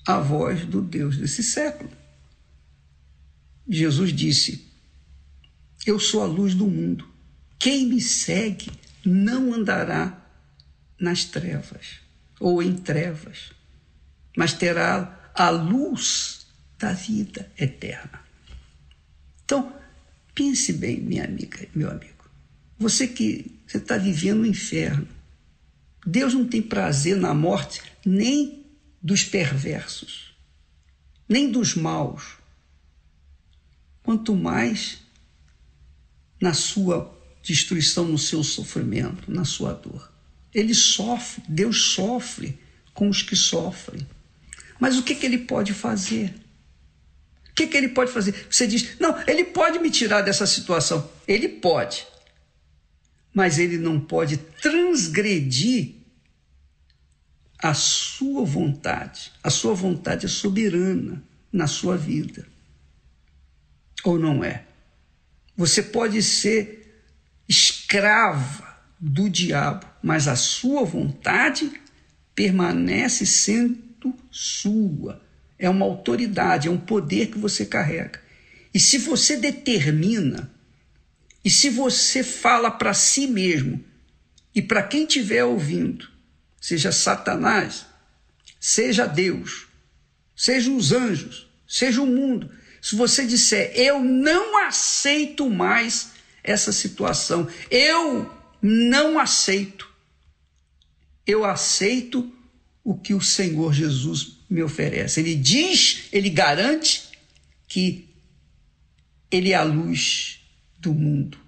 à 0.06 0.18
voz 0.18 0.64
do 0.64 0.80
Deus 0.80 1.18
desse 1.18 1.42
século. 1.42 1.99
Jesus 3.70 4.12
disse: 4.12 4.66
Eu 5.86 6.00
sou 6.00 6.22
a 6.22 6.26
luz 6.26 6.54
do 6.54 6.66
mundo. 6.66 7.08
Quem 7.58 7.86
me 7.86 8.00
segue 8.00 8.70
não 9.04 9.54
andará 9.54 10.20
nas 10.98 11.24
trevas 11.24 12.00
ou 12.40 12.62
em 12.62 12.74
trevas, 12.74 13.52
mas 14.36 14.52
terá 14.52 15.30
a 15.34 15.50
luz 15.50 16.46
da 16.78 16.92
vida 16.92 17.50
eterna. 17.58 18.20
Então, 19.44 19.72
pense 20.34 20.72
bem, 20.72 21.00
minha 21.00 21.24
amiga 21.24 21.66
meu 21.74 21.90
amigo. 21.90 22.28
Você 22.78 23.06
que 23.06 23.60
está 23.74 23.96
vivendo 23.96 24.40
o 24.40 24.42
um 24.42 24.46
inferno. 24.46 25.06
Deus 26.06 26.32
não 26.32 26.46
tem 26.46 26.62
prazer 26.62 27.16
na 27.16 27.34
morte 27.34 27.82
nem 28.04 28.64
dos 29.02 29.22
perversos, 29.22 30.34
nem 31.28 31.50
dos 31.50 31.74
maus. 31.74 32.39
Quanto 34.10 34.34
mais 34.34 35.02
na 36.42 36.52
sua 36.52 37.16
destruição, 37.44 38.08
no 38.08 38.18
seu 38.18 38.42
sofrimento, 38.42 39.30
na 39.30 39.44
sua 39.44 39.72
dor. 39.72 40.12
Ele 40.52 40.74
sofre, 40.74 41.44
Deus 41.48 41.92
sofre 41.92 42.58
com 42.92 43.08
os 43.08 43.22
que 43.22 43.36
sofrem. 43.36 44.04
Mas 44.80 44.98
o 44.98 45.04
que, 45.04 45.14
que 45.14 45.24
ele 45.24 45.38
pode 45.38 45.72
fazer? 45.72 46.34
O 47.50 47.54
que, 47.54 47.68
que 47.68 47.76
ele 47.76 47.90
pode 47.90 48.10
fazer? 48.10 48.48
Você 48.50 48.66
diz, 48.66 48.98
não, 48.98 49.16
ele 49.28 49.44
pode 49.44 49.78
me 49.78 49.88
tirar 49.88 50.22
dessa 50.22 50.44
situação. 50.44 51.08
Ele 51.28 51.48
pode. 51.48 52.04
Mas 53.32 53.60
ele 53.60 53.78
não 53.78 54.00
pode 54.00 54.38
transgredir 54.38 55.94
a 57.60 57.74
sua 57.74 58.44
vontade. 58.44 59.30
A 59.40 59.50
sua 59.50 59.72
vontade 59.72 60.26
é 60.26 60.28
soberana 60.28 61.22
na 61.52 61.68
sua 61.68 61.96
vida. 61.96 62.50
Ou 64.04 64.18
não 64.18 64.42
é? 64.42 64.64
Você 65.56 65.82
pode 65.82 66.22
ser 66.22 66.80
escrava 67.48 68.78
do 68.98 69.28
diabo, 69.28 69.86
mas 70.02 70.28
a 70.28 70.36
sua 70.36 70.84
vontade 70.84 71.70
permanece 72.34 73.26
sendo 73.26 74.14
sua. 74.30 75.20
É 75.58 75.68
uma 75.68 75.84
autoridade, 75.84 76.68
é 76.68 76.70
um 76.70 76.78
poder 76.78 77.26
que 77.26 77.38
você 77.38 77.66
carrega. 77.66 78.22
E 78.72 78.78
se 78.78 78.98
você 78.98 79.36
determina, 79.36 80.50
e 81.44 81.50
se 81.50 81.68
você 81.68 82.22
fala 82.22 82.70
para 82.70 82.94
si 82.94 83.26
mesmo 83.26 83.84
e 84.54 84.62
para 84.62 84.82
quem 84.82 85.02
estiver 85.02 85.44
ouvindo, 85.44 86.08
seja 86.60 86.92
Satanás, 86.92 87.86
seja 88.60 89.06
Deus, 89.06 89.66
seja 90.36 90.70
os 90.70 90.92
anjos, 90.92 91.50
seja 91.66 92.00
o 92.00 92.06
mundo, 92.06 92.50
se 92.80 92.96
você 92.96 93.26
disser, 93.26 93.72
eu 93.74 94.02
não 94.02 94.66
aceito 94.66 95.50
mais 95.50 96.12
essa 96.42 96.72
situação, 96.72 97.48
eu 97.70 98.32
não 98.62 99.18
aceito, 99.18 99.88
eu 101.26 101.44
aceito 101.44 102.32
o 102.82 102.96
que 102.96 103.12
o 103.12 103.20
Senhor 103.20 103.74
Jesus 103.74 104.38
me 104.48 104.62
oferece. 104.62 105.20
Ele 105.20 105.34
diz, 105.34 106.08
ele 106.10 106.30
garante 106.30 107.10
que 107.68 108.08
ele 109.30 109.52
é 109.52 109.54
a 109.54 109.62
luz 109.62 110.40
do 110.78 110.94
mundo. 110.94 111.38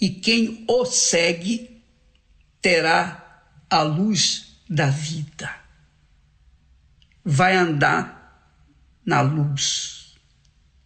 E 0.00 0.08
quem 0.08 0.64
o 0.68 0.86
segue 0.86 1.82
terá 2.62 3.42
a 3.68 3.82
luz 3.82 4.60
da 4.70 4.88
vida. 4.88 5.54
Vai 7.24 7.56
andar 7.56 8.16
na 9.04 9.20
luz 9.20 9.97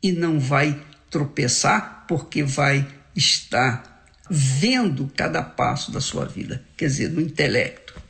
e 0.03 0.13
não 0.13 0.41
vai 0.41 0.83
tropeçar 1.11 2.05
porque 2.09 2.43
vai 2.43 2.87
estar 3.15 4.07
vendo 4.29 5.11
cada 5.17 5.43
passo 5.43 5.91
da 5.91 6.01
sua 6.01 6.25
vida, 6.25 6.65
quer 6.77 6.87
dizer, 6.87 7.11
no 7.11 7.21
intelecto. 7.21 8.01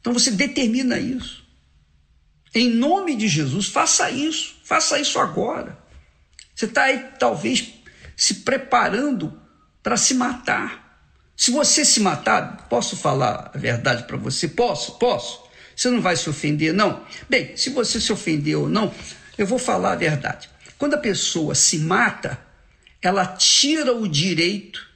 Então 0.00 0.12
você 0.12 0.30
determina 0.30 0.98
isso. 0.98 1.44
Em 2.54 2.70
nome 2.70 3.16
de 3.16 3.26
Jesus, 3.26 3.66
faça 3.66 4.10
isso, 4.10 4.56
faça 4.64 4.98
isso 4.98 5.18
agora. 5.18 5.78
Você 6.54 6.66
está 6.66 6.84
aí, 6.84 7.08
talvez, 7.18 7.72
se 8.16 8.34
preparando 8.36 9.36
para 9.82 9.96
se 9.96 10.14
matar. 10.14 11.02
Se 11.36 11.50
você 11.50 11.84
se 11.84 12.00
matar, 12.00 12.68
posso 12.68 12.96
falar 12.96 13.50
a 13.52 13.58
verdade 13.58 14.04
para 14.04 14.16
você? 14.16 14.46
Posso? 14.46 14.98
Posso? 14.98 15.42
Você 15.74 15.90
não 15.90 16.00
vai 16.00 16.16
se 16.16 16.30
ofender, 16.30 16.72
não? 16.72 17.04
Bem, 17.28 17.56
se 17.56 17.70
você 17.70 18.00
se 18.00 18.12
ofender 18.12 18.56
ou 18.56 18.68
não, 18.68 18.94
eu 19.36 19.46
vou 19.46 19.58
falar 19.58 19.92
a 19.92 19.96
verdade. 19.96 20.48
Quando 20.84 20.96
a 20.96 20.98
pessoa 20.98 21.54
se 21.54 21.78
mata, 21.78 22.38
ela 23.00 23.26
tira 23.26 23.94
o 23.94 24.06
direito 24.06 24.86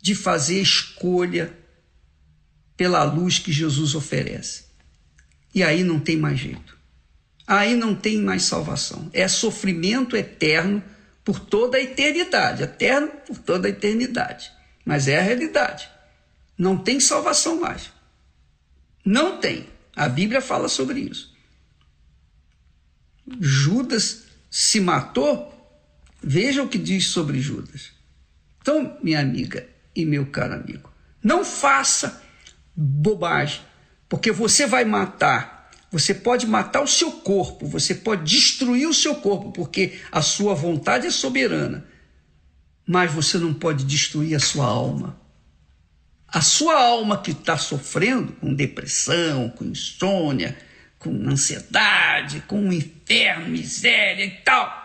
de 0.00 0.14
fazer 0.14 0.62
escolha 0.62 1.54
pela 2.74 3.04
luz 3.04 3.38
que 3.38 3.52
Jesus 3.52 3.94
oferece. 3.94 4.64
E 5.54 5.62
aí 5.62 5.84
não 5.84 6.00
tem 6.00 6.16
mais 6.16 6.38
jeito. 6.40 6.74
Aí 7.46 7.76
não 7.76 7.94
tem 7.94 8.16
mais 8.16 8.44
salvação. 8.44 9.10
É 9.12 9.28
sofrimento 9.28 10.16
eterno 10.16 10.82
por 11.22 11.38
toda 11.38 11.76
a 11.76 11.82
eternidade 11.82 12.62
eterno 12.62 13.08
por 13.26 13.36
toda 13.36 13.68
a 13.68 13.70
eternidade. 13.70 14.50
Mas 14.86 15.06
é 15.06 15.18
a 15.18 15.22
realidade. 15.22 15.86
Não 16.56 16.78
tem 16.78 16.98
salvação 16.98 17.60
mais. 17.60 17.92
Não 19.04 19.36
tem. 19.36 19.68
A 19.94 20.08
Bíblia 20.08 20.40
fala 20.40 20.66
sobre 20.66 20.98
isso. 21.00 21.36
Judas 23.38 24.29
se 24.50 24.80
matou, 24.80 25.54
veja 26.22 26.62
o 26.62 26.68
que 26.68 26.76
diz 26.76 27.06
sobre 27.06 27.40
Judas. 27.40 27.92
Então, 28.60 28.98
minha 29.02 29.20
amiga 29.20 29.66
e 29.94 30.04
meu 30.04 30.26
caro 30.26 30.54
amigo, 30.54 30.92
não 31.22 31.44
faça 31.44 32.22
bobagem, 32.74 33.60
porque 34.08 34.32
você 34.32 34.66
vai 34.66 34.84
matar, 34.84 35.70
você 35.90 36.12
pode 36.12 36.46
matar 36.46 36.82
o 36.82 36.88
seu 36.88 37.12
corpo, 37.12 37.66
você 37.66 37.94
pode 37.94 38.24
destruir 38.24 38.88
o 38.88 38.94
seu 38.94 39.14
corpo, 39.14 39.52
porque 39.52 40.00
a 40.10 40.20
sua 40.20 40.54
vontade 40.54 41.06
é 41.06 41.10
soberana, 41.10 41.86
mas 42.86 43.12
você 43.12 43.38
não 43.38 43.54
pode 43.54 43.84
destruir 43.84 44.34
a 44.34 44.40
sua 44.40 44.66
alma. 44.66 45.18
A 46.26 46.40
sua 46.40 46.80
alma 46.80 47.20
que 47.20 47.32
está 47.32 47.56
sofrendo 47.56 48.32
com 48.34 48.54
depressão, 48.54 49.48
com 49.48 49.64
insônia, 49.64 50.56
com 51.00 51.10
ansiedade, 51.28 52.44
com 52.46 52.60
um 52.60 52.72
inferno, 52.72 53.48
miséria 53.48 54.24
e 54.24 54.30
tal. 54.30 54.78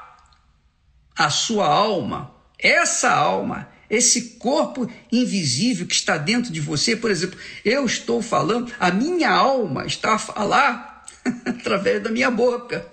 A 1.16 1.30
sua 1.30 1.68
alma, 1.68 2.34
essa 2.58 3.12
alma, 3.12 3.70
esse 3.90 4.38
corpo 4.40 4.90
invisível 5.12 5.86
que 5.86 5.94
está 5.94 6.18
dentro 6.18 6.52
de 6.52 6.62
você, 6.62 6.96
por 6.96 7.12
exemplo, 7.12 7.38
eu 7.64 7.86
estou 7.86 8.22
falando, 8.22 8.74
a 8.80 8.90
minha 8.92 9.30
alma 9.30 9.86
está 9.86 10.16
a 10.16 10.20
falar 10.20 11.06
através 11.46 12.02
da 12.02 12.10
minha 12.10 12.32
boca, 12.32 12.88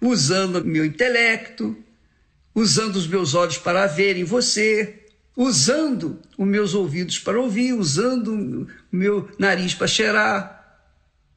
usando 0.00 0.64
meu 0.64 0.86
intelecto, 0.86 1.76
usando 2.54 2.96
os 2.96 3.06
meus 3.06 3.34
olhos 3.34 3.58
para 3.58 3.86
verem 3.86 4.24
você, 4.24 5.04
usando 5.36 6.18
os 6.38 6.46
meus 6.46 6.72
ouvidos 6.72 7.18
para 7.18 7.38
ouvir, 7.38 7.74
usando 7.74 8.28
o 8.32 8.68
meu 8.90 9.28
nariz 9.38 9.74
para 9.74 9.86
cheirar, 9.86 10.63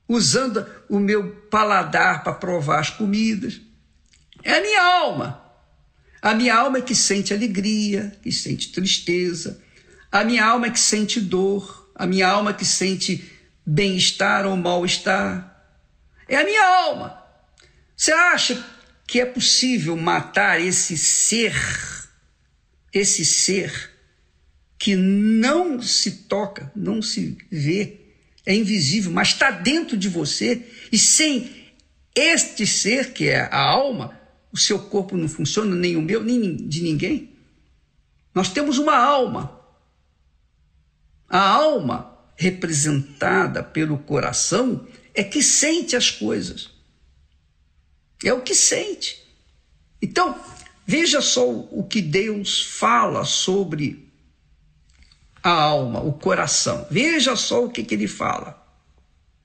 usando 0.07 0.65
o 0.89 0.99
meu 0.99 1.29
paladar 1.49 2.23
para 2.23 2.33
provar 2.33 2.79
as 2.79 2.89
comidas. 2.89 3.59
É 4.43 4.57
a 4.57 4.61
minha 4.61 4.81
alma. 4.81 5.43
A 6.21 6.33
minha 6.33 6.55
alma 6.55 6.79
é 6.79 6.81
que 6.81 6.95
sente 6.95 7.33
alegria, 7.33 8.17
que 8.21 8.31
sente 8.31 8.71
tristeza. 8.71 9.61
A 10.11 10.23
minha 10.23 10.45
alma 10.45 10.67
é 10.67 10.71
que 10.71 10.79
sente 10.79 11.19
dor. 11.19 11.91
A 11.93 12.05
minha 12.07 12.27
alma 12.27 12.51
é 12.51 12.53
que 12.53 12.65
sente 12.65 13.29
bem-estar 13.65 14.45
ou 14.45 14.55
mal-estar. 14.55 15.53
É 16.27 16.37
a 16.37 16.43
minha 16.43 16.65
alma. 16.65 17.21
Você 17.95 18.11
acha 18.11 18.63
que 19.05 19.19
é 19.19 19.25
possível 19.25 19.95
matar 19.95 20.61
esse 20.61 20.97
ser, 20.97 21.55
esse 22.93 23.25
ser 23.25 23.91
que 24.77 24.95
não 24.95 25.81
se 25.81 26.11
toca, 26.11 26.71
não 26.75 27.01
se 27.01 27.37
vê, 27.49 28.06
é 28.47 28.55
invisível, 28.55 29.11
mas 29.11 29.27
está 29.27 29.51
dentro 29.51 29.97
de 29.97 30.07
você 30.07 30.65
e 30.89 30.97
sem 30.97 31.67
este 32.15 32.65
ser 32.65 33.11
que 33.11 33.27
é 33.27 33.41
a 33.41 33.59
alma, 33.59 34.17
o 34.53 34.57
seu 34.57 34.79
corpo 34.79 35.17
não 35.17 35.27
funciona, 35.27 35.75
nem 35.75 35.97
o 35.97 36.01
meu, 36.01 36.23
nem 36.23 36.55
de 36.55 36.81
ninguém. 36.81 37.35
Nós 38.33 38.49
temos 38.49 38.77
uma 38.77 38.95
alma. 38.95 39.59
A 41.27 41.41
alma, 41.41 42.17
representada 42.37 43.61
pelo 43.61 43.97
coração, 43.97 44.87
é 45.13 45.25
que 45.25 45.43
sente 45.43 45.97
as 45.97 46.09
coisas. 46.09 46.69
É 48.23 48.31
o 48.31 48.41
que 48.41 48.55
sente. 48.55 49.21
Então, 50.01 50.39
veja 50.85 51.21
só 51.21 51.49
o 51.49 51.83
que 51.83 52.01
Deus 52.01 52.63
fala 52.63 53.25
sobre 53.25 54.06
a 55.47 55.61
alma, 55.61 56.01
o 56.01 56.11
coração. 56.11 56.85
Veja 56.91 57.33
só 57.37 57.63
o 57.63 57.69
que, 57.69 57.81
que 57.81 57.95
ele 57.95 58.07
fala. 58.07 58.61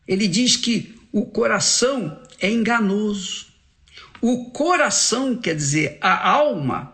Ele 0.06 0.26
diz 0.26 0.56
que 0.56 1.00
o 1.12 1.24
coração 1.24 2.20
é 2.40 2.50
enganoso. 2.50 3.46
O 4.20 4.50
coração, 4.50 5.36
quer 5.36 5.54
dizer, 5.54 5.98
a 6.00 6.28
alma, 6.28 6.92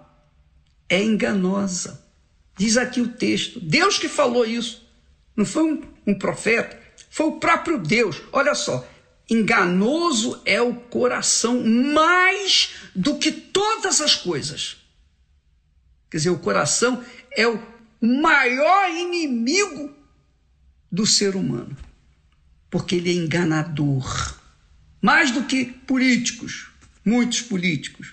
é 0.91 1.03
enganosa. 1.03 2.05
Diz 2.59 2.77
aqui 2.77 3.01
o 3.01 3.09
texto. 3.09 3.59
Deus 3.61 3.99
que 3.99 4.09
falou 4.09 4.45
isso. 4.45 4.87
Não 5.35 5.47
foi 5.47 5.63
um, 5.63 5.83
um 6.07 6.15
profeta, 6.15 6.79
foi 7.09 7.27
o 7.29 7.39
próprio 7.39 7.79
Deus. 7.79 8.21
Olha 8.31 8.55
só. 8.55 8.87
Enganoso 9.31 10.43
é 10.45 10.61
o 10.61 10.75
coração 10.75 11.63
mais 11.65 12.75
do 12.95 13.17
que 13.17 13.33
todas 13.33 14.03
as 14.03 14.15
coisas. 14.15 14.77
Quer 16.11 16.19
dizer, 16.19 16.31
o 16.31 16.39
coração 16.39 17.03
é 17.31 17.47
o 17.47 17.78
maior 18.01 18.91
inimigo 18.91 19.95
do 20.91 21.07
ser 21.07 21.37
humano, 21.37 21.77
porque 22.71 22.97
ele 22.97 23.11
é 23.11 23.15
enganador. 23.15 24.37
Mais 25.01 25.31
do 25.31 25.45
que 25.45 25.65
políticos, 25.65 26.71
muitos 27.05 27.41
políticos, 27.41 28.13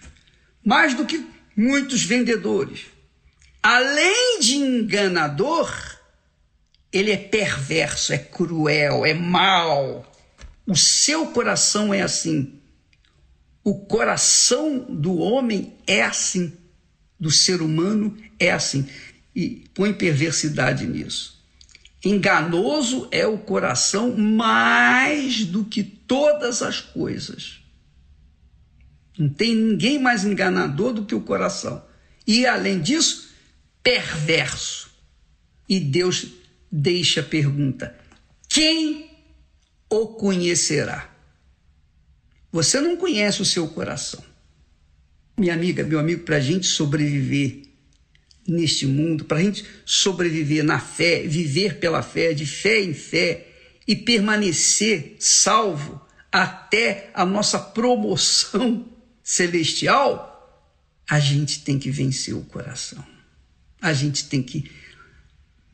mais 0.64 0.94
do 0.94 1.06
que 1.06 1.26
muitos 1.56 2.04
vendedores. 2.04 2.86
Além 3.62 4.40
de 4.40 4.56
enganador, 4.56 5.74
ele 6.92 7.12
é 7.12 7.18
perverso, 7.18 8.14
é 8.14 8.18
cruel, 8.18 9.06
é 9.06 9.14
mau. 9.14 10.12
O 10.68 10.76
seu 10.76 11.28
coração 11.28 11.94
é 11.94 12.02
assim. 12.02 12.60
O 13.64 13.86
coração 13.86 14.86
do 14.88 15.18
homem 15.18 15.74
é 15.88 16.04
assim. 16.04 16.54
Do 17.20 17.32
ser 17.32 17.62
humano 17.62 18.16
é 18.40 18.52
assim. 18.52 18.88
E 19.36 19.66
põe 19.74 19.94
perversidade 19.94 20.88
nisso. 20.88 21.36
Enganoso 22.04 23.08
é 23.12 23.26
o 23.26 23.38
coração 23.38 24.16
mais 24.16 25.44
do 25.44 25.66
que 25.66 25.84
todas 25.84 26.62
as 26.62 26.80
coisas. 26.80 27.60
Não 29.18 29.28
tem 29.28 29.56
ninguém 29.56 30.00
mais 30.00 30.24
enganador 30.24 30.94
do 30.94 31.06
que 31.06 31.16
o 31.16 31.22
coração. 31.22 31.84
E 32.28 32.46
além 32.46 32.80
disso, 32.80 33.30
perverso. 33.82 34.90
E 35.68 35.80
Deus 35.80 36.28
deixa 36.72 37.22
a 37.22 37.24
pergunta: 37.24 37.98
quem 38.48 39.10
o 39.90 40.08
conhecerá? 40.08 41.10
Você 42.52 42.80
não 42.80 42.96
conhece 42.96 43.42
o 43.42 43.46
seu 43.46 43.68
coração. 43.68 44.24
Minha 45.38 45.54
amiga, 45.54 45.84
meu 45.84 46.00
amigo, 46.00 46.24
para 46.24 46.38
a 46.38 46.40
gente 46.40 46.68
sobreviver 46.68 47.65
neste 48.48 48.86
mundo, 48.86 49.26
para 49.26 49.38
a 49.38 49.42
gente 49.42 49.66
sobreviver 49.86 50.64
na 50.64 50.80
fé, 50.80 51.24
viver 51.24 51.80
pela 51.80 52.02
fé, 52.02 52.34
de 52.34 52.46
fé 52.46 52.82
em 52.82 52.94
fé 52.94 53.48
e 53.88 53.96
permanecer 53.96 55.16
salvo 55.20 56.02
até 56.32 57.10
a 57.14 57.26
nossa 57.26 57.58
promoção 57.58 58.86
celestial, 59.24 60.32
a 61.10 61.20
gente 61.20 61.64
tem 61.64 61.80
que 61.80 61.90
vencer 61.90 62.36
o 62.36 62.42
coração. 62.42 63.04
A 63.82 63.94
gente 63.94 64.26
tem 64.26 64.42
que 64.42 64.70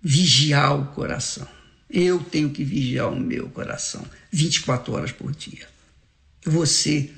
vigiar 0.02 0.78
o 0.78 0.88
coração. 0.94 1.48
Eu 1.90 2.20
tenho 2.24 2.50
que 2.50 2.64
vigiar 2.64 3.12
o 3.12 3.20
meu 3.20 3.50
coração 3.50 4.06
24 4.32 4.94
horas 4.94 5.12
por 5.12 5.34
dia. 5.34 5.68
Você, 6.46 7.12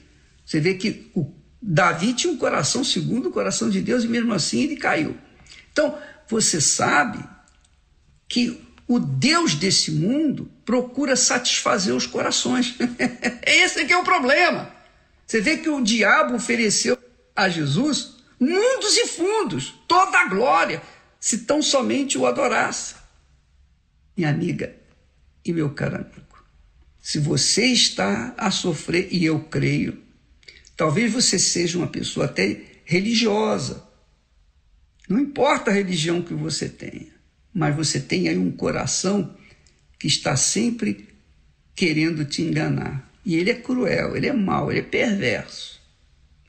você 0.45 0.59
vê 0.59 0.73
que 0.73 1.11
o 1.15 1.31
Davi 1.61 2.13
tinha 2.13 2.33
um 2.33 2.37
coração 2.37 2.83
segundo 2.83 3.29
o 3.29 3.31
coração 3.31 3.69
de 3.69 3.81
Deus 3.81 4.03
e 4.03 4.07
mesmo 4.07 4.33
assim 4.33 4.63
ele 4.63 4.75
caiu. 4.75 5.15
Então, 5.73 5.99
você 6.29 6.61
sabe 6.61 7.19
que 8.29 8.61
o 8.87 8.99
Deus 8.99 9.55
desse 9.55 9.91
mundo 9.91 10.49
procura 10.63 11.15
satisfazer 11.15 11.93
os 11.93 12.05
corações. 12.05 12.75
Esse 13.45 13.81
é 13.81 13.85
que 13.85 13.91
é 13.91 13.97
o 13.97 14.03
problema. 14.03 14.71
Você 15.25 15.41
vê 15.41 15.57
que 15.57 15.69
o 15.69 15.83
diabo 15.83 16.35
ofereceu 16.35 16.97
a 17.35 17.49
Jesus 17.49 18.13
mundos 18.39 18.97
e 18.97 19.07
fundos, 19.07 19.73
toda 19.87 20.19
a 20.19 20.25
glória, 20.25 20.81
se 21.19 21.39
tão 21.39 21.61
somente 21.61 22.17
o 22.17 22.27
adorasse. 22.27 22.95
Minha 24.15 24.29
amiga 24.29 24.75
e 25.43 25.51
meu 25.51 25.69
caro 25.71 25.95
amigo, 25.95 26.43
se 27.01 27.19
você 27.19 27.65
está 27.65 28.33
a 28.37 28.51
sofrer, 28.51 29.07
e 29.11 29.25
eu 29.25 29.39
creio, 29.45 30.01
talvez 30.75 31.11
você 31.11 31.39
seja 31.39 31.77
uma 31.77 31.87
pessoa 31.87 32.25
até 32.25 32.61
religiosa, 32.85 33.83
não 35.09 35.19
importa 35.19 35.69
a 35.69 35.73
religião 35.73 36.21
que 36.21 36.33
você 36.33 36.69
tenha, 36.69 37.11
mas 37.53 37.75
você 37.75 37.99
tem 37.99 38.29
aí 38.29 38.37
um 38.37 38.51
coração 38.51 39.35
que 39.99 40.07
está 40.07 40.35
sempre 40.35 41.09
querendo 41.75 42.25
te 42.25 42.41
enganar. 42.41 43.09
E 43.25 43.35
ele 43.35 43.51
é 43.51 43.55
cruel, 43.55 44.15
ele 44.15 44.27
é 44.27 44.33
mau, 44.33 44.71
ele 44.71 44.79
é 44.79 44.83
perverso. 44.83 45.81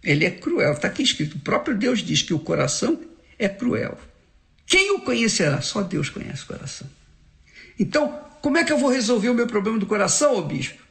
Ele 0.03 0.25
é 0.25 0.31
cruel. 0.31 0.73
Está 0.73 0.89
aqui 0.89 1.03
escrito: 1.03 1.37
o 1.37 1.41
próprio 1.41 1.77
Deus 1.77 2.01
diz 2.01 2.23
que 2.23 2.35
o 2.35 2.39
coração 2.39 3.01
é 3.39 3.49
cruel. 3.49 3.99
Quem 4.67 4.91
o 4.93 5.01
conhecerá? 5.01 5.61
Só 5.61 5.83
Deus 5.83 6.09
conhece 6.09 6.45
o 6.45 6.47
coração. 6.47 6.89
Então, 7.79 8.21
como 8.41 8.59
é 8.59 8.65
que 8.65 8.73
eu 8.73 8.79
vou 8.79 8.91
resolver 8.91 9.29
o 9.29 9.35
meu 9.35 9.47
problema 9.47 9.79
do 9.79 9.87
coração, 9.87 10.37
ô 10.37 10.43
bispo? 10.43 10.83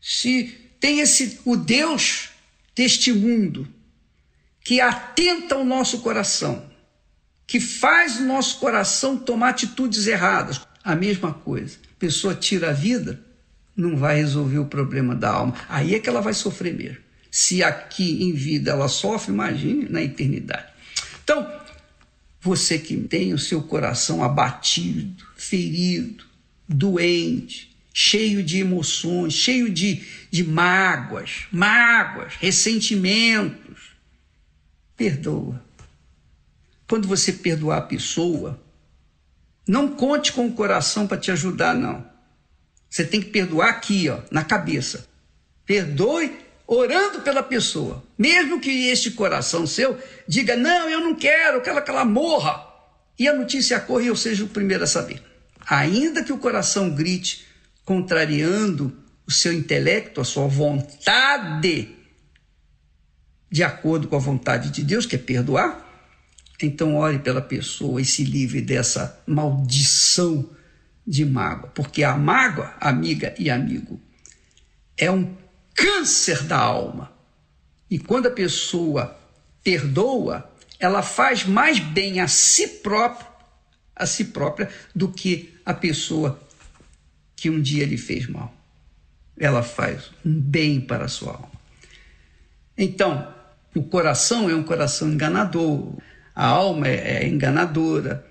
Se 0.00 0.48
tem 0.80 1.00
esse 1.00 1.40
o 1.44 1.56
Deus 1.56 2.30
deste 2.74 3.12
mundo 3.12 3.68
que 4.64 4.80
atenta 4.80 5.54
ao 5.54 5.64
nosso 5.64 6.00
coração, 6.00 6.71
que 7.52 7.60
faz 7.60 8.16
o 8.16 8.24
nosso 8.24 8.58
coração 8.58 9.14
tomar 9.14 9.50
atitudes 9.50 10.06
erradas. 10.06 10.62
A 10.82 10.96
mesma 10.96 11.34
coisa. 11.34 11.76
A 11.84 11.98
pessoa 11.98 12.34
tira 12.34 12.70
a 12.70 12.72
vida, 12.72 13.22
não 13.76 13.94
vai 13.94 14.16
resolver 14.16 14.58
o 14.58 14.64
problema 14.64 15.14
da 15.14 15.32
alma. 15.32 15.54
Aí 15.68 15.94
é 15.94 15.98
que 15.98 16.08
ela 16.08 16.22
vai 16.22 16.32
sofrer 16.32 16.72
mesmo. 16.72 16.96
Se 17.30 17.62
aqui 17.62 18.22
em 18.22 18.32
vida 18.32 18.70
ela 18.70 18.88
sofre, 18.88 19.34
imagine 19.34 19.86
na 19.86 20.02
eternidade. 20.02 20.64
Então, 21.22 21.46
você 22.40 22.78
que 22.78 22.96
tem 22.96 23.34
o 23.34 23.38
seu 23.38 23.60
coração 23.60 24.24
abatido, 24.24 25.22
ferido, 25.36 26.24
doente, 26.66 27.76
cheio 27.92 28.42
de 28.42 28.60
emoções, 28.60 29.34
cheio 29.34 29.68
de, 29.68 30.02
de 30.30 30.42
mágoas, 30.42 31.48
mágoas, 31.52 32.32
ressentimentos, 32.40 33.90
perdoa 34.96 35.62
quando 36.92 37.08
você 37.08 37.32
perdoar 37.32 37.78
a 37.78 37.86
pessoa, 37.86 38.62
não 39.66 39.88
conte 39.88 40.30
com 40.30 40.46
o 40.46 40.52
coração 40.52 41.06
para 41.06 41.16
te 41.16 41.30
ajudar, 41.30 41.74
não. 41.74 42.06
Você 42.90 43.02
tem 43.02 43.18
que 43.18 43.30
perdoar 43.30 43.70
aqui, 43.70 44.10
ó, 44.10 44.18
na 44.30 44.44
cabeça. 44.44 45.08
Perdoe 45.64 46.36
orando 46.66 47.22
pela 47.22 47.42
pessoa. 47.42 48.04
Mesmo 48.18 48.60
que 48.60 48.88
este 48.88 49.12
coração 49.12 49.66
seu 49.66 49.98
diga, 50.28 50.54
não, 50.54 50.86
eu 50.90 51.00
não 51.00 51.14
quero, 51.14 51.62
quero 51.62 51.82
que 51.82 51.90
ela 51.90 52.04
morra. 52.04 52.62
E 53.18 53.26
a 53.26 53.32
notícia 53.32 53.80
corre 53.80 54.04
e 54.04 54.08
eu 54.08 54.16
seja 54.16 54.44
o 54.44 54.48
primeiro 54.48 54.84
a 54.84 54.86
saber. 54.86 55.22
Ainda 55.66 56.22
que 56.22 56.30
o 56.30 56.36
coração 56.36 56.90
grite, 56.90 57.46
contrariando 57.86 58.94
o 59.26 59.32
seu 59.32 59.54
intelecto, 59.54 60.20
a 60.20 60.24
sua 60.26 60.46
vontade, 60.46 61.88
de 63.50 63.62
acordo 63.62 64.08
com 64.08 64.16
a 64.16 64.18
vontade 64.18 64.68
de 64.68 64.84
Deus, 64.84 65.06
que 65.06 65.16
é 65.16 65.18
perdoar, 65.18 65.88
então, 66.66 66.96
ore 66.96 67.18
pela 67.18 67.40
pessoa 67.40 68.00
e 68.00 68.04
se 68.04 68.24
livre 68.24 68.60
dessa 68.60 69.22
maldição 69.26 70.48
de 71.06 71.24
mágoa, 71.24 71.70
porque 71.70 72.04
a 72.04 72.16
mágoa, 72.16 72.74
amiga 72.80 73.34
e 73.38 73.50
amigo, 73.50 74.00
é 74.96 75.10
um 75.10 75.34
câncer 75.74 76.42
da 76.44 76.58
alma. 76.58 77.12
E 77.90 77.98
quando 77.98 78.26
a 78.26 78.30
pessoa 78.30 79.18
perdoa, 79.64 80.50
ela 80.78 81.02
faz 81.02 81.44
mais 81.44 81.78
bem 81.78 82.20
a 82.20 82.28
si 82.28 82.66
própria, 82.68 83.26
a 83.94 84.06
si 84.06 84.26
própria 84.26 84.68
do 84.94 85.08
que 85.08 85.58
a 85.64 85.74
pessoa 85.74 86.40
que 87.36 87.50
um 87.50 87.60
dia 87.60 87.84
lhe 87.84 87.98
fez 87.98 88.28
mal. 88.28 88.54
Ela 89.36 89.62
faz 89.62 90.10
um 90.24 90.32
bem 90.40 90.80
para 90.80 91.06
a 91.06 91.08
sua 91.08 91.32
alma. 91.32 91.50
Então, 92.76 93.34
o 93.74 93.82
coração 93.82 94.48
é 94.48 94.54
um 94.54 94.62
coração 94.62 95.08
enganador, 95.08 95.94
a 96.34 96.46
alma 96.46 96.88
é, 96.88 97.24
é 97.24 97.28
enganadora, 97.28 98.26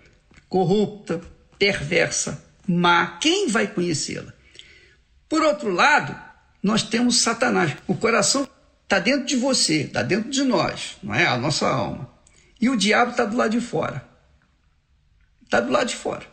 corrupta, 0.49 1.21
perversa, 1.57 2.43
má. 2.67 3.17
Quem 3.19 3.47
vai 3.47 3.67
conhecê-la? 3.67 4.33
Por 5.29 5.41
outro 5.43 5.69
lado, 5.69 6.15
nós 6.61 6.83
temos 6.83 7.21
Satanás. 7.21 7.75
O 7.87 7.95
coração 7.95 8.47
está 8.83 8.99
dentro 8.99 9.25
de 9.25 9.35
você, 9.35 9.83
está 9.83 10.03
dentro 10.03 10.29
de 10.29 10.43
nós, 10.43 10.97
não 11.01 11.15
é? 11.15 11.25
A 11.25 11.37
nossa 11.37 11.67
alma. 11.67 12.09
E 12.59 12.69
o 12.69 12.75
diabo 12.75 13.11
está 13.11 13.25
do 13.25 13.37
lado 13.37 13.51
de 13.51 13.61
fora. 13.61 14.05
Está 15.43 15.59
do 15.59 15.71
lado 15.71 15.87
de 15.87 15.95
fora, 15.95 16.25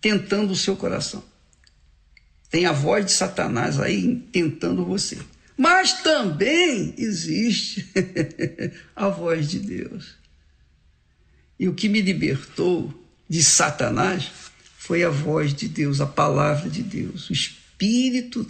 tentando 0.00 0.52
o 0.52 0.56
seu 0.56 0.76
coração. 0.76 1.22
Tem 2.50 2.66
a 2.66 2.72
voz 2.72 3.06
de 3.06 3.12
Satanás 3.12 3.78
aí 3.78 4.16
tentando 4.32 4.84
você. 4.84 5.18
Mas 5.56 6.02
também 6.02 6.94
existe 6.96 7.92
a 8.96 9.08
voz 9.08 9.48
de 9.48 9.58
Deus. 9.58 10.19
E 11.60 11.68
o 11.68 11.74
que 11.74 11.90
me 11.90 12.00
libertou 12.00 12.90
de 13.28 13.44
Satanás 13.44 14.30
foi 14.78 15.04
a 15.04 15.10
voz 15.10 15.52
de 15.52 15.68
Deus, 15.68 16.00
a 16.00 16.06
palavra 16.06 16.70
de 16.70 16.82
Deus, 16.82 17.28
o 17.28 17.34
Espírito 17.34 18.48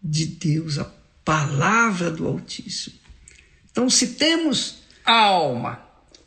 de 0.00 0.24
Deus, 0.24 0.78
a 0.78 0.88
palavra 1.24 2.08
do 2.08 2.28
Altíssimo. 2.28 2.94
Então, 3.68 3.90
se 3.90 4.14
temos 4.14 4.84
a 5.04 5.18
alma 5.18 5.82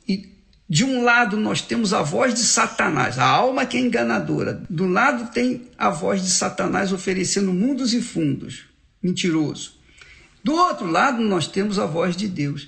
e 0.05 0.29
de 0.69 0.83
um 0.83 1.01
lado 1.01 1.37
nós 1.37 1.61
temos 1.61 1.93
a 1.93 2.01
voz 2.01 2.33
de 2.33 2.41
Satanás, 2.41 3.17
a 3.17 3.25
alma 3.25 3.65
que 3.65 3.77
é 3.77 3.79
enganadora, 3.79 4.61
do 4.69 4.85
lado 4.85 5.31
tem 5.31 5.61
a 5.77 5.89
voz 5.89 6.21
de 6.21 6.29
Satanás 6.29 6.91
oferecendo 6.91 7.53
mundos 7.53 7.93
e 7.93 8.01
fundos, 8.01 8.65
mentiroso. 9.01 9.75
Do 10.43 10.53
outro 10.55 10.87
lado 10.87 11.21
nós 11.23 11.47
temos 11.47 11.79
a 11.79 11.85
voz 11.85 12.17
de 12.17 12.27
Deus. 12.27 12.67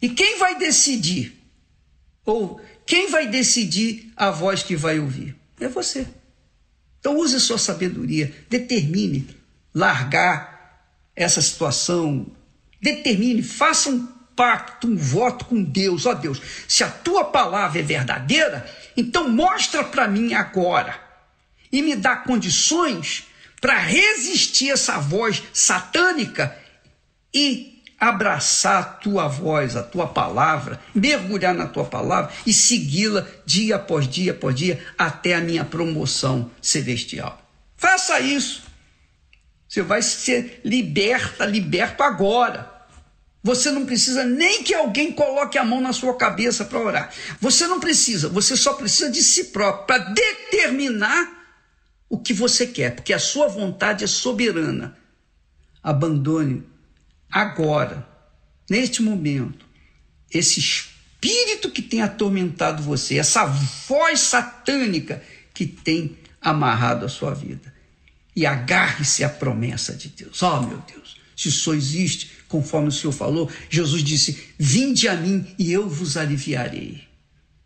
E 0.00 0.08
quem 0.08 0.38
vai 0.38 0.56
decidir? 0.56 1.43
Ou 2.24 2.60
quem 2.86 3.10
vai 3.10 3.26
decidir 3.26 4.12
a 4.16 4.30
voz 4.30 4.62
que 4.62 4.76
vai 4.76 4.98
ouvir? 4.98 5.36
É 5.60 5.68
você. 5.68 6.06
Então 7.00 7.18
use 7.18 7.38
sua 7.38 7.58
sabedoria, 7.58 8.34
determine 8.48 9.28
largar 9.74 10.54
essa 11.14 11.42
situação, 11.42 12.26
determine, 12.80 13.42
faça 13.42 13.90
um 13.90 14.06
pacto, 14.34 14.86
um 14.86 14.96
voto 14.96 15.44
com 15.44 15.62
Deus. 15.62 16.06
Ó 16.06 16.10
oh, 16.10 16.14
Deus, 16.14 16.40
se 16.66 16.82
a 16.82 16.88
tua 16.88 17.24
palavra 17.24 17.78
é 17.78 17.82
verdadeira, 17.82 18.68
então 18.96 19.28
mostra 19.28 19.84
para 19.84 20.08
mim 20.08 20.34
agora 20.34 20.98
e 21.70 21.82
me 21.82 21.96
dá 21.96 22.16
condições 22.16 23.24
para 23.60 23.78
resistir 23.78 24.70
essa 24.70 24.98
voz 24.98 25.42
satânica 25.52 26.56
e 27.32 27.73
abraçar 28.08 28.80
a 28.80 28.84
tua 28.84 29.28
voz, 29.28 29.76
a 29.76 29.82
tua 29.82 30.06
palavra, 30.06 30.80
mergulhar 30.94 31.54
na 31.54 31.66
tua 31.66 31.84
palavra 31.84 32.32
e 32.46 32.52
segui-la 32.52 33.26
dia 33.44 33.76
após 33.76 34.08
dia 34.08 34.32
após 34.32 34.54
dia 34.54 34.84
até 34.98 35.34
a 35.34 35.40
minha 35.40 35.64
promoção 35.64 36.50
celestial. 36.60 37.40
Faça 37.76 38.20
isso. 38.20 38.62
Você 39.68 39.82
vai 39.82 40.02
ser 40.02 40.60
liberta, 40.64 41.44
liberto 41.44 42.02
agora. 42.02 42.72
Você 43.42 43.70
não 43.70 43.84
precisa 43.84 44.24
nem 44.24 44.62
que 44.62 44.72
alguém 44.72 45.12
coloque 45.12 45.58
a 45.58 45.64
mão 45.64 45.80
na 45.80 45.92
sua 45.92 46.16
cabeça 46.16 46.64
para 46.64 46.78
orar. 46.78 47.10
Você 47.40 47.66
não 47.66 47.78
precisa, 47.78 48.28
você 48.28 48.56
só 48.56 48.74
precisa 48.74 49.10
de 49.10 49.22
si 49.22 49.44
próprio 49.44 49.86
para 49.86 49.98
determinar 49.98 51.44
o 52.08 52.18
que 52.18 52.32
você 52.32 52.66
quer, 52.66 52.94
porque 52.94 53.12
a 53.12 53.18
sua 53.18 53.48
vontade 53.48 54.04
é 54.04 54.06
soberana. 54.06 54.96
Abandone 55.82 56.64
agora, 57.34 58.06
neste 58.70 59.02
momento, 59.02 59.66
esse 60.32 60.60
espírito 60.60 61.68
que 61.68 61.82
tem 61.82 62.00
atormentado 62.00 62.80
você, 62.80 63.18
essa 63.18 63.44
voz 63.44 64.20
satânica 64.20 65.20
que 65.52 65.66
tem 65.66 66.16
amarrado 66.40 67.04
a 67.04 67.08
sua 67.08 67.34
vida. 67.34 67.74
E 68.36 68.46
agarre-se 68.46 69.24
à 69.24 69.28
promessa 69.28 69.94
de 69.94 70.08
Deus. 70.08 70.42
Oh, 70.42 70.60
meu 70.62 70.78
Deus, 70.78 71.16
se 71.36 71.48
isso 71.48 71.72
existe, 71.72 72.30
conforme 72.48 72.88
o 72.88 72.92
Senhor 72.92 73.12
falou, 73.12 73.50
Jesus 73.70 74.02
disse: 74.02 74.50
Vinde 74.58 75.08
a 75.08 75.14
mim 75.14 75.46
e 75.58 75.72
eu 75.72 75.88
vos 75.88 76.16
aliviarei. 76.16 77.02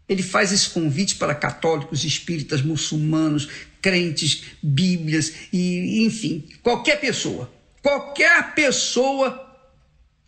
Ele 0.09 0.23
faz 0.23 0.53
esse 0.53 0.71
convite 0.71 1.17
para 1.17 1.35
católicos, 1.35 2.05
espíritas, 2.05 2.63
muçulmanos, 2.63 3.49
crentes, 3.81 4.45
bíblias 4.63 5.33
e, 5.53 6.05
enfim, 6.05 6.47
qualquer 6.63 7.01
pessoa. 7.01 7.51
Qualquer 7.83 8.55
pessoa 8.55 9.48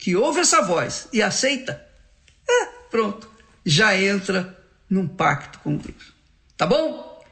que 0.01 0.17
ouve 0.17 0.41
essa 0.41 0.63
voz 0.63 1.09
e 1.13 1.23
aceita, 1.23 1.87
é, 2.49 2.67
pronto, 2.91 3.31
já 3.65 3.97
entra 3.97 4.59
num 4.89 5.07
pacto 5.07 5.59
com 5.61 5.77
Deus. 5.77 6.15
Tá 6.57 6.67
bom? 6.67 7.23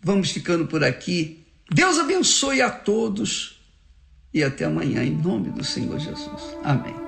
Vamos 0.00 0.30
ficando 0.30 0.66
por 0.66 0.82
aqui. 0.82 1.44
Deus 1.70 1.98
abençoe 1.98 2.62
a 2.62 2.70
todos 2.70 3.60
e 4.32 4.42
até 4.44 4.64
amanhã, 4.64 5.02
em 5.02 5.10
nome 5.10 5.50
do 5.50 5.64
Senhor 5.64 5.98
Jesus. 5.98 6.56
Amém. 6.62 7.07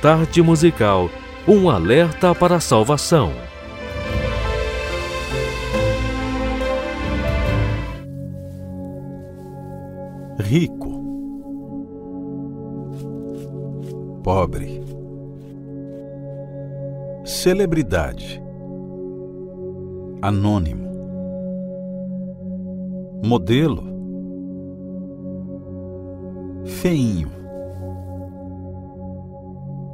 Tarde 0.00 0.40
musical, 0.42 1.10
um 1.46 1.68
alerta 1.68 2.32
para 2.32 2.56
a 2.56 2.60
salvação. 2.60 3.32
Rico, 10.38 10.88
pobre, 14.22 14.84
celebridade, 17.24 18.40
anônimo, 20.22 20.88
modelo, 23.24 23.82
feinho. 26.64 27.37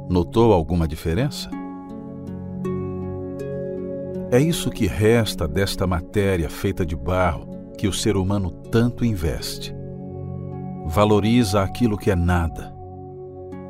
Notou 0.09 0.53
alguma 0.53 0.87
diferença? 0.87 1.49
É 4.31 4.39
isso 4.39 4.69
que 4.69 4.85
resta 4.85 5.47
desta 5.47 5.87
matéria 5.87 6.49
feita 6.49 6.85
de 6.85 6.95
barro 6.95 7.47
que 7.77 7.87
o 7.87 7.93
ser 7.93 8.15
humano 8.15 8.51
tanto 8.51 9.03
investe. 9.03 9.75
Valoriza 10.85 11.61
aquilo 11.63 11.97
que 11.97 12.11
é 12.11 12.15
nada. 12.15 12.73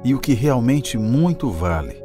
E 0.04 0.14
o 0.14 0.20
que 0.20 0.34
realmente 0.34 0.98
muito 0.98 1.50
vale 1.50 2.04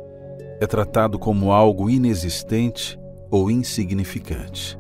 é 0.61 0.67
tratado 0.67 1.19
como 1.19 1.53
algo 1.53 1.91
inexistente 1.91 2.99
ou 3.31 3.51
insignificante. 3.51 4.79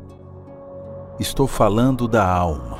Estou 1.18 1.46
falando 1.46 2.06
da 2.06 2.26
alma. 2.26 2.78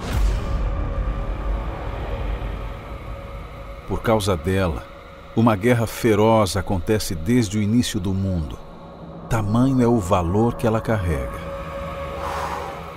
Por 3.88 4.02
causa 4.02 4.36
dela, 4.36 4.89
uma 5.40 5.56
guerra 5.56 5.86
feroz 5.86 6.54
acontece 6.54 7.14
desde 7.14 7.56
o 7.56 7.62
início 7.62 7.98
do 7.98 8.12
mundo. 8.12 8.58
Tamanho 9.26 9.80
é 9.80 9.86
o 9.86 9.98
valor 9.98 10.54
que 10.54 10.66
ela 10.66 10.82
carrega. 10.82 11.40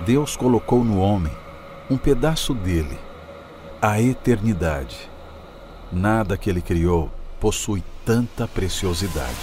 Deus 0.04 0.36
colocou 0.36 0.84
no 0.84 0.98
homem 0.98 1.32
um 1.88 1.96
pedaço 1.96 2.52
dele, 2.52 2.98
a 3.80 3.98
eternidade. 3.98 5.10
Nada 5.90 6.36
que 6.36 6.50
ele 6.50 6.60
criou 6.60 7.10
possui 7.40 7.82
tanta 8.04 8.46
preciosidade. 8.46 9.34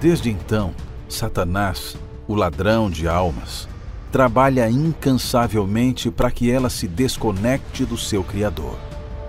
Desde 0.00 0.30
então, 0.30 0.74
Satanás, 1.08 1.96
o 2.26 2.34
ladrão 2.34 2.90
de 2.90 3.06
almas, 3.06 3.68
trabalha 4.10 4.68
incansavelmente 4.68 6.10
para 6.10 6.30
que 6.32 6.50
ela 6.50 6.68
se 6.68 6.88
desconecte 6.88 7.84
do 7.84 7.96
seu 7.96 8.24
Criador 8.24 8.76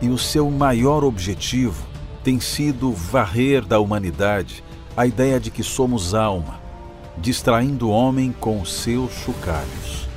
e 0.02 0.10
o 0.10 0.18
seu 0.18 0.49
maior 0.49 1.03
objetivo 1.03 1.91
tem 2.23 2.39
sido 2.39 2.91
varrer 2.91 3.65
da 3.65 3.80
humanidade 3.80 4.64
a 4.95 5.06
ideia 5.06 5.39
de 5.39 5.49
que 5.49 5.64
somos 5.64 6.14
alma, 6.14 6.60
distraindo 7.18 7.88
o 7.88 7.91
homem 7.91 8.34
com 8.39 8.64
seus 8.65 9.11
chocalhos. 9.14 10.10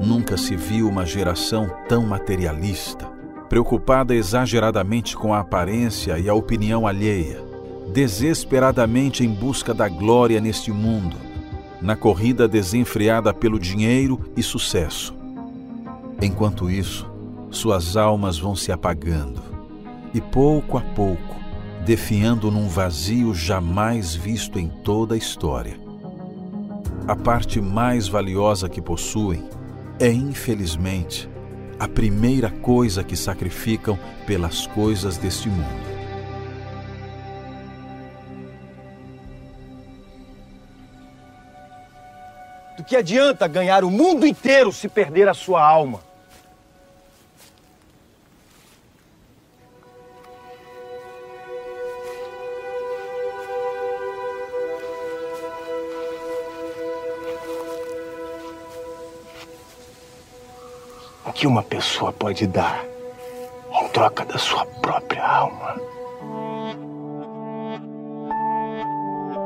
Nunca 0.00 0.36
se 0.36 0.56
viu 0.56 0.88
uma 0.88 1.06
geração 1.06 1.70
tão 1.88 2.04
materialista, 2.04 3.06
preocupada 3.48 4.14
exageradamente 4.14 5.16
com 5.16 5.32
a 5.32 5.40
aparência 5.40 6.18
e 6.18 6.28
a 6.28 6.34
opinião 6.34 6.86
alheia, 6.86 7.42
desesperadamente 7.92 9.24
em 9.24 9.28
busca 9.28 9.72
da 9.72 9.88
glória 9.88 10.40
neste 10.40 10.72
mundo 10.72 11.30
na 11.80 11.96
corrida 11.96 12.46
desenfreada 12.46 13.32
pelo 13.32 13.58
dinheiro 13.58 14.20
e 14.36 14.42
sucesso. 14.42 15.19
Enquanto 16.22 16.68
isso, 16.70 17.10
suas 17.50 17.96
almas 17.96 18.38
vão 18.38 18.54
se 18.54 18.70
apagando 18.70 19.42
e, 20.12 20.20
pouco 20.20 20.76
a 20.76 20.82
pouco, 20.82 21.36
definhando 21.82 22.50
num 22.50 22.68
vazio 22.68 23.34
jamais 23.34 24.14
visto 24.14 24.58
em 24.58 24.68
toda 24.68 25.14
a 25.14 25.18
história. 25.18 25.80
A 27.08 27.16
parte 27.16 27.58
mais 27.58 28.06
valiosa 28.06 28.68
que 28.68 28.82
possuem 28.82 29.48
é, 29.98 30.12
infelizmente, 30.12 31.26
a 31.78 31.88
primeira 31.88 32.50
coisa 32.50 33.02
que 33.02 33.16
sacrificam 33.16 33.98
pelas 34.26 34.66
coisas 34.66 35.16
deste 35.16 35.48
mundo. 35.48 35.90
Do 42.76 42.84
que 42.84 42.94
adianta 42.94 43.48
ganhar 43.48 43.84
o 43.84 43.90
mundo 43.90 44.26
inteiro 44.26 44.70
se 44.70 44.86
perder 44.86 45.26
a 45.26 45.34
sua 45.34 45.66
alma? 45.66 46.09
O 61.30 61.32
que 61.32 61.46
uma 61.46 61.62
pessoa 61.62 62.12
pode 62.12 62.44
dar 62.48 62.84
em 63.80 63.88
troca 63.90 64.24
da 64.24 64.36
sua 64.36 64.66
própria 64.66 65.24
alma? 65.24 65.76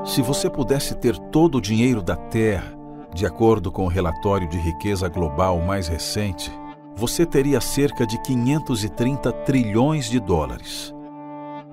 Se 0.06 0.23
você 0.23 0.48
pudesse 0.48 0.94
ter 0.94 1.15
todo 1.31 1.59
o 1.59 1.61
dinheiro 1.61 2.01
da 2.01 2.16
Terra, 2.16 2.74
de 3.12 3.27
acordo 3.27 3.70
com 3.70 3.85
o 3.85 3.89
relatório 3.89 4.48
de 4.48 4.56
riqueza 4.56 5.11
global 5.11 5.61
mais 5.61 5.86
recente, 5.86 6.51
você 6.97 7.27
teria 7.27 7.61
cerca 7.61 8.06
de 8.06 8.16
530 8.23 9.31
trilhões 9.44 10.09
de 10.09 10.19
dólares. 10.19 10.90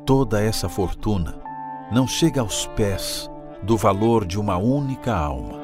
Toda 0.05 0.43
essa 0.43 0.67
fortuna 0.67 1.39
não 1.89 2.05
chega 2.05 2.41
aos 2.41 2.67
pés 2.75 3.31
do 3.63 3.77
valor 3.77 4.25
de 4.25 4.38
uma 4.38 4.57
única 4.57 5.15
alma. 5.15 5.61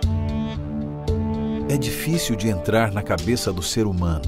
É 1.69 1.76
difícil 1.76 2.38
de 2.38 2.48
entrar 2.48 2.94
na 2.94 3.03
cabeça 3.03 3.52
do 3.52 3.61
ser 3.61 3.85
humano, 3.88 4.23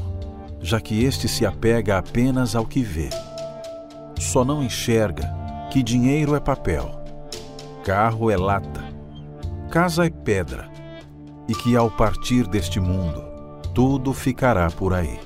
já 0.61 0.81
que 0.81 1.05
este 1.05 1.25
se 1.29 1.45
apega 1.45 1.97
apenas 1.97 2.53
ao 2.53 2.65
que 2.65 2.83
vê. 2.83 3.09
Só 4.19 4.43
não 4.43 4.61
enxerga 4.61 5.23
que 5.71 5.81
dinheiro 5.81 6.35
é 6.35 6.39
papel, 6.41 7.01
carro 7.85 8.29
é 8.29 8.35
lata, 8.35 8.83
casa 9.71 10.05
é 10.05 10.09
pedra 10.09 10.69
e 11.47 11.55
que 11.55 11.77
ao 11.77 11.89
partir 11.89 12.45
deste 12.45 12.77
mundo, 12.77 13.23
tudo 13.73 14.11
ficará 14.11 14.69
por 14.69 14.93
aí. 14.93 15.17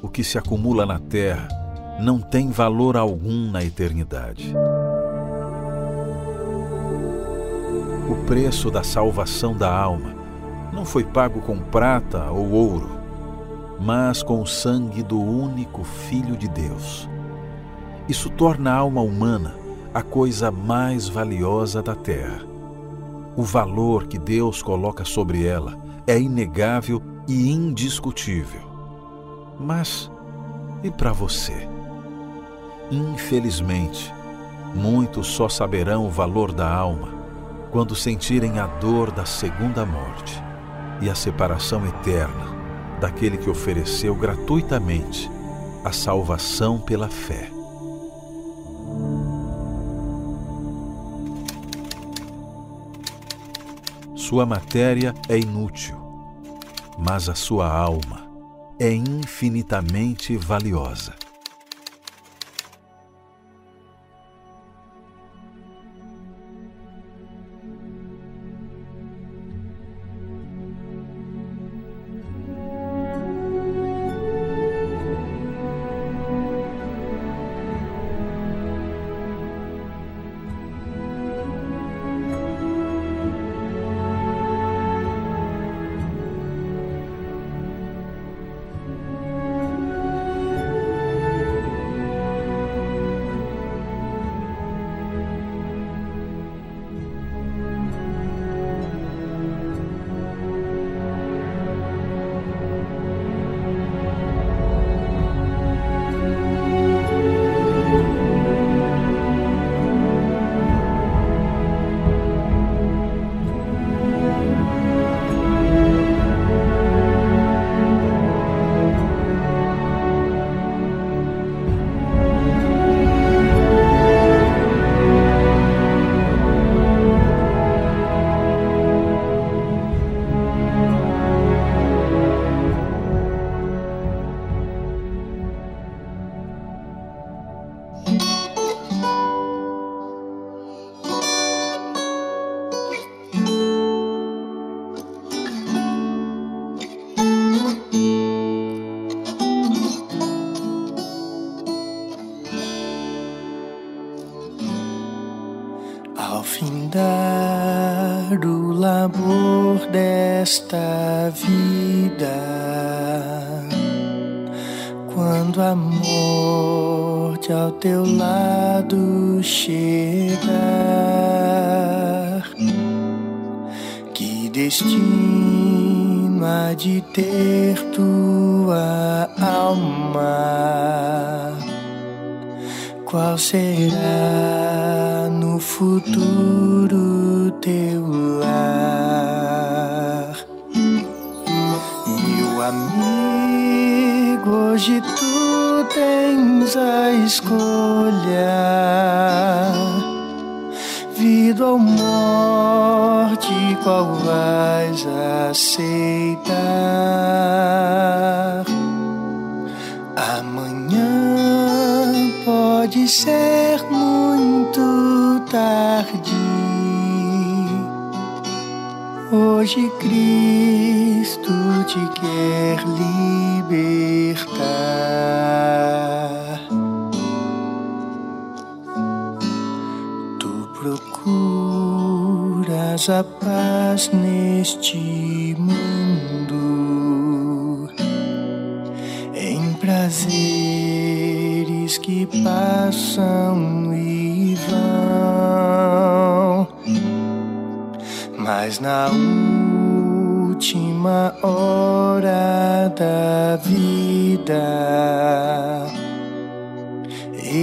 O 0.00 0.08
que 0.08 0.24
se 0.24 0.38
acumula 0.38 0.86
na 0.86 0.98
terra 0.98 1.48
não 2.00 2.18
tem 2.18 2.50
valor 2.50 2.96
algum 2.96 3.50
na 3.50 3.62
eternidade. 3.62 4.54
O 8.08 8.24
preço 8.24 8.70
da 8.70 8.82
salvação 8.82 9.54
da 9.54 9.70
alma 9.70 10.23
não 10.74 10.84
foi 10.84 11.04
pago 11.04 11.40
com 11.40 11.58
prata 11.58 12.30
ou 12.30 12.50
ouro, 12.50 12.90
mas 13.80 14.22
com 14.22 14.42
o 14.42 14.46
sangue 14.46 15.02
do 15.02 15.20
único 15.20 15.84
Filho 15.84 16.36
de 16.36 16.48
Deus. 16.48 17.08
Isso 18.08 18.28
torna 18.28 18.72
a 18.72 18.76
alma 18.76 19.00
humana 19.00 19.54
a 19.94 20.02
coisa 20.02 20.50
mais 20.50 21.08
valiosa 21.08 21.82
da 21.82 21.94
terra 21.94 22.54
o 23.36 23.42
valor 23.42 24.06
que 24.06 24.18
Deus 24.18 24.62
coloca 24.62 25.04
sobre 25.04 25.44
ela 25.44 25.76
é 26.06 26.18
inegável 26.18 27.02
e 27.26 27.50
indiscutível. 27.50 28.60
Mas 29.58 30.10
e 30.82 30.90
para 30.90 31.12
você? 31.12 31.68
Infelizmente, 32.90 34.12
muitos 34.74 35.26
só 35.28 35.48
saberão 35.48 36.06
o 36.06 36.10
valor 36.10 36.52
da 36.52 36.72
alma 36.72 37.12
quando 37.70 37.94
sentirem 37.94 38.58
a 38.58 38.66
dor 38.66 39.10
da 39.10 39.24
segunda 39.24 39.84
morte 39.84 40.43
e 41.04 41.10
a 41.10 41.14
separação 41.14 41.86
eterna 41.86 42.54
daquele 42.98 43.36
que 43.36 43.50
ofereceu 43.50 44.14
gratuitamente 44.14 45.30
a 45.84 45.92
salvação 45.92 46.80
pela 46.80 47.10
fé. 47.10 47.50
Sua 54.14 54.46
matéria 54.46 55.14
é 55.28 55.36
inútil, 55.36 55.94
mas 56.98 57.28
a 57.28 57.34
sua 57.34 57.70
alma 57.70 58.26
é 58.78 58.90
infinitamente 58.90 60.38
valiosa. 60.38 61.23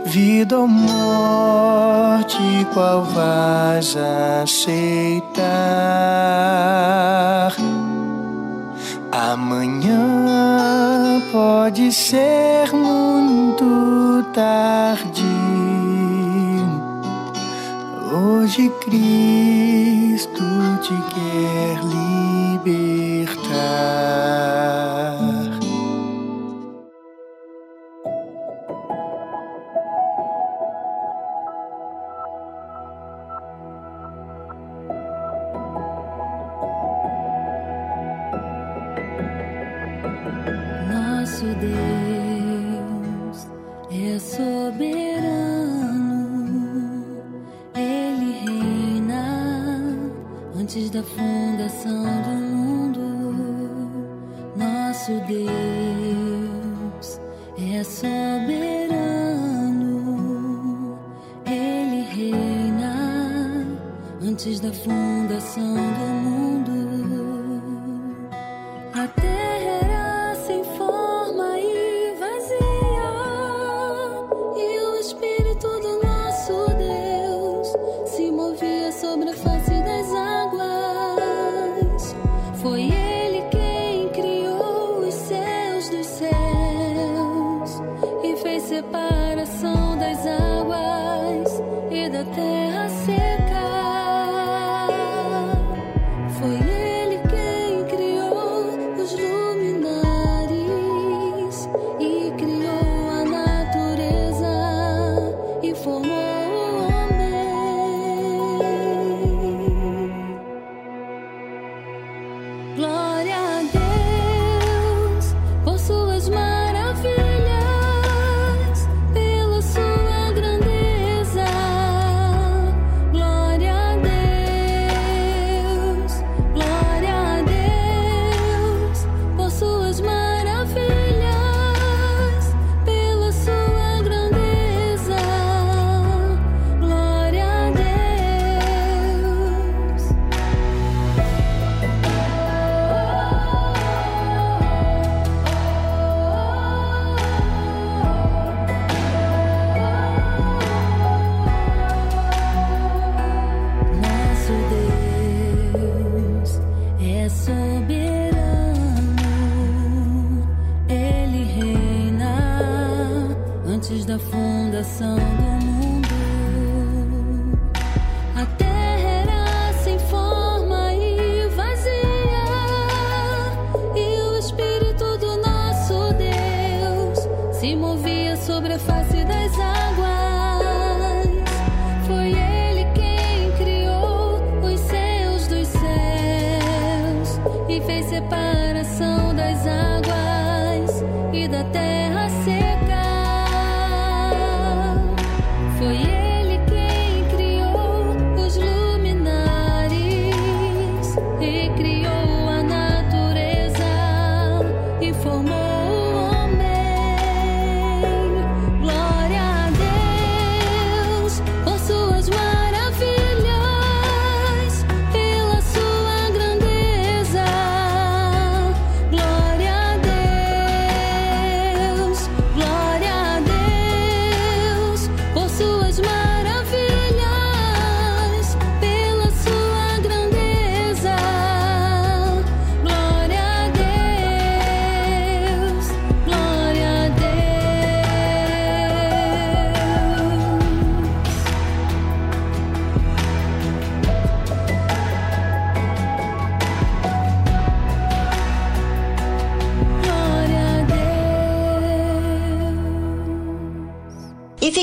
vida 0.05 0.59
ou 0.59 0.67
morte, 0.67 2.67
qual 2.73 3.03
vais 3.03 3.95
aceitar? 4.43 5.47
pode 11.31 11.91
ser 11.91 12.71
muito 12.73 14.23
tarde. 14.33 15.23
Hoje 18.11 18.69
Cristo 18.81 20.43
te 20.81 20.95
quer 21.13 21.83
livre. 21.83 22.16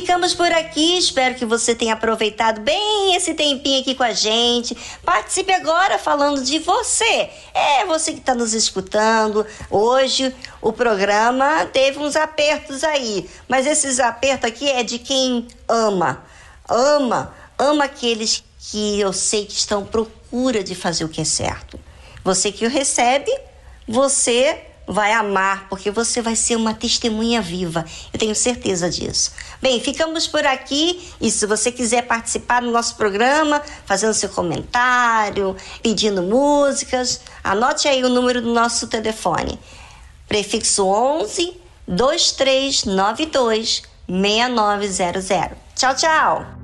Ficamos 0.04 0.34
por 0.34 0.52
aqui. 0.52 0.98
Espero 0.98 1.34
que 1.34 1.46
você 1.46 1.74
tenha 1.74 1.94
aproveitado 1.94 2.60
bem 2.60 3.16
esse 3.16 3.32
tempinho 3.32 3.80
aqui 3.80 3.94
com 3.94 4.02
a 4.02 4.12
gente. 4.12 4.76
Participe 5.02 5.50
agora 5.50 5.98
falando 5.98 6.44
de 6.44 6.58
você. 6.58 7.30
É 7.54 7.86
você 7.86 8.12
que 8.12 8.18
está 8.18 8.34
nos 8.34 8.52
escutando. 8.52 9.46
Hoje 9.70 10.34
o 10.60 10.74
programa 10.74 11.64
teve 11.72 11.98
uns 11.98 12.16
apertos 12.16 12.84
aí, 12.84 13.26
mas 13.48 13.66
esses 13.66 13.98
apertos 13.98 14.46
aqui 14.46 14.68
é 14.68 14.82
de 14.82 14.98
quem 14.98 15.48
ama. 15.66 16.22
Ama, 16.68 17.34
ama 17.58 17.84
aqueles 17.84 18.44
que 18.58 19.00
eu 19.00 19.10
sei 19.10 19.46
que 19.46 19.54
estão 19.54 19.86
procura 19.86 20.62
de 20.62 20.74
fazer 20.74 21.04
o 21.06 21.08
que 21.08 21.22
é 21.22 21.24
certo. 21.24 21.80
Você 22.22 22.52
que 22.52 22.66
o 22.66 22.68
recebe, 22.68 23.34
você 23.88 24.66
vai 24.86 25.12
amar, 25.12 25.68
porque 25.68 25.90
você 25.90 26.20
vai 26.20 26.36
ser 26.36 26.56
uma 26.56 26.74
testemunha 26.74 27.40
viva. 27.40 27.84
Eu 28.12 28.18
tenho 28.18 28.34
certeza 28.34 28.90
disso. 28.90 29.32
Bem, 29.60 29.80
ficamos 29.80 30.26
por 30.26 30.46
aqui 30.46 31.10
e 31.20 31.30
se 31.30 31.46
você 31.46 31.72
quiser 31.72 32.02
participar 32.02 32.60
do 32.60 32.70
nosso 32.70 32.96
programa, 32.96 33.62
fazendo 33.86 34.12
seu 34.14 34.28
comentário, 34.28 35.56
pedindo 35.82 36.22
músicas, 36.22 37.20
anote 37.42 37.88
aí 37.88 38.04
o 38.04 38.08
número 38.08 38.42
do 38.42 38.52
nosso 38.52 38.86
telefone. 38.88 39.58
Prefixo 40.28 40.86
11 40.86 41.56
2392 41.86 43.82
6900. 44.08 45.56
Tchau, 45.74 45.94
tchau. 45.94 46.63